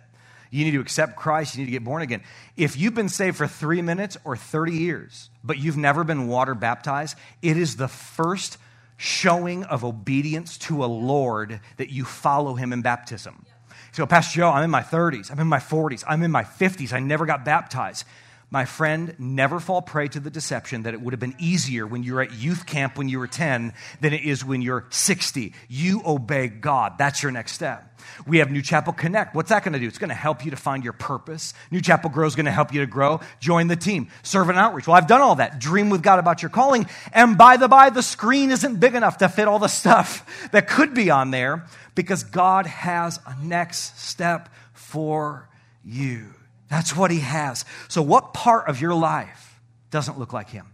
You 0.52 0.66
need 0.66 0.72
to 0.72 0.82
accept 0.82 1.16
Christ. 1.16 1.56
You 1.56 1.60
need 1.60 1.68
to 1.68 1.72
get 1.72 1.84
born 1.84 2.02
again. 2.02 2.24
If 2.58 2.76
you've 2.76 2.96
been 2.96 3.10
saved 3.10 3.38
for 3.38 3.48
three 3.48 3.82
minutes 3.82 4.18
or 4.24 4.36
30 4.36 4.74
years, 4.74 5.30
but 5.44 5.58
you've 5.58 5.78
never 5.78 6.04
been 6.04 6.28
water 6.28 6.56
baptized, 6.56 7.18
it 7.42 7.56
is 7.56 7.76
the 7.76 7.88
first 7.88 8.58
showing 8.98 9.64
of 9.64 9.86
obedience 9.86 10.58
to 10.58 10.84
a 10.84 10.88
Lord 10.88 11.62
that 11.78 11.90
you 11.90 12.04
follow 12.04 12.56
him 12.56 12.74
in 12.74 12.82
baptism. 12.82 13.46
So, 13.92 14.06
Pastor 14.06 14.40
Joe, 14.40 14.50
I'm 14.50 14.64
in 14.64 14.70
my 14.70 14.82
30s, 14.82 15.32
I'm 15.32 15.40
in 15.40 15.48
my 15.48 15.58
40s, 15.60 16.04
I'm 16.08 16.24
in 16.24 16.32
my 16.32 16.44
50s, 16.44 16.94
I 16.94 17.00
never 17.00 17.26
got 17.26 17.44
baptized. 17.44 18.06
My 18.52 18.66
friend, 18.66 19.14
never 19.20 19.60
fall 19.60 19.84
prey 19.84 20.08
to 20.08 20.20
the 20.20 20.32
deception 20.32 20.84
that 20.84 20.96
it 20.96 21.02
would 21.02 21.14
have 21.14 21.20
been 21.20 21.36
easier 21.38 21.86
when 21.86 22.02
you 22.02 22.16
were 22.16 22.22
at 22.22 22.34
youth 22.34 22.66
camp 22.66 22.98
when 22.98 23.08
you 23.08 23.20
were 23.20 23.28
10 23.28 23.74
than 24.02 24.12
it 24.12 24.24
is 24.24 24.44
when 24.44 24.64
you're 24.64 24.88
60. 24.90 25.54
You 25.68 26.02
obey 26.04 26.48
God. 26.48 26.98
That's 26.98 27.22
your 27.22 27.32
next 27.32 27.52
step. 27.52 27.86
We 28.26 28.40
have 28.40 28.50
New 28.50 28.64
Chapel 28.64 28.92
Connect. 28.92 29.36
What's 29.36 29.50
that 29.50 29.64
going 29.64 29.74
to 29.74 29.80
do? 29.80 29.86
It's 29.86 30.00
going 30.00 30.10
to 30.10 30.16
help 30.16 30.44
you 30.44 30.50
to 30.50 30.58
find 30.58 30.84
your 30.84 30.94
purpose. 30.94 31.54
New 31.70 31.80
Chapel 31.80 32.10
Grow 32.10 32.26
is 32.26 32.36
going 32.36 32.48
to 32.48 32.52
help 32.52 32.74
you 32.74 32.80
to 32.80 32.88
grow. 32.88 33.20
Join 33.40 33.68
the 33.68 33.76
team. 33.76 34.08
Serve 34.24 34.50
and 34.50 34.58
outreach. 34.58 34.88
Well, 34.88 34.96
I've 34.98 35.08
done 35.08 35.22
all 35.22 35.36
that. 35.36 35.60
Dream 35.60 35.92
with 35.92 36.02
God 36.02 36.18
about 36.18 36.42
your 36.42 36.50
calling. 36.50 36.88
And 37.14 37.38
by 37.38 37.58
the 37.58 37.68
by, 37.68 37.92
the 37.92 38.02
screen 38.02 38.50
isn't 38.50 38.80
big 38.80 38.96
enough 38.96 39.20
to 39.20 39.30
fit 39.30 39.48
all 39.48 39.60
the 39.60 39.68
stuff 39.68 40.50
that 40.52 40.68
could 40.68 40.96
be 40.96 41.12
on 41.12 41.30
there 41.30 41.68
because 41.94 42.24
God 42.24 42.66
has 42.66 43.20
a 43.28 43.36
next 43.44 44.00
step 44.00 44.50
for 44.74 45.48
you. 45.86 46.34
That's 46.70 46.96
what 46.96 47.12
he 47.12 47.20
has. 47.20 47.66
So, 47.88 48.02
what 48.02 48.34
part 48.34 48.68
of 48.68 48.80
your 48.80 48.94
life 48.94 49.60
doesn't 49.90 50.20
look 50.20 50.34
like 50.34 50.50
him? 50.50 50.68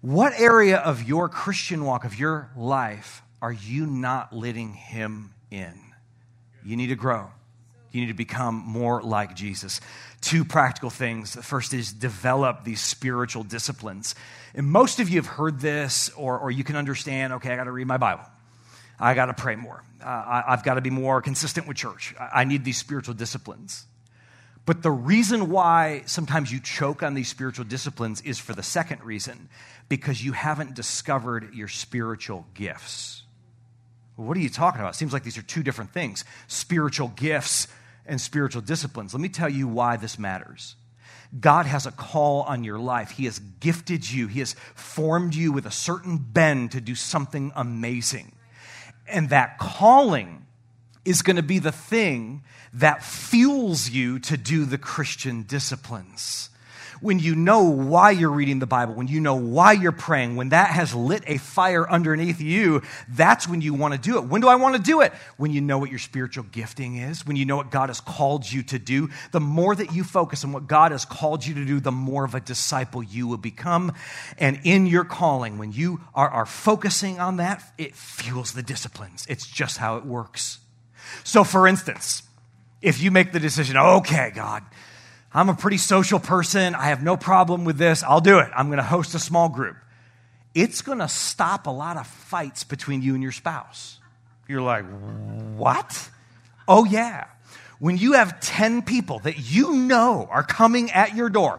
What 0.00 0.32
area 0.38 0.78
of 0.78 1.02
your 1.02 1.28
Christian 1.28 1.84
walk, 1.84 2.04
of 2.04 2.18
your 2.18 2.50
life, 2.56 3.22
are 3.40 3.52
you 3.52 3.86
not 3.86 4.32
letting 4.32 4.74
him 4.74 5.34
in? 5.50 5.72
You 6.64 6.76
need 6.76 6.88
to 6.88 6.96
grow. 6.96 7.30
You 7.92 8.00
need 8.00 8.08
to 8.08 8.14
become 8.14 8.54
more 8.54 9.02
like 9.02 9.36
Jesus. 9.36 9.80
Two 10.20 10.44
practical 10.44 10.90
things. 10.90 11.34
The 11.34 11.42
first 11.42 11.74
is 11.74 11.92
develop 11.92 12.64
these 12.64 12.80
spiritual 12.80 13.44
disciplines. 13.44 14.14
And 14.54 14.66
most 14.66 14.98
of 14.98 15.08
you 15.08 15.16
have 15.16 15.26
heard 15.26 15.60
this, 15.60 16.10
or, 16.16 16.38
or 16.38 16.50
you 16.50 16.64
can 16.64 16.76
understand 16.76 17.34
okay, 17.34 17.52
I 17.52 17.56
got 17.56 17.64
to 17.64 17.72
read 17.72 17.86
my 17.86 17.98
Bible. 17.98 18.24
I 18.98 19.14
got 19.14 19.26
to 19.26 19.34
pray 19.34 19.56
more. 19.56 19.82
Uh, 20.00 20.06
I, 20.06 20.44
have 20.48 20.64
got 20.64 20.74
to 20.74 20.80
be 20.80 20.90
more 20.90 21.20
consistent 21.20 21.66
with 21.66 21.76
church. 21.76 22.14
I, 22.18 22.40
I 22.40 22.44
need 22.44 22.64
these 22.64 22.78
spiritual 22.78 23.14
disciplines. 23.14 23.84
But 24.64 24.82
the 24.82 24.90
reason 24.90 25.50
why 25.50 26.02
sometimes 26.06 26.52
you 26.52 26.60
choke 26.60 27.02
on 27.02 27.14
these 27.14 27.28
spiritual 27.28 27.64
disciplines 27.64 28.20
is 28.20 28.38
for 28.38 28.52
the 28.52 28.62
second 28.62 29.02
reason 29.02 29.48
because 29.88 30.24
you 30.24 30.32
haven't 30.32 30.74
discovered 30.74 31.52
your 31.54 31.68
spiritual 31.68 32.46
gifts. 32.54 33.22
What 34.16 34.36
are 34.36 34.40
you 34.40 34.48
talking 34.48 34.80
about? 34.80 34.94
It 34.94 34.98
seems 34.98 35.12
like 35.12 35.24
these 35.24 35.38
are 35.38 35.42
two 35.42 35.62
different 35.62 35.92
things 35.92 36.24
spiritual 36.46 37.08
gifts 37.08 37.66
and 38.06 38.20
spiritual 38.20 38.62
disciplines. 38.62 39.14
Let 39.14 39.20
me 39.20 39.28
tell 39.28 39.48
you 39.48 39.66
why 39.66 39.96
this 39.96 40.18
matters. 40.18 40.76
God 41.38 41.66
has 41.66 41.86
a 41.86 41.92
call 41.92 42.42
on 42.42 42.62
your 42.62 42.78
life. 42.78 43.12
He 43.12 43.24
has 43.24 43.38
gifted 43.38 44.10
you, 44.10 44.26
He 44.28 44.40
has 44.40 44.54
formed 44.74 45.34
you 45.34 45.50
with 45.50 45.66
a 45.66 45.70
certain 45.70 46.18
bend 46.18 46.72
to 46.72 46.80
do 46.80 46.94
something 46.94 47.52
amazing. 47.56 48.32
And 49.08 49.30
that 49.30 49.58
calling 49.58 50.46
is 51.04 51.22
going 51.22 51.36
to 51.36 51.42
be 51.42 51.58
the 51.58 51.72
thing 51.72 52.42
that 52.74 53.04
fuels 53.04 53.90
you 53.90 54.18
to 54.20 54.36
do 54.36 54.64
the 54.64 54.78
Christian 54.78 55.42
disciplines. 55.42 56.48
When 57.00 57.18
you 57.18 57.34
know 57.34 57.64
why 57.64 58.12
you're 58.12 58.30
reading 58.30 58.60
the 58.60 58.66
Bible, 58.66 58.94
when 58.94 59.08
you 59.08 59.18
know 59.18 59.34
why 59.34 59.72
you're 59.72 59.90
praying, 59.90 60.36
when 60.36 60.50
that 60.50 60.70
has 60.70 60.94
lit 60.94 61.24
a 61.26 61.36
fire 61.36 61.88
underneath 61.90 62.40
you, 62.40 62.82
that's 63.08 63.48
when 63.48 63.60
you 63.60 63.74
want 63.74 63.92
to 63.92 64.00
do 64.00 64.18
it. 64.18 64.26
When 64.26 64.40
do 64.40 64.46
I 64.46 64.54
want 64.54 64.76
to 64.76 64.80
do 64.80 65.00
it? 65.00 65.12
When 65.36 65.50
you 65.50 65.60
know 65.60 65.78
what 65.78 65.90
your 65.90 65.98
spiritual 65.98 66.44
gifting 66.52 66.94
is, 66.98 67.26
when 67.26 67.34
you 67.34 67.44
know 67.44 67.56
what 67.56 67.72
God 67.72 67.88
has 67.88 68.00
called 68.00 68.50
you 68.50 68.62
to 68.64 68.78
do. 68.78 69.10
The 69.32 69.40
more 69.40 69.74
that 69.74 69.92
you 69.92 70.04
focus 70.04 70.44
on 70.44 70.52
what 70.52 70.68
God 70.68 70.92
has 70.92 71.04
called 71.04 71.44
you 71.44 71.54
to 71.54 71.64
do, 71.64 71.80
the 71.80 71.90
more 71.90 72.24
of 72.24 72.36
a 72.36 72.40
disciple 72.40 73.02
you 73.02 73.26
will 73.26 73.36
become. 73.36 73.94
And 74.38 74.60
in 74.62 74.86
your 74.86 75.04
calling, 75.04 75.58
when 75.58 75.72
you 75.72 76.02
are, 76.14 76.30
are 76.30 76.46
focusing 76.46 77.18
on 77.18 77.38
that, 77.38 77.64
it 77.78 77.96
fuels 77.96 78.52
the 78.52 78.62
disciplines. 78.62 79.26
It's 79.28 79.48
just 79.48 79.78
how 79.78 79.96
it 79.96 80.04
works. 80.04 80.61
So, 81.24 81.44
for 81.44 81.66
instance, 81.66 82.22
if 82.80 83.02
you 83.02 83.10
make 83.10 83.32
the 83.32 83.40
decision, 83.40 83.76
okay, 83.76 84.32
God, 84.34 84.62
I'm 85.32 85.48
a 85.48 85.54
pretty 85.54 85.78
social 85.78 86.18
person. 86.18 86.74
I 86.74 86.86
have 86.86 87.02
no 87.02 87.16
problem 87.16 87.64
with 87.64 87.78
this. 87.78 88.02
I'll 88.02 88.20
do 88.20 88.38
it. 88.38 88.50
I'm 88.54 88.66
going 88.66 88.78
to 88.78 88.84
host 88.84 89.14
a 89.14 89.18
small 89.18 89.48
group. 89.48 89.76
It's 90.54 90.82
going 90.82 90.98
to 90.98 91.08
stop 91.08 91.66
a 91.66 91.70
lot 91.70 91.96
of 91.96 92.06
fights 92.06 92.64
between 92.64 93.00
you 93.00 93.14
and 93.14 93.22
your 93.22 93.32
spouse. 93.32 93.98
You're 94.48 94.60
like, 94.60 94.84
what? 95.56 96.10
Oh, 96.68 96.84
yeah. 96.84 97.26
When 97.78 97.96
you 97.96 98.12
have 98.12 98.38
10 98.40 98.82
people 98.82 99.20
that 99.20 99.38
you 99.50 99.76
know 99.76 100.28
are 100.30 100.42
coming 100.42 100.90
at 100.90 101.16
your 101.16 101.30
door 101.30 101.58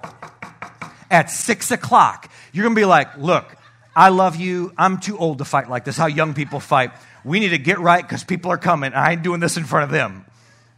at 1.10 1.32
six 1.32 1.72
o'clock, 1.72 2.32
you're 2.52 2.64
going 2.64 2.76
to 2.76 2.80
be 2.80 2.86
like, 2.86 3.18
look, 3.18 3.58
I 3.96 4.10
love 4.10 4.36
you. 4.36 4.74
I'm 4.78 5.00
too 5.00 5.18
old 5.18 5.40
to 5.40 5.46
fight 5.46 5.70
like 5.70 5.86
this. 5.86 5.98
How 5.98 6.08
young 6.08 6.34
people 6.34 6.60
fight. 6.60 6.92
We 7.26 7.40
need 7.40 7.50
to 7.50 7.58
get 7.58 7.80
right 7.80 8.04
because 8.04 8.24
people 8.24 8.52
are 8.52 8.58
coming. 8.58 8.94
I 8.94 9.14
ain't 9.14 9.24
doing 9.24 9.40
this 9.40 9.58
in 9.58 9.64
front 9.64 9.86
of 9.86 9.92
them. 9.92 10.26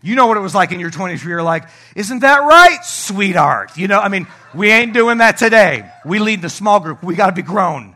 You 0.01 0.15
know 0.15 0.27
what 0.27 0.37
it 0.37 0.41
was 0.41 0.53
like 0.53 0.71
in 0.71 0.79
your 0.79 0.91
20s 0.91 1.21
where 1.21 1.29
you're 1.29 1.43
like, 1.43 1.63
isn't 1.95 2.19
that 2.19 2.43
right, 2.43 2.85
sweetheart? 2.85 3.75
You 3.75 3.87
know, 3.87 3.99
I 3.99 4.09
mean, 4.09 4.27
we 4.53 4.69
ain't 4.69 4.93
doing 4.93 5.17
that 5.17 5.37
today. 5.37 5.89
We 6.05 6.19
lead 6.19 6.43
the 6.43 6.49
small 6.49 6.79
group. 6.79 7.01
We 7.01 7.15
got 7.15 7.27
to 7.27 7.31
be 7.31 7.41
grown. 7.41 7.95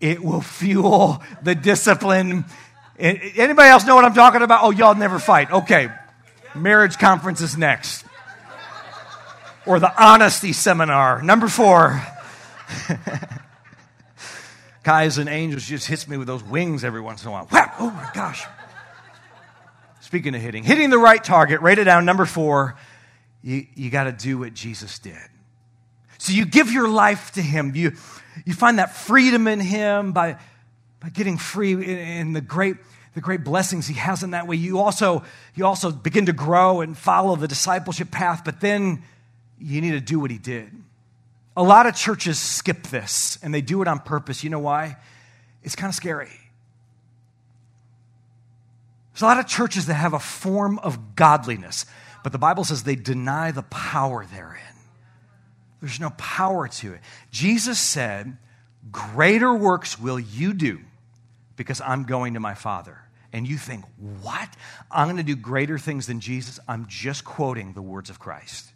It 0.00 0.22
will 0.22 0.42
fuel 0.42 1.22
the 1.42 1.56
discipline. 1.56 2.44
Anybody 2.98 3.68
else 3.68 3.84
know 3.84 3.96
what 3.96 4.04
I'm 4.04 4.14
talking 4.14 4.42
about? 4.42 4.62
Oh, 4.62 4.70
y'all 4.70 4.94
never 4.94 5.18
fight. 5.18 5.50
Okay. 5.50 5.90
Marriage 6.54 6.98
conference 6.98 7.40
is 7.40 7.56
next. 7.56 8.04
Or 9.66 9.80
the 9.80 9.92
honesty 10.02 10.52
seminar. 10.52 11.20
Number 11.20 11.48
four. 11.48 12.00
Guys 14.82 15.18
and 15.18 15.28
angels 15.28 15.64
just 15.64 15.86
hits 15.86 16.08
me 16.08 16.16
with 16.16 16.26
those 16.26 16.42
wings 16.42 16.84
every 16.84 17.00
once 17.00 17.22
in 17.22 17.28
a 17.28 17.32
while. 17.32 17.46
Whap! 17.46 17.74
Oh 17.78 17.90
my 17.90 18.08
gosh. 18.14 18.46
Speaking 20.00 20.34
of 20.34 20.40
hitting, 20.40 20.64
hitting 20.64 20.90
the 20.90 20.98
right 20.98 21.22
target, 21.22 21.60
write 21.60 21.78
it 21.78 21.84
down. 21.84 22.04
Number 22.04 22.24
four, 22.24 22.76
you, 23.42 23.66
you 23.74 23.90
got 23.90 24.04
to 24.04 24.12
do 24.12 24.38
what 24.38 24.54
Jesus 24.54 24.98
did. 24.98 25.18
So 26.18 26.32
you 26.32 26.46
give 26.46 26.72
your 26.72 26.88
life 26.88 27.32
to 27.32 27.42
Him. 27.42 27.72
You, 27.74 27.92
you 28.44 28.54
find 28.54 28.78
that 28.78 28.94
freedom 28.96 29.46
in 29.46 29.60
Him 29.60 30.12
by, 30.12 30.38
by 30.98 31.10
getting 31.10 31.38
free 31.38 31.72
in, 31.72 31.82
in 31.82 32.32
the 32.32 32.40
great 32.40 32.76
the 33.14 33.20
great 33.20 33.42
blessings 33.42 33.86
he 33.86 33.94
has 33.94 34.22
in 34.22 34.30
that 34.30 34.46
way. 34.46 34.56
You 34.56 34.78
also, 34.78 35.24
you 35.54 35.66
also 35.66 35.90
begin 35.90 36.26
to 36.26 36.32
grow 36.32 36.80
and 36.80 36.96
follow 36.96 37.34
the 37.36 37.48
discipleship 37.48 38.10
path, 38.10 38.42
but 38.44 38.60
then 38.60 39.02
you 39.58 39.80
need 39.80 39.92
to 39.92 40.00
do 40.00 40.20
what 40.20 40.30
he 40.30 40.38
did. 40.38 40.70
A 41.56 41.62
lot 41.62 41.86
of 41.86 41.94
churches 41.94 42.38
skip 42.38 42.84
this 42.84 43.38
and 43.42 43.52
they 43.52 43.60
do 43.60 43.82
it 43.82 43.88
on 43.88 43.98
purpose. 43.98 44.44
You 44.44 44.50
know 44.50 44.60
why? 44.60 44.96
It's 45.62 45.76
kind 45.76 45.90
of 45.90 45.94
scary. 45.94 46.30
There's 49.12 49.22
a 49.22 49.26
lot 49.26 49.38
of 49.38 49.46
churches 49.46 49.86
that 49.86 49.94
have 49.94 50.14
a 50.14 50.18
form 50.18 50.78
of 50.78 51.16
godliness, 51.16 51.84
but 52.22 52.32
the 52.32 52.38
Bible 52.38 52.64
says 52.64 52.84
they 52.84 52.96
deny 52.96 53.50
the 53.50 53.62
power 53.62 54.24
therein. 54.24 54.62
There's 55.80 56.00
no 56.00 56.10
power 56.10 56.68
to 56.68 56.94
it. 56.94 57.00
Jesus 57.30 57.78
said, 57.78 58.36
Greater 58.90 59.54
works 59.54 59.98
will 59.98 60.18
you 60.18 60.54
do 60.54 60.80
because 61.56 61.80
I'm 61.80 62.04
going 62.04 62.34
to 62.34 62.40
my 62.40 62.54
Father. 62.54 62.98
And 63.32 63.46
you 63.46 63.58
think, 63.58 63.84
What? 64.22 64.48
I'm 64.90 65.06
going 65.06 65.16
to 65.18 65.22
do 65.22 65.36
greater 65.36 65.78
things 65.78 66.06
than 66.06 66.20
Jesus? 66.20 66.60
I'm 66.68 66.86
just 66.88 67.24
quoting 67.24 67.72
the 67.72 67.82
words 67.82 68.10
of 68.10 68.18
Christ. 68.18 68.72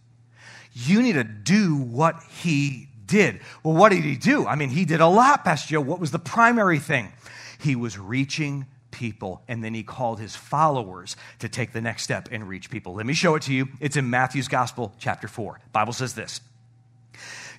You 0.74 1.02
need 1.02 1.14
to 1.14 1.24
do 1.24 1.76
what 1.76 2.16
he 2.42 2.88
did. 3.06 3.40
Well, 3.62 3.74
what 3.74 3.90
did 3.90 4.04
he 4.04 4.16
do? 4.16 4.46
I 4.46 4.56
mean, 4.56 4.70
he 4.70 4.84
did 4.84 5.00
a 5.00 5.06
lot, 5.06 5.44
Pastor 5.44 5.70
Joe. 5.70 5.80
What 5.80 6.00
was 6.00 6.10
the 6.10 6.18
primary 6.18 6.80
thing? 6.80 7.12
He 7.60 7.76
was 7.76 7.98
reaching 7.98 8.66
people, 8.90 9.42
and 9.48 9.62
then 9.62 9.72
he 9.72 9.82
called 9.82 10.18
his 10.18 10.34
followers 10.34 11.16
to 11.38 11.48
take 11.48 11.72
the 11.72 11.80
next 11.80 12.02
step 12.02 12.28
and 12.30 12.48
reach 12.48 12.70
people. 12.70 12.94
Let 12.94 13.06
me 13.06 13.14
show 13.14 13.36
it 13.36 13.42
to 13.42 13.54
you. 13.54 13.68
It's 13.80 13.96
in 13.96 14.10
Matthew's 14.10 14.48
Gospel, 14.48 14.92
chapter 14.98 15.28
4. 15.28 15.60
Bible 15.72 15.92
says 15.92 16.14
this. 16.14 16.40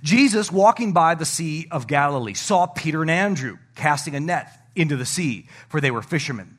Jesus, 0.03 0.51
walking 0.51 0.93
by 0.93 1.15
the 1.15 1.25
Sea 1.25 1.67
of 1.71 1.87
Galilee, 1.87 2.33
saw 2.33 2.65
Peter 2.65 3.01
and 3.01 3.09
Andrew 3.09 3.57
casting 3.75 4.15
a 4.15 4.19
net 4.19 4.51
into 4.75 4.97
the 4.97 5.05
sea, 5.05 5.47
for 5.69 5.79
they 5.79 5.91
were 5.91 6.01
fishermen. 6.01 6.57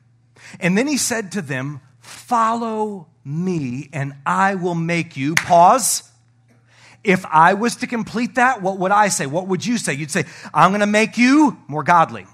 And 0.59 0.77
then 0.77 0.87
he 0.87 0.97
said 0.97 1.31
to 1.33 1.41
them, 1.41 1.81
Follow 1.99 3.07
me, 3.23 3.89
and 3.91 4.13
I 4.25 4.55
will 4.55 4.75
make 4.75 5.17
you. 5.17 5.35
Pause. 5.35 6.03
If 7.03 7.25
I 7.25 7.53
was 7.53 7.77
to 7.77 7.87
complete 7.87 8.35
that, 8.35 8.61
what 8.61 8.79
would 8.79 8.91
I 8.91 9.07
say? 9.07 9.25
What 9.25 9.47
would 9.47 9.65
you 9.65 9.77
say? 9.77 9.93
You'd 9.93 10.11
say, 10.11 10.25
I'm 10.53 10.71
going 10.71 10.81
to 10.81 10.87
make 10.87 11.17
you 11.17 11.57
more 11.67 11.83
godly. 11.83 12.25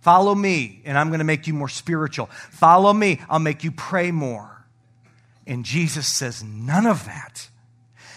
Follow 0.00 0.34
me, 0.34 0.80
and 0.84 0.96
I'm 0.96 1.08
going 1.08 1.18
to 1.18 1.24
make 1.24 1.46
you 1.46 1.54
more 1.54 1.68
spiritual. 1.68 2.26
Follow 2.50 2.92
me, 2.92 3.20
I'll 3.28 3.38
make 3.38 3.64
you 3.64 3.72
pray 3.72 4.10
more. 4.10 4.64
And 5.46 5.64
Jesus 5.64 6.06
says, 6.06 6.42
none 6.44 6.86
of 6.86 7.06
that. 7.06 7.48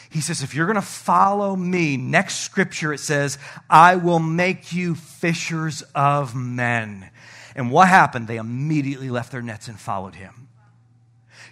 He 0.10 0.20
says, 0.20 0.44
if 0.44 0.54
you're 0.54 0.66
going 0.66 0.76
to 0.76 0.82
follow 0.82 1.56
me, 1.56 1.96
next 1.96 2.42
scripture 2.42 2.92
it 2.92 3.00
says, 3.00 3.38
I 3.70 3.96
will 3.96 4.20
make 4.20 4.74
you 4.74 4.96
fishers 4.96 5.84
of 5.96 6.36
men. 6.36 7.10
And 7.56 7.72
what 7.72 7.88
happened? 7.88 8.28
They 8.28 8.38
immediately 8.38 9.10
left 9.10 9.32
their 9.32 9.42
nets 9.42 9.70
and 9.70 9.80
followed 9.80 10.16
him. 10.16 10.50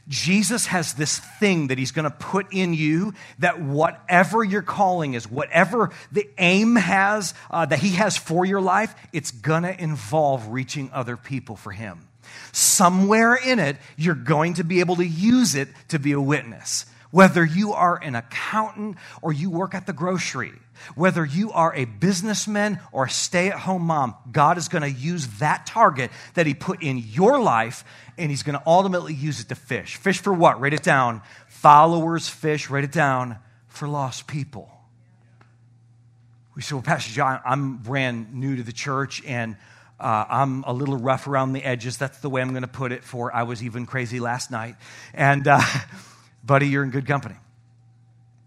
Jesus 0.09 0.65
has 0.65 0.93
this 0.93 1.19
thing 1.19 1.67
that 1.67 1.77
he's 1.77 1.91
going 1.91 2.09
to 2.09 2.09
put 2.09 2.51
in 2.51 2.73
you 2.73 3.13
that 3.37 3.61
whatever 3.61 4.43
your 4.43 4.63
calling 4.63 5.13
is, 5.13 5.29
whatever 5.29 5.91
the 6.11 6.27
aim 6.39 6.75
has 6.75 7.35
uh, 7.51 7.67
that 7.67 7.79
he 7.79 7.91
has 7.91 8.17
for 8.17 8.43
your 8.43 8.59
life, 8.59 8.93
it's 9.13 9.29
going 9.29 9.63
to 9.63 9.81
involve 9.81 10.47
reaching 10.47 10.89
other 10.91 11.15
people 11.15 11.55
for 11.55 11.71
him. 11.71 12.07
Somewhere 12.51 13.35
in 13.35 13.59
it, 13.59 13.77
you're 13.97 14.15
going 14.15 14.55
to 14.55 14.63
be 14.63 14.79
able 14.79 14.95
to 14.95 15.05
use 15.05 15.53
it 15.53 15.67
to 15.89 15.99
be 15.99 16.11
a 16.13 16.21
witness. 16.21 16.85
Whether 17.11 17.45
you 17.45 17.73
are 17.73 17.97
an 17.97 18.15
accountant 18.15 18.97
or 19.21 19.31
you 19.31 19.49
work 19.49 19.75
at 19.75 19.85
the 19.85 19.93
grocery, 19.93 20.53
whether 20.95 21.25
you 21.25 21.51
are 21.51 21.73
a 21.75 21.85
businessman 21.85 22.79
or 22.91 23.05
a 23.05 23.09
stay 23.09 23.49
at 23.49 23.59
home 23.59 23.83
mom, 23.83 24.15
God 24.31 24.57
is 24.57 24.67
going 24.67 24.81
to 24.81 24.91
use 24.91 25.27
that 25.39 25.65
target 25.65 26.11
that 26.33 26.45
He 26.45 26.53
put 26.53 26.83
in 26.83 26.97
your 26.97 27.39
life 27.39 27.83
and 28.17 28.29
He's 28.29 28.43
going 28.43 28.57
to 28.57 28.63
ultimately 28.65 29.13
use 29.13 29.39
it 29.39 29.49
to 29.49 29.55
fish. 29.55 29.97
Fish 29.97 30.19
for 30.19 30.33
what? 30.33 30.59
Write 30.59 30.73
it 30.73 30.83
down. 30.83 31.21
Followers 31.47 32.27
fish, 32.29 32.69
write 32.69 32.83
it 32.83 32.91
down, 32.91 33.37
for 33.67 33.87
lost 33.87 34.27
people. 34.27 34.71
We 36.55 36.61
said, 36.61 36.75
Well, 36.75 36.83
Pastor 36.83 37.13
John, 37.13 37.39
I'm 37.45 37.77
brand 37.77 38.33
new 38.33 38.57
to 38.57 38.63
the 38.63 38.73
church 38.73 39.23
and 39.25 39.55
uh, 39.99 40.25
I'm 40.29 40.63
a 40.63 40.73
little 40.73 40.97
rough 40.97 41.27
around 41.27 41.53
the 41.53 41.63
edges. 41.63 41.97
That's 41.97 42.19
the 42.19 42.29
way 42.29 42.41
I'm 42.41 42.51
going 42.51 42.63
to 42.63 42.67
put 42.67 42.91
it 42.91 43.03
for 43.03 43.35
I 43.35 43.43
was 43.43 43.63
even 43.63 43.85
crazy 43.85 44.19
last 44.19 44.49
night. 44.49 44.75
And, 45.13 45.47
uh, 45.47 45.61
buddy, 46.43 46.67
you're 46.67 46.83
in 46.83 46.91
good 46.91 47.05
company. 47.05 47.35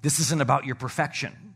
This 0.00 0.18
isn't 0.18 0.40
about 0.40 0.64
your 0.64 0.74
perfection. 0.74 1.51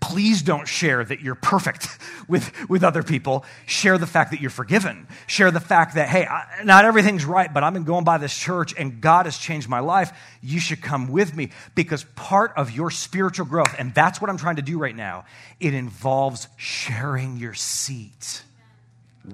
Please 0.00 0.42
don't 0.42 0.66
share 0.66 1.04
that 1.04 1.20
you're 1.20 1.34
perfect 1.34 1.88
with, 2.28 2.52
with 2.68 2.84
other 2.84 3.02
people. 3.02 3.44
Share 3.66 3.98
the 3.98 4.06
fact 4.06 4.30
that 4.30 4.40
you're 4.40 4.50
forgiven. 4.50 5.06
Share 5.26 5.50
the 5.50 5.60
fact 5.60 5.94
that, 5.94 6.08
hey, 6.08 6.26
I, 6.26 6.62
not 6.64 6.84
everything's 6.84 7.24
right, 7.24 7.52
but 7.52 7.62
I've 7.62 7.72
been 7.72 7.84
going 7.84 8.04
by 8.04 8.18
this 8.18 8.36
church 8.36 8.74
and 8.78 9.00
God 9.00 9.26
has 9.26 9.38
changed 9.38 9.68
my 9.68 9.80
life. 9.80 10.12
You 10.42 10.60
should 10.60 10.82
come 10.82 11.08
with 11.08 11.34
me 11.34 11.50
because 11.74 12.04
part 12.14 12.52
of 12.56 12.70
your 12.70 12.90
spiritual 12.90 13.46
growth, 13.46 13.74
and 13.78 13.94
that's 13.94 14.20
what 14.20 14.30
I'm 14.30 14.38
trying 14.38 14.56
to 14.56 14.62
do 14.62 14.78
right 14.78 14.96
now, 14.96 15.24
it 15.60 15.74
involves 15.74 16.48
sharing 16.56 17.36
your 17.36 17.54
seat. 17.54 18.42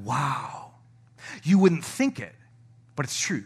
Wow. 0.04 0.72
You 1.42 1.58
wouldn't 1.58 1.84
think 1.84 2.20
it, 2.20 2.34
but 2.96 3.04
it's 3.06 3.20
true. 3.20 3.44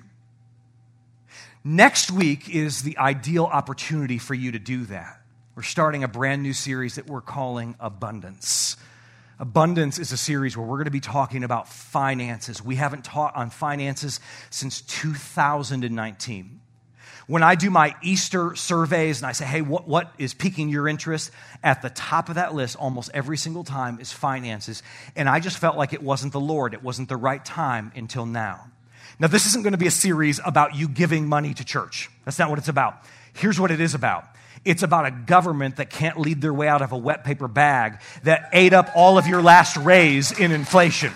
Next 1.64 2.10
week 2.10 2.48
is 2.48 2.82
the 2.82 2.96
ideal 2.98 3.44
opportunity 3.44 4.18
for 4.18 4.34
you 4.34 4.52
to 4.52 4.58
do 4.58 4.86
that. 4.86 5.17
We're 5.58 5.64
starting 5.64 6.04
a 6.04 6.08
brand 6.08 6.44
new 6.44 6.52
series 6.52 6.94
that 6.94 7.08
we're 7.08 7.20
calling 7.20 7.74
Abundance. 7.80 8.76
Abundance 9.40 9.98
is 9.98 10.12
a 10.12 10.16
series 10.16 10.56
where 10.56 10.64
we're 10.64 10.76
going 10.76 10.84
to 10.84 10.92
be 10.92 11.00
talking 11.00 11.42
about 11.42 11.68
finances. 11.68 12.62
We 12.62 12.76
haven't 12.76 13.04
taught 13.04 13.34
on 13.34 13.50
finances 13.50 14.20
since 14.50 14.82
2019. 14.82 16.60
When 17.26 17.42
I 17.42 17.56
do 17.56 17.70
my 17.70 17.96
Easter 18.04 18.54
surveys 18.54 19.18
and 19.18 19.26
I 19.26 19.32
say, 19.32 19.46
hey, 19.46 19.60
what, 19.60 19.88
what 19.88 20.12
is 20.16 20.32
piquing 20.32 20.68
your 20.68 20.86
interest? 20.86 21.32
At 21.64 21.82
the 21.82 21.90
top 21.90 22.28
of 22.28 22.36
that 22.36 22.54
list, 22.54 22.76
almost 22.76 23.10
every 23.12 23.36
single 23.36 23.64
time, 23.64 23.98
is 23.98 24.12
finances. 24.12 24.84
And 25.16 25.28
I 25.28 25.40
just 25.40 25.58
felt 25.58 25.76
like 25.76 25.92
it 25.92 26.04
wasn't 26.04 26.32
the 26.32 26.38
Lord. 26.38 26.72
It 26.72 26.84
wasn't 26.84 27.08
the 27.08 27.16
right 27.16 27.44
time 27.44 27.90
until 27.96 28.26
now. 28.26 28.70
Now, 29.18 29.26
this 29.26 29.44
isn't 29.46 29.64
going 29.64 29.72
to 29.72 29.76
be 29.76 29.88
a 29.88 29.90
series 29.90 30.38
about 30.46 30.76
you 30.76 30.86
giving 30.86 31.28
money 31.28 31.52
to 31.52 31.64
church. 31.64 32.10
That's 32.24 32.38
not 32.38 32.48
what 32.48 32.60
it's 32.60 32.68
about. 32.68 33.02
Here's 33.32 33.58
what 33.58 33.72
it 33.72 33.80
is 33.80 33.94
about 33.94 34.24
it's 34.64 34.82
about 34.82 35.06
a 35.06 35.10
government 35.10 35.76
that 35.76 35.90
can't 35.90 36.18
lead 36.18 36.40
their 36.40 36.54
way 36.54 36.68
out 36.68 36.82
of 36.82 36.92
a 36.92 36.96
wet 36.96 37.24
paper 37.24 37.48
bag 37.48 38.00
that 38.22 38.48
ate 38.52 38.72
up 38.72 38.90
all 38.94 39.18
of 39.18 39.26
your 39.26 39.42
last 39.42 39.76
raise 39.76 40.38
in 40.38 40.52
inflation. 40.52 41.12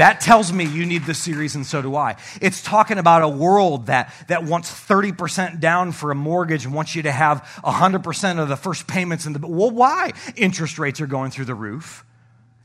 That 0.00 0.22
tells 0.22 0.50
me 0.50 0.64
you 0.64 0.86
need 0.86 1.04
this 1.04 1.18
series, 1.18 1.54
and 1.56 1.66
so 1.66 1.82
do 1.82 1.94
I. 1.94 2.16
It's 2.40 2.62
talking 2.62 2.96
about 2.96 3.20
a 3.20 3.28
world 3.28 3.88
that, 3.88 4.14
that 4.28 4.44
wants 4.44 4.70
30% 4.70 5.60
down 5.60 5.92
for 5.92 6.10
a 6.10 6.14
mortgage 6.14 6.64
and 6.64 6.72
wants 6.72 6.94
you 6.94 7.02
to 7.02 7.12
have 7.12 7.42
100% 7.62 8.38
of 8.38 8.48
the 8.48 8.56
first 8.56 8.86
payments 8.86 9.26
in 9.26 9.34
the. 9.34 9.46
Well, 9.46 9.70
why? 9.70 10.12
Interest 10.36 10.78
rates 10.78 11.02
are 11.02 11.06
going 11.06 11.32
through 11.32 11.44
the 11.44 11.54
roof, 11.54 12.02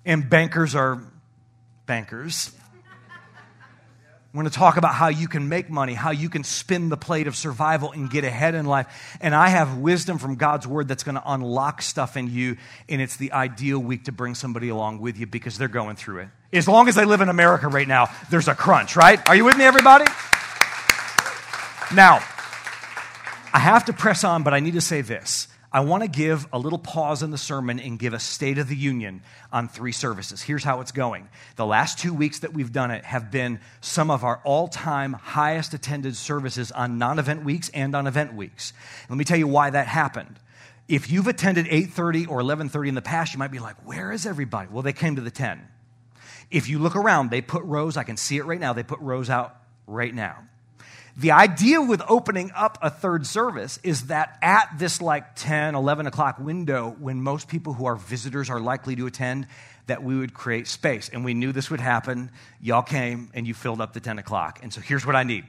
and 0.05 0.29
bankers 0.29 0.75
are 0.75 1.03
bankers. 1.85 2.54
We're 4.36 4.41
going 4.41 4.51
to 4.51 4.59
talk 4.59 4.75
about 4.75 4.93
how 4.93 5.07
you 5.07 5.29
can 5.29 5.47
make 5.47 5.69
money, 5.69 5.93
how 5.93 6.11
you 6.11 6.27
can 6.27 6.43
spin 6.43 6.89
the 6.89 6.97
plate 6.97 7.27
of 7.27 7.38
survival 7.38 7.93
and 7.93 8.09
get 8.09 8.25
ahead 8.25 8.53
in 8.53 8.65
life. 8.65 9.17
And 9.21 9.33
I 9.33 9.47
have 9.47 9.77
wisdom 9.77 10.17
from 10.17 10.36
God's 10.36 10.67
word 10.67 10.89
that's 10.89 11.03
going 11.03 11.15
to 11.15 11.23
unlock 11.25 11.81
stuff 11.81 12.17
in 12.17 12.29
you. 12.29 12.57
And 12.89 13.01
it's 13.01 13.15
the 13.15 13.31
ideal 13.31 13.79
week 13.79 14.03
to 14.05 14.11
bring 14.11 14.36
somebody 14.36 14.67
along 14.67 14.99
with 14.99 15.17
you 15.17 15.25
because 15.25 15.57
they're 15.57 15.69
going 15.69 15.95
through 15.95 16.19
it. 16.19 16.27
As 16.51 16.67
long 16.67 16.89
as 16.89 16.95
they 16.95 17.05
live 17.05 17.21
in 17.21 17.29
America 17.29 17.69
right 17.69 17.88
now, 17.88 18.09
there's 18.29 18.49
a 18.49 18.55
crunch, 18.55 18.97
right? 18.97 19.25
Are 19.29 19.38
you 19.38 19.45
with 19.45 19.55
me, 19.55 19.63
everybody? 19.63 20.03
Now, 21.93 22.15
I 23.53 23.59
have 23.59 23.86
to 23.86 23.93
press 23.93 24.25
on, 24.25 24.43
but 24.43 24.53
I 24.53 24.59
need 24.59 24.73
to 24.73 24.81
say 24.81 24.99
this. 24.99 25.47
I 25.76 25.82
want 25.82 26.03
to 26.03 26.07
give 26.07 26.47
a 26.53 26.57
little 26.57 26.80
pause 26.80 27.21
in 27.21 27.32
the 27.32 27.38
sermon 27.38 27.82
and 27.82 27.99
give 27.99 28.13
a 28.13 28.19
State 28.19 28.59
of 28.59 28.69
the 28.69 28.78
Union 28.78 29.21
on 29.51 29.67
three 29.67 29.91
services. 29.91 30.41
Here's 30.41 30.63
how 30.63 30.80
it's 30.80 30.93
going. 30.93 31.28
The 31.57 31.65
last 31.65 31.99
two 31.99 32.13
weeks 32.13 32.39
that 32.39 32.53
we've 32.53 32.71
done 32.71 32.91
it 32.91 33.03
have 33.03 33.30
been 33.30 33.59
some 33.82 34.09
of 34.09 34.23
our 34.23 34.39
all 34.45 34.69
time 34.69 35.11
highest 35.11 35.73
attended 35.73 36.15
services 36.15 36.71
on 36.71 36.97
non 36.97 37.19
event 37.19 37.43
weeks 37.43 37.67
and 37.73 37.93
on 37.93 38.07
event 38.07 38.36
weeks. 38.36 38.71
Let 39.09 39.17
me 39.17 39.26
tell 39.26 39.38
you 39.38 39.49
why 39.49 39.69
that 39.69 39.88
happened. 39.88 40.39
If 40.88 41.11
you've 41.11 41.28
attended 41.28 41.67
8:30 41.67 42.26
or 42.30 42.39
11:30 42.39 42.88
in 42.88 42.95
the 42.95 43.01
past, 43.01 43.34
you 43.34 43.39
might 43.39 43.51
be 43.51 43.59
like, 43.59 43.76
"Where 43.86 44.13
is 44.13 44.26
everybody?" 44.26 44.69
Well, 44.71 44.82
they 44.82 44.93
came 44.93 45.17
to 45.17 45.21
the 45.21 45.30
10. 45.30 45.59
If 46.49 46.69
you 46.69 46.80
look 46.80 46.95
around, 46.95 47.32
they 47.32 47.41
put 47.41 47.65
rows, 47.65 47.97
I 47.97 48.03
can 48.03 48.15
see 48.15 48.38
it 48.38 48.45
right 48.45 48.61
now. 48.61 48.71
They 48.71 48.84
put 48.84 49.01
rows 49.01 49.30
out 49.30 49.57
right 49.88 50.15
now. 50.15 50.38
The 51.18 51.32
idea 51.32 51.82
with 51.82 52.01
opening 52.09 52.51
up 52.53 52.78
a 52.82 52.89
third 52.89 53.26
service 53.26 53.80
is 53.84 54.07
that 54.07 54.38
at 54.41 54.78
this 54.78 55.01
like 55.01 55.36
10, 55.36 55.74
11 55.74 56.07
o'clock 56.07 56.39
window, 56.39 56.93
when 56.99 57.22
most 57.22 57.47
people 57.47 57.72
who 57.72 57.86
are 57.86 57.95
visitors 57.95 58.49
are 58.49 58.59
likely 58.59 58.97
to 58.97 59.07
attend, 59.07 59.47
that 59.88 60.03
we 60.03 60.18
would 60.18 60.34
create 60.34 60.68
space. 60.68 61.07
And 61.07 61.24
we 61.24 61.34
knew 61.34 61.53
this 61.53 61.72
would 61.72 61.80
happen. 61.80 62.32
Y'all 62.61 62.82
came 62.82 63.30
and 63.34 63.47
you 63.47 63.53
filled 63.53 63.80
up 63.80 63.93
the 63.93 64.01
10 64.01 64.20
o'clock. 64.20 64.59
And 64.61 64.74
so 64.74 64.82
here's 64.82 65.05
what 65.05 65.16
I 65.16 65.24
need. 65.24 65.45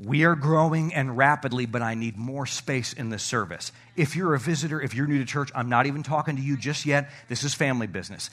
We 0.00 0.24
are 0.24 0.34
growing 0.34 0.92
and 0.92 1.16
rapidly, 1.16 1.66
but 1.66 1.80
I 1.80 1.94
need 1.94 2.16
more 2.16 2.46
space 2.46 2.92
in 2.92 3.10
this 3.10 3.22
service. 3.22 3.70
If 3.94 4.16
you're 4.16 4.34
a 4.34 4.38
visitor, 4.38 4.80
if 4.80 4.94
you're 4.94 5.06
new 5.06 5.18
to 5.18 5.24
church, 5.24 5.50
I'm 5.54 5.68
not 5.68 5.86
even 5.86 6.02
talking 6.02 6.36
to 6.36 6.42
you 6.42 6.56
just 6.56 6.86
yet. 6.86 7.10
This 7.28 7.44
is 7.44 7.54
family 7.54 7.86
business. 7.86 8.30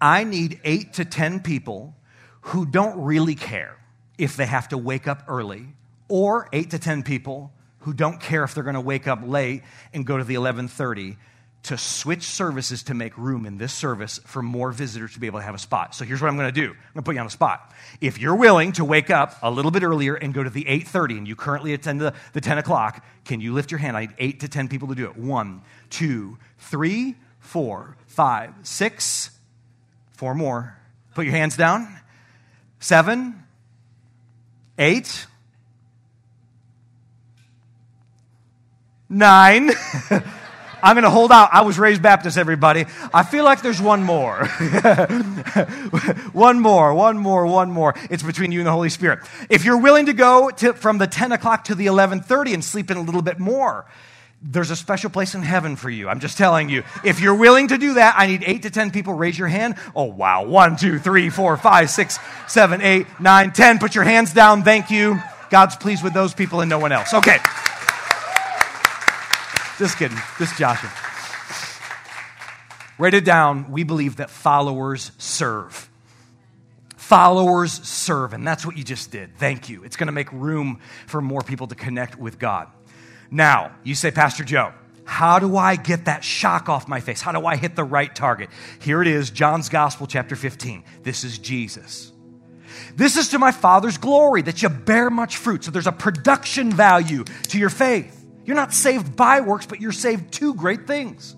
I 0.00 0.22
need 0.22 0.60
eight 0.62 0.94
to 0.94 1.04
10 1.04 1.40
people 1.40 1.96
who 2.42 2.66
don't 2.66 3.02
really 3.02 3.34
care 3.34 3.76
if 4.16 4.36
they 4.36 4.46
have 4.46 4.68
to 4.68 4.78
wake 4.78 5.08
up 5.08 5.24
early 5.26 5.66
or 6.08 6.48
8 6.52 6.70
to 6.70 6.78
10 6.78 7.02
people 7.02 7.52
who 7.84 7.92
don't 7.92 8.18
care 8.18 8.44
if 8.44 8.54
they're 8.54 8.64
going 8.64 8.74
to 8.74 8.80
wake 8.80 9.06
up 9.06 9.20
late 9.22 9.62
and 9.92 10.06
go 10.06 10.16
to 10.16 10.24
the 10.24 10.34
11:30 10.34 11.16
to 11.64 11.78
switch 11.78 12.22
services 12.22 12.82
to 12.82 12.94
make 12.94 13.16
room 13.16 13.46
in 13.46 13.56
this 13.56 13.72
service 13.72 14.20
for 14.26 14.42
more 14.42 14.70
visitors 14.70 15.14
to 15.14 15.20
be 15.20 15.26
able 15.26 15.38
to 15.38 15.44
have 15.44 15.54
a 15.54 15.58
spot. 15.58 15.94
So 15.94 16.04
here's 16.04 16.20
what 16.20 16.28
I'm 16.28 16.36
going 16.36 16.52
to 16.52 16.60
do. 16.60 16.68
I'm 16.68 16.92
going 16.92 16.96
to 16.96 17.02
put 17.02 17.14
you 17.14 17.20
on 17.20 17.26
the 17.26 17.30
spot. 17.30 17.72
If 18.02 18.18
you're 18.18 18.36
willing 18.36 18.72
to 18.72 18.84
wake 18.84 19.08
up 19.08 19.36
a 19.42 19.50
little 19.50 19.70
bit 19.70 19.82
earlier 19.82 20.14
and 20.14 20.34
go 20.34 20.42
to 20.42 20.50
the 20.50 20.64
8:30 20.64 21.18
and 21.18 21.28
you 21.28 21.36
currently 21.36 21.74
attend 21.74 22.00
the, 22.00 22.14
the 22.32 22.40
10 22.40 22.58
o'clock, 22.58 23.04
can 23.24 23.40
you 23.40 23.52
lift 23.52 23.70
your 23.70 23.78
hand? 23.78 23.96
I 23.96 24.00
need 24.02 24.14
eight 24.18 24.40
to 24.40 24.48
10 24.48 24.68
people 24.68 24.88
to 24.88 24.94
do 24.94 25.04
it. 25.04 25.16
One, 25.16 25.62
two, 25.90 26.38
three, 26.58 27.16
four, 27.38 27.96
five, 28.06 28.54
six, 28.62 29.30
four 30.12 30.34
more. 30.34 30.78
Put 31.14 31.26
your 31.26 31.34
hands 31.34 31.56
down. 31.56 31.94
Seven, 32.80 33.42
eight, 34.78 35.26
nine. 39.08 39.70
I'm 40.84 40.96
going 40.96 41.04
to 41.04 41.10
hold 41.10 41.32
out. 41.32 41.48
I 41.50 41.62
was 41.62 41.78
raised 41.78 42.02
Baptist, 42.02 42.36
everybody. 42.36 42.84
I 43.14 43.22
feel 43.22 43.42
like 43.42 43.62
there's 43.62 43.80
one 43.80 44.02
more. 44.02 44.44
one 46.34 46.60
more, 46.60 46.92
one 46.92 47.16
more, 47.16 47.46
one 47.46 47.70
more. 47.70 47.94
It's 48.10 48.22
between 48.22 48.52
you 48.52 48.60
and 48.60 48.66
the 48.66 48.72
Holy 48.72 48.90
Spirit. 48.90 49.20
If 49.48 49.64
you're 49.64 49.78
willing 49.78 50.06
to 50.06 50.12
go 50.12 50.50
to, 50.50 50.74
from 50.74 50.98
the 50.98 51.06
10 51.06 51.32
o'clock 51.32 51.64
to 51.64 51.74
the 51.74 51.86
11:30 51.86 52.52
and 52.52 52.62
sleep 52.62 52.90
in 52.90 52.98
a 52.98 53.00
little 53.00 53.22
bit 53.22 53.38
more, 53.38 53.86
there's 54.42 54.70
a 54.70 54.76
special 54.76 55.08
place 55.08 55.34
in 55.34 55.42
heaven 55.42 55.76
for 55.76 55.88
you. 55.88 56.06
I'm 56.10 56.20
just 56.20 56.36
telling 56.36 56.68
you. 56.68 56.82
If 57.02 57.18
you're 57.18 57.34
willing 57.34 57.68
to 57.68 57.78
do 57.78 57.94
that, 57.94 58.16
I 58.18 58.26
need 58.26 58.44
eight 58.44 58.62
to 58.62 58.70
10 58.70 58.90
people. 58.90 59.14
Raise 59.14 59.38
your 59.38 59.48
hand. 59.48 59.76
Oh, 59.96 60.04
wow. 60.04 60.44
One, 60.44 60.76
two, 60.76 60.98
three, 60.98 61.30
four, 61.30 61.56
five, 61.56 61.88
six, 61.88 62.18
seven, 62.46 62.82
eight, 62.82 63.06
nine, 63.18 63.52
ten. 63.52 63.78
Put 63.78 63.94
your 63.94 64.04
hands 64.04 64.34
down. 64.34 64.62
Thank 64.62 64.90
you. 64.90 65.18
God's 65.48 65.76
pleased 65.76 66.04
with 66.04 66.12
those 66.12 66.34
people 66.34 66.60
and 66.60 66.68
no 66.68 66.78
one 66.78 66.92
else. 66.92 67.14
Okay. 67.14 67.38
Just 69.78 69.98
kidding. 69.98 70.18
Just 70.38 70.56
Joshua. 70.56 70.90
Write 72.98 73.14
it 73.14 73.24
down. 73.24 73.70
We 73.72 73.82
believe 73.82 74.16
that 74.16 74.30
followers 74.30 75.10
serve. 75.18 75.90
Followers 76.96 77.72
serve. 77.72 78.32
And 78.32 78.46
that's 78.46 78.64
what 78.64 78.76
you 78.76 78.84
just 78.84 79.10
did. 79.10 79.36
Thank 79.36 79.68
you. 79.68 79.82
It's 79.84 79.96
going 79.96 80.06
to 80.06 80.12
make 80.12 80.32
room 80.32 80.80
for 81.06 81.20
more 81.20 81.42
people 81.42 81.66
to 81.66 81.74
connect 81.74 82.18
with 82.18 82.38
God. 82.38 82.68
Now, 83.30 83.74
you 83.82 83.94
say, 83.94 84.10
Pastor 84.10 84.44
Joe, 84.44 84.72
how 85.04 85.38
do 85.38 85.56
I 85.56 85.76
get 85.76 86.06
that 86.06 86.22
shock 86.24 86.68
off 86.68 86.88
my 86.88 87.00
face? 87.00 87.20
How 87.20 87.32
do 87.32 87.44
I 87.46 87.56
hit 87.56 87.74
the 87.76 87.84
right 87.84 88.14
target? 88.14 88.48
Here 88.80 89.02
it 89.02 89.08
is, 89.08 89.30
John's 89.30 89.68
Gospel, 89.68 90.06
chapter 90.06 90.36
15. 90.36 90.84
This 91.02 91.24
is 91.24 91.38
Jesus. 91.38 92.12
This 92.94 93.16
is 93.16 93.30
to 93.30 93.38
my 93.38 93.50
Father's 93.50 93.98
glory 93.98 94.42
that 94.42 94.62
you 94.62 94.68
bear 94.68 95.10
much 95.10 95.36
fruit. 95.36 95.64
So 95.64 95.70
there's 95.70 95.86
a 95.86 95.92
production 95.92 96.72
value 96.72 97.24
to 97.24 97.58
your 97.58 97.70
faith. 97.70 98.23
You're 98.44 98.56
not 98.56 98.72
saved 98.72 99.16
by 99.16 99.40
works, 99.40 99.66
but 99.66 99.80
you're 99.80 99.92
saved 99.92 100.32
to 100.34 100.54
great 100.54 100.86
things. 100.86 101.34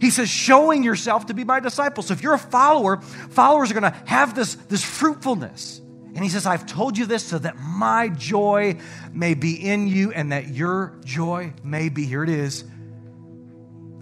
He 0.00 0.10
says, 0.10 0.28
showing 0.28 0.82
yourself 0.82 1.26
to 1.26 1.34
be 1.34 1.44
my 1.44 1.60
disciple. 1.60 2.02
So 2.02 2.12
if 2.12 2.22
you're 2.22 2.34
a 2.34 2.38
follower, 2.38 3.00
followers 3.00 3.70
are 3.70 3.74
going 3.74 3.90
to 3.92 4.02
have 4.06 4.34
this, 4.34 4.54
this 4.54 4.84
fruitfulness. 4.84 5.80
And 6.14 6.24
he 6.24 6.28
says, 6.28 6.44
I've 6.44 6.66
told 6.66 6.98
you 6.98 7.06
this 7.06 7.24
so 7.24 7.38
that 7.38 7.56
my 7.58 8.08
joy 8.08 8.78
may 9.12 9.34
be 9.34 9.54
in 9.54 9.86
you 9.86 10.12
and 10.12 10.32
that 10.32 10.48
your 10.48 10.98
joy 11.04 11.52
may 11.62 11.88
be, 11.88 12.04
here 12.04 12.24
it 12.24 12.30
is, 12.30 12.64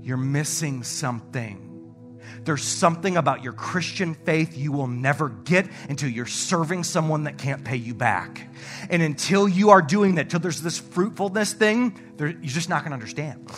you're 0.02 0.16
missing 0.16 0.84
something. 0.84 1.67
There's 2.48 2.64
something 2.64 3.18
about 3.18 3.44
your 3.44 3.52
Christian 3.52 4.14
faith 4.14 4.56
you 4.56 4.72
will 4.72 4.86
never 4.86 5.28
get 5.28 5.68
until 5.90 6.08
you're 6.08 6.24
serving 6.24 6.82
someone 6.82 7.24
that 7.24 7.36
can't 7.36 7.62
pay 7.62 7.76
you 7.76 7.92
back. 7.92 8.48
And 8.88 9.02
until 9.02 9.46
you 9.46 9.68
are 9.68 9.82
doing 9.82 10.14
that, 10.14 10.22
until 10.22 10.40
there's 10.40 10.62
this 10.62 10.78
fruitfulness 10.78 11.52
thing, 11.52 12.00
you're 12.18 12.32
just 12.32 12.70
not 12.70 12.84
going 12.84 12.92
to 12.92 12.94
understand. 12.94 13.52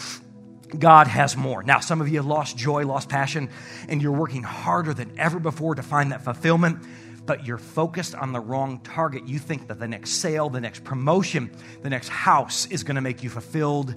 God 0.77 1.07
has 1.07 1.37
more. 1.37 1.63
Now, 1.63 1.79
some 1.79 2.01
of 2.01 2.09
you 2.09 2.17
have 2.17 2.27
lost 2.27 2.57
joy, 2.57 2.85
lost 2.85 3.09
passion, 3.09 3.51
and 3.89 4.03
you're 4.03 4.11
working 4.11 4.43
harder 4.43 4.93
than 4.93 5.17
ever 5.21 5.39
before 5.39 5.77
to 5.77 5.85
find 5.85 6.11
that 6.11 6.25
fulfillment, 6.25 6.85
but 7.27 7.47
you're 7.47 7.59
focused 7.59 8.17
on 8.17 8.33
the 8.33 8.41
wrong 8.41 8.81
target. 8.81 9.29
You 9.29 9.39
think 9.39 9.69
that 9.69 9.79
the 9.79 9.87
next 9.87 10.15
sale, 10.15 10.51
the 10.51 10.61
next 10.61 10.83
promotion, 10.83 11.53
the 11.83 11.91
next 11.91 12.09
house 12.09 12.67
is 12.67 12.83
going 12.83 12.97
to 12.97 13.03
make 13.03 13.23
you 13.23 13.31
fulfilled, 13.31 13.95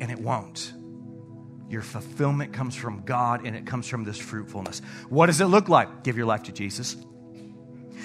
and 0.00 0.08
it 0.08 0.20
won't. 0.20 0.72
Your 1.68 1.82
fulfillment 1.82 2.52
comes 2.52 2.76
from 2.76 3.02
God 3.02 3.44
and 3.44 3.56
it 3.56 3.66
comes 3.66 3.88
from 3.88 4.04
this 4.04 4.18
fruitfulness. 4.18 4.80
What 5.08 5.26
does 5.26 5.40
it 5.40 5.46
look 5.46 5.68
like? 5.68 6.04
Give 6.04 6.16
your 6.16 6.26
life 6.26 6.44
to 6.44 6.52
Jesus. 6.52 6.96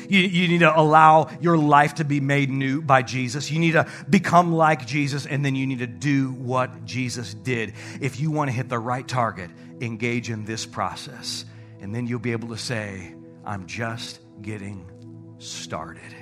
You, 0.09 0.19
you, 0.19 0.47
need 0.47 0.59
to 0.59 0.77
allow 0.77 1.29
your 1.41 1.57
life 1.57 1.95
to 1.95 2.03
be 2.03 2.19
made 2.19 2.49
new 2.49 2.81
by 2.81 3.01
Jesus. 3.01 3.51
You 3.51 3.59
need 3.59 3.73
to 3.73 3.87
become 4.09 4.51
like 4.51 4.85
Jesus, 4.85 5.25
and 5.25 5.45
then 5.45 5.55
you 5.55 5.67
need 5.67 5.79
to 5.79 5.87
do 5.87 6.31
what 6.31 6.85
Jesus 6.85 7.33
did. 7.33 7.73
If 8.01 8.19
you 8.19 8.31
want 8.31 8.49
to 8.49 8.51
hit 8.53 8.67
the 8.67 8.79
right 8.79 9.07
target, 9.07 9.51
engage 9.79 10.29
in 10.29 10.43
this 10.43 10.65
process. 10.65 11.45
And 11.81 11.93
then 11.93 12.07
you'll 12.07 12.19
be 12.19 12.31
able 12.31 12.49
to 12.49 12.57
say, 12.57 13.13
I'm 13.45 13.67
just 13.67 14.19
getting 14.41 14.89
started. 15.37 16.15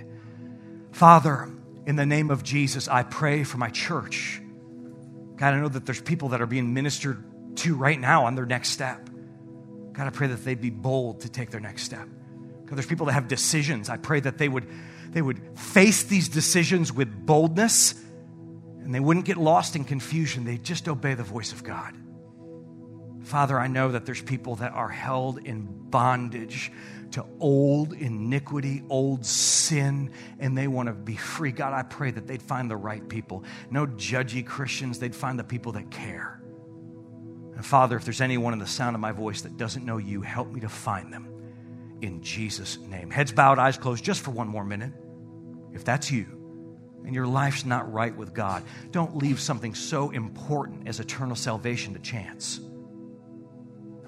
Father, 0.92 1.50
in 1.86 1.96
the 1.96 2.06
name 2.06 2.32
of 2.32 2.44
Jesus, 2.44 2.88
I 2.88 3.04
pray 3.04 3.44
for 3.44 3.58
my 3.58 3.70
church. 3.70 4.42
God, 5.40 5.54
I 5.54 5.60
know 5.62 5.70
that 5.70 5.86
there's 5.86 6.02
people 6.02 6.30
that 6.30 6.42
are 6.42 6.46
being 6.46 6.74
ministered 6.74 7.24
to 7.60 7.74
right 7.74 7.98
now 7.98 8.26
on 8.26 8.36
their 8.36 8.46
next 8.46 8.70
step. 8.70 9.10
God, 9.94 10.06
I 10.06 10.10
pray 10.10 10.28
that 10.28 10.44
they'd 10.44 10.60
be 10.60 10.70
bold 10.70 11.22
to 11.22 11.30
take 11.30 11.50
their 11.50 11.62
next 11.62 11.84
step. 11.84 12.10
God, 12.66 12.76
there's 12.76 12.86
people 12.86 13.06
that 13.06 13.14
have 13.14 13.30
decisions. 13.30 13.90
I 13.90 13.96
pray 13.96 14.20
that 14.20 14.38
they 14.38 14.50
would, 14.50 14.68
they 15.12 15.22
would 15.22 15.58
face 15.58 16.04
these 16.04 16.28
decisions 16.28 16.92
with 16.92 17.26
boldness 17.26 17.94
and 18.82 18.94
they 18.94 19.00
wouldn't 19.00 19.26
get 19.26 19.38
lost 19.38 19.78
in 19.78 19.86
confusion. 19.86 20.44
They'd 20.44 20.64
just 20.64 20.90
obey 20.90 21.14
the 21.14 21.24
voice 21.24 21.54
of 21.54 21.64
God. 21.64 21.96
Father, 23.30 23.60
I 23.60 23.68
know 23.68 23.92
that 23.92 24.08
there's 24.08 24.24
people 24.24 24.56
that 24.56 24.72
are 24.72 24.90
held 24.90 25.38
in 25.38 25.62
bondage 25.92 26.72
to 27.12 27.24
old 27.40 27.94
iniquity, 27.94 28.82
old 28.90 29.24
sin, 29.24 30.12
and 30.40 30.58
they 30.58 30.68
want 30.68 30.88
to 30.88 30.94
be 30.94 31.16
free. 31.16 31.52
God, 31.52 31.72
I 31.72 31.84
pray 31.84 32.10
that 32.10 32.26
they'd 32.26 32.42
find 32.42 32.72
the 32.72 32.76
right 32.76 33.08
people. 33.08 33.44
No 33.70 33.86
judgy 33.86 34.44
Christians, 34.44 34.98
they'd 34.98 35.14
find 35.14 35.38
the 35.38 35.44
people 35.44 35.74
that 35.74 35.92
care. 35.92 36.42
And 37.54 37.64
Father, 37.64 37.98
if 37.98 38.04
there's 38.04 38.20
anyone 38.20 38.54
in 38.54 38.58
the 38.58 38.66
sound 38.66 38.96
of 38.96 39.00
my 39.00 39.12
voice 39.12 39.42
that 39.42 39.58
doesn't 39.58 39.86
know 39.86 39.98
you, 39.98 40.24
help 40.24 40.52
me 40.52 40.62
to 40.62 40.70
find 40.70 41.14
them 41.14 41.28
in 42.02 42.24
Jesus' 42.24 42.80
name. 42.80 43.12
Heads 43.12 43.32
bowed, 43.32 43.60
eyes 43.60 43.78
closed, 43.78 44.04
just 44.04 44.22
for 44.22 44.32
one 44.32 44.48
more 44.48 44.66
minute. 44.66 44.94
If 45.72 45.86
that's 45.86 46.10
you 46.10 46.26
and 47.06 47.14
your 47.14 47.28
life's 47.28 47.64
not 47.64 47.94
right 47.94 48.16
with 48.16 48.34
God, 48.34 48.64
don't 48.90 49.18
leave 49.18 49.40
something 49.40 49.76
so 49.76 50.10
important 50.10 50.88
as 50.88 51.00
eternal 51.00 51.36
salvation 51.36 51.94
to 51.94 52.00
chance. 52.00 52.60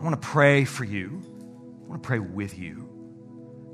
I 0.02 0.04
want 0.04 0.20
to 0.20 0.28
pray 0.28 0.66
for 0.66 0.84
you. 0.84 1.22
I 1.86 1.88
want 1.88 2.02
to 2.02 2.08
pray 2.08 2.18
with 2.18 2.58
you. 2.58 2.89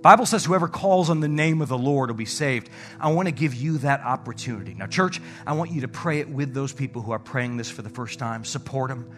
Bible 0.02 0.26
says 0.26 0.44
whoever 0.44 0.68
calls 0.68 1.10
on 1.10 1.22
the 1.22 1.30
name 1.30 1.62
of 1.62 1.70
the 1.70 1.78
Lord 1.78 2.10
will 2.10 2.18
be 2.18 2.26
saved. 2.26 2.70
I 3.00 3.14
want 3.14 3.30
to 3.30 3.32
give 3.32 3.56
you 3.56 3.78
that 3.78 4.02
opportunity. 4.02 4.74
Now, 4.74 4.88
church, 4.88 5.22
I 5.46 5.54
want 5.54 5.72
you 5.72 5.82
to 5.82 5.88
pray 5.88 6.20
it 6.20 6.28
with 6.28 6.54
those 6.54 6.74
people 6.74 7.02
who 7.02 7.14
are 7.14 7.20
praying 7.20 7.56
this 7.56 7.70
for 7.70 7.82
the 7.82 7.90
first 7.90 8.20
time. 8.20 8.44
Support 8.44 8.90
them 8.90 9.10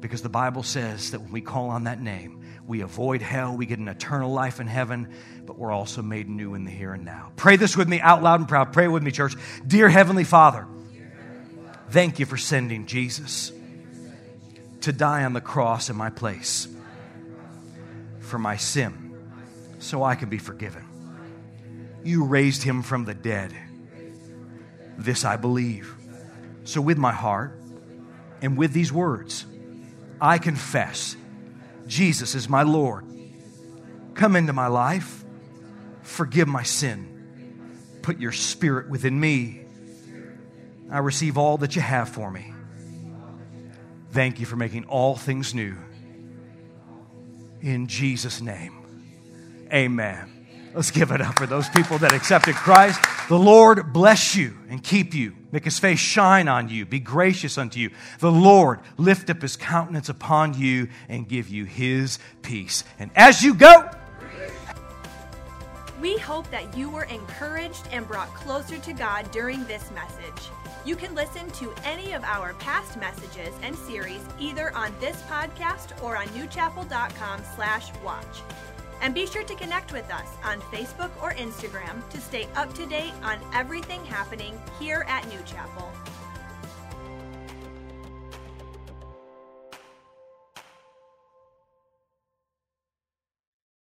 because 0.00 0.20
the 0.20 0.28
Bible 0.28 0.62
says 0.62 1.12
that 1.12 1.22
when 1.22 1.32
we 1.32 1.40
call 1.40 1.70
on 1.70 1.84
that 1.84 2.02
name, 2.02 2.44
we 2.66 2.82
avoid 2.82 3.22
hell, 3.22 3.56
we 3.56 3.64
get 3.64 3.78
an 3.78 3.88
eternal 3.88 4.30
life 4.30 4.60
in 4.60 4.66
heaven, 4.66 5.14
but 5.46 5.58
we're 5.58 5.72
also 5.72 6.02
made 6.02 6.28
new 6.28 6.52
in 6.52 6.64
the 6.64 6.70
here 6.70 6.92
and 6.92 7.06
now. 7.06 7.32
Pray 7.36 7.56
this 7.56 7.78
with 7.78 7.88
me 7.88 7.98
out 7.98 8.22
loud 8.22 8.40
and 8.40 8.48
proud. 8.48 8.74
Pray 8.74 8.88
with 8.88 9.02
me, 9.02 9.10
church. 9.10 9.36
Dear 9.66 9.88
Heavenly 9.88 10.24
Father, 10.24 10.66
thank 11.88 12.18
you 12.18 12.26
for 12.26 12.36
sending 12.36 12.84
Jesus 12.84 13.52
to 14.82 14.92
die 14.92 15.24
on 15.24 15.32
the 15.32 15.40
cross 15.40 15.90
in 15.90 15.96
my 15.96 16.10
place 16.10 16.68
for 18.20 18.38
my 18.38 18.56
sin 18.56 19.16
so 19.78 20.02
I 20.02 20.14
can 20.14 20.28
be 20.28 20.38
forgiven. 20.38 20.84
You 22.04 22.24
raised 22.24 22.62
him 22.62 22.82
from 22.82 23.04
the 23.04 23.14
dead. 23.14 23.54
This 24.96 25.24
I 25.24 25.36
believe. 25.36 25.94
So, 26.64 26.80
with 26.80 26.98
my 26.98 27.12
heart 27.12 27.58
and 28.42 28.56
with 28.56 28.72
these 28.72 28.92
words, 28.92 29.46
I 30.20 30.38
confess 30.38 31.16
Jesus 31.86 32.34
is 32.34 32.48
my 32.48 32.62
Lord. 32.62 33.04
Come 34.14 34.36
into 34.36 34.52
my 34.52 34.66
life, 34.66 35.24
forgive 36.02 36.48
my 36.48 36.64
sin, 36.64 38.00
put 38.02 38.18
your 38.18 38.32
spirit 38.32 38.90
within 38.90 39.18
me. 39.18 39.62
I 40.90 40.98
receive 40.98 41.38
all 41.38 41.58
that 41.58 41.76
you 41.76 41.82
have 41.82 42.08
for 42.08 42.30
me. 42.30 42.52
Thank 44.10 44.40
you 44.40 44.46
for 44.46 44.56
making 44.56 44.86
all 44.86 45.16
things 45.16 45.54
new. 45.54 45.76
In 47.60 47.86
Jesus' 47.86 48.40
name, 48.40 48.74
amen. 49.72 50.38
Let's 50.74 50.90
give 50.90 51.10
it 51.10 51.20
up 51.20 51.38
for 51.38 51.46
those 51.46 51.68
people 51.70 51.98
that 51.98 52.12
accepted 52.12 52.54
Christ. 52.54 53.00
The 53.28 53.38
Lord 53.38 53.92
bless 53.92 54.36
you 54.36 54.56
and 54.68 54.82
keep 54.82 55.12
you, 55.14 55.34
make 55.50 55.64
his 55.64 55.78
face 55.78 55.98
shine 55.98 56.46
on 56.46 56.68
you, 56.68 56.86
be 56.86 57.00
gracious 57.00 57.58
unto 57.58 57.80
you. 57.80 57.90
The 58.20 58.30
Lord 58.30 58.80
lift 58.96 59.28
up 59.28 59.42
his 59.42 59.56
countenance 59.56 60.08
upon 60.08 60.54
you 60.54 60.88
and 61.08 61.28
give 61.28 61.48
you 61.48 61.64
his 61.64 62.18
peace. 62.42 62.84
And 62.98 63.10
as 63.16 63.42
you 63.42 63.54
go, 63.54 63.90
we 66.00 66.16
hope 66.18 66.48
that 66.50 66.76
you 66.76 66.88
were 66.90 67.04
encouraged 67.04 67.88
and 67.90 68.06
brought 68.06 68.32
closer 68.34 68.78
to 68.78 68.92
God 68.92 69.30
during 69.32 69.64
this 69.64 69.90
message. 69.90 70.48
You 70.88 70.96
can 70.96 71.14
listen 71.14 71.50
to 71.50 71.72
any 71.84 72.14
of 72.14 72.24
our 72.24 72.54
past 72.54 72.96
messages 72.96 73.54
and 73.62 73.76
series 73.76 74.22
either 74.40 74.74
on 74.74 74.90
this 75.00 75.20
podcast 75.24 76.02
or 76.02 76.16
on 76.16 76.26
newchapel.com/watch. 76.28 78.42
And 79.02 79.14
be 79.14 79.26
sure 79.26 79.44
to 79.44 79.54
connect 79.54 79.92
with 79.92 80.10
us 80.10 80.28
on 80.42 80.62
Facebook 80.72 81.10
or 81.22 81.34
Instagram 81.34 82.08
to 82.08 82.18
stay 82.22 82.48
up 82.56 82.72
to 82.72 82.86
date 82.86 83.12
on 83.22 83.38
everything 83.52 84.02
happening 84.06 84.58
here 84.80 85.04
at 85.08 85.28
New 85.28 85.42
Chapel. 85.44 85.92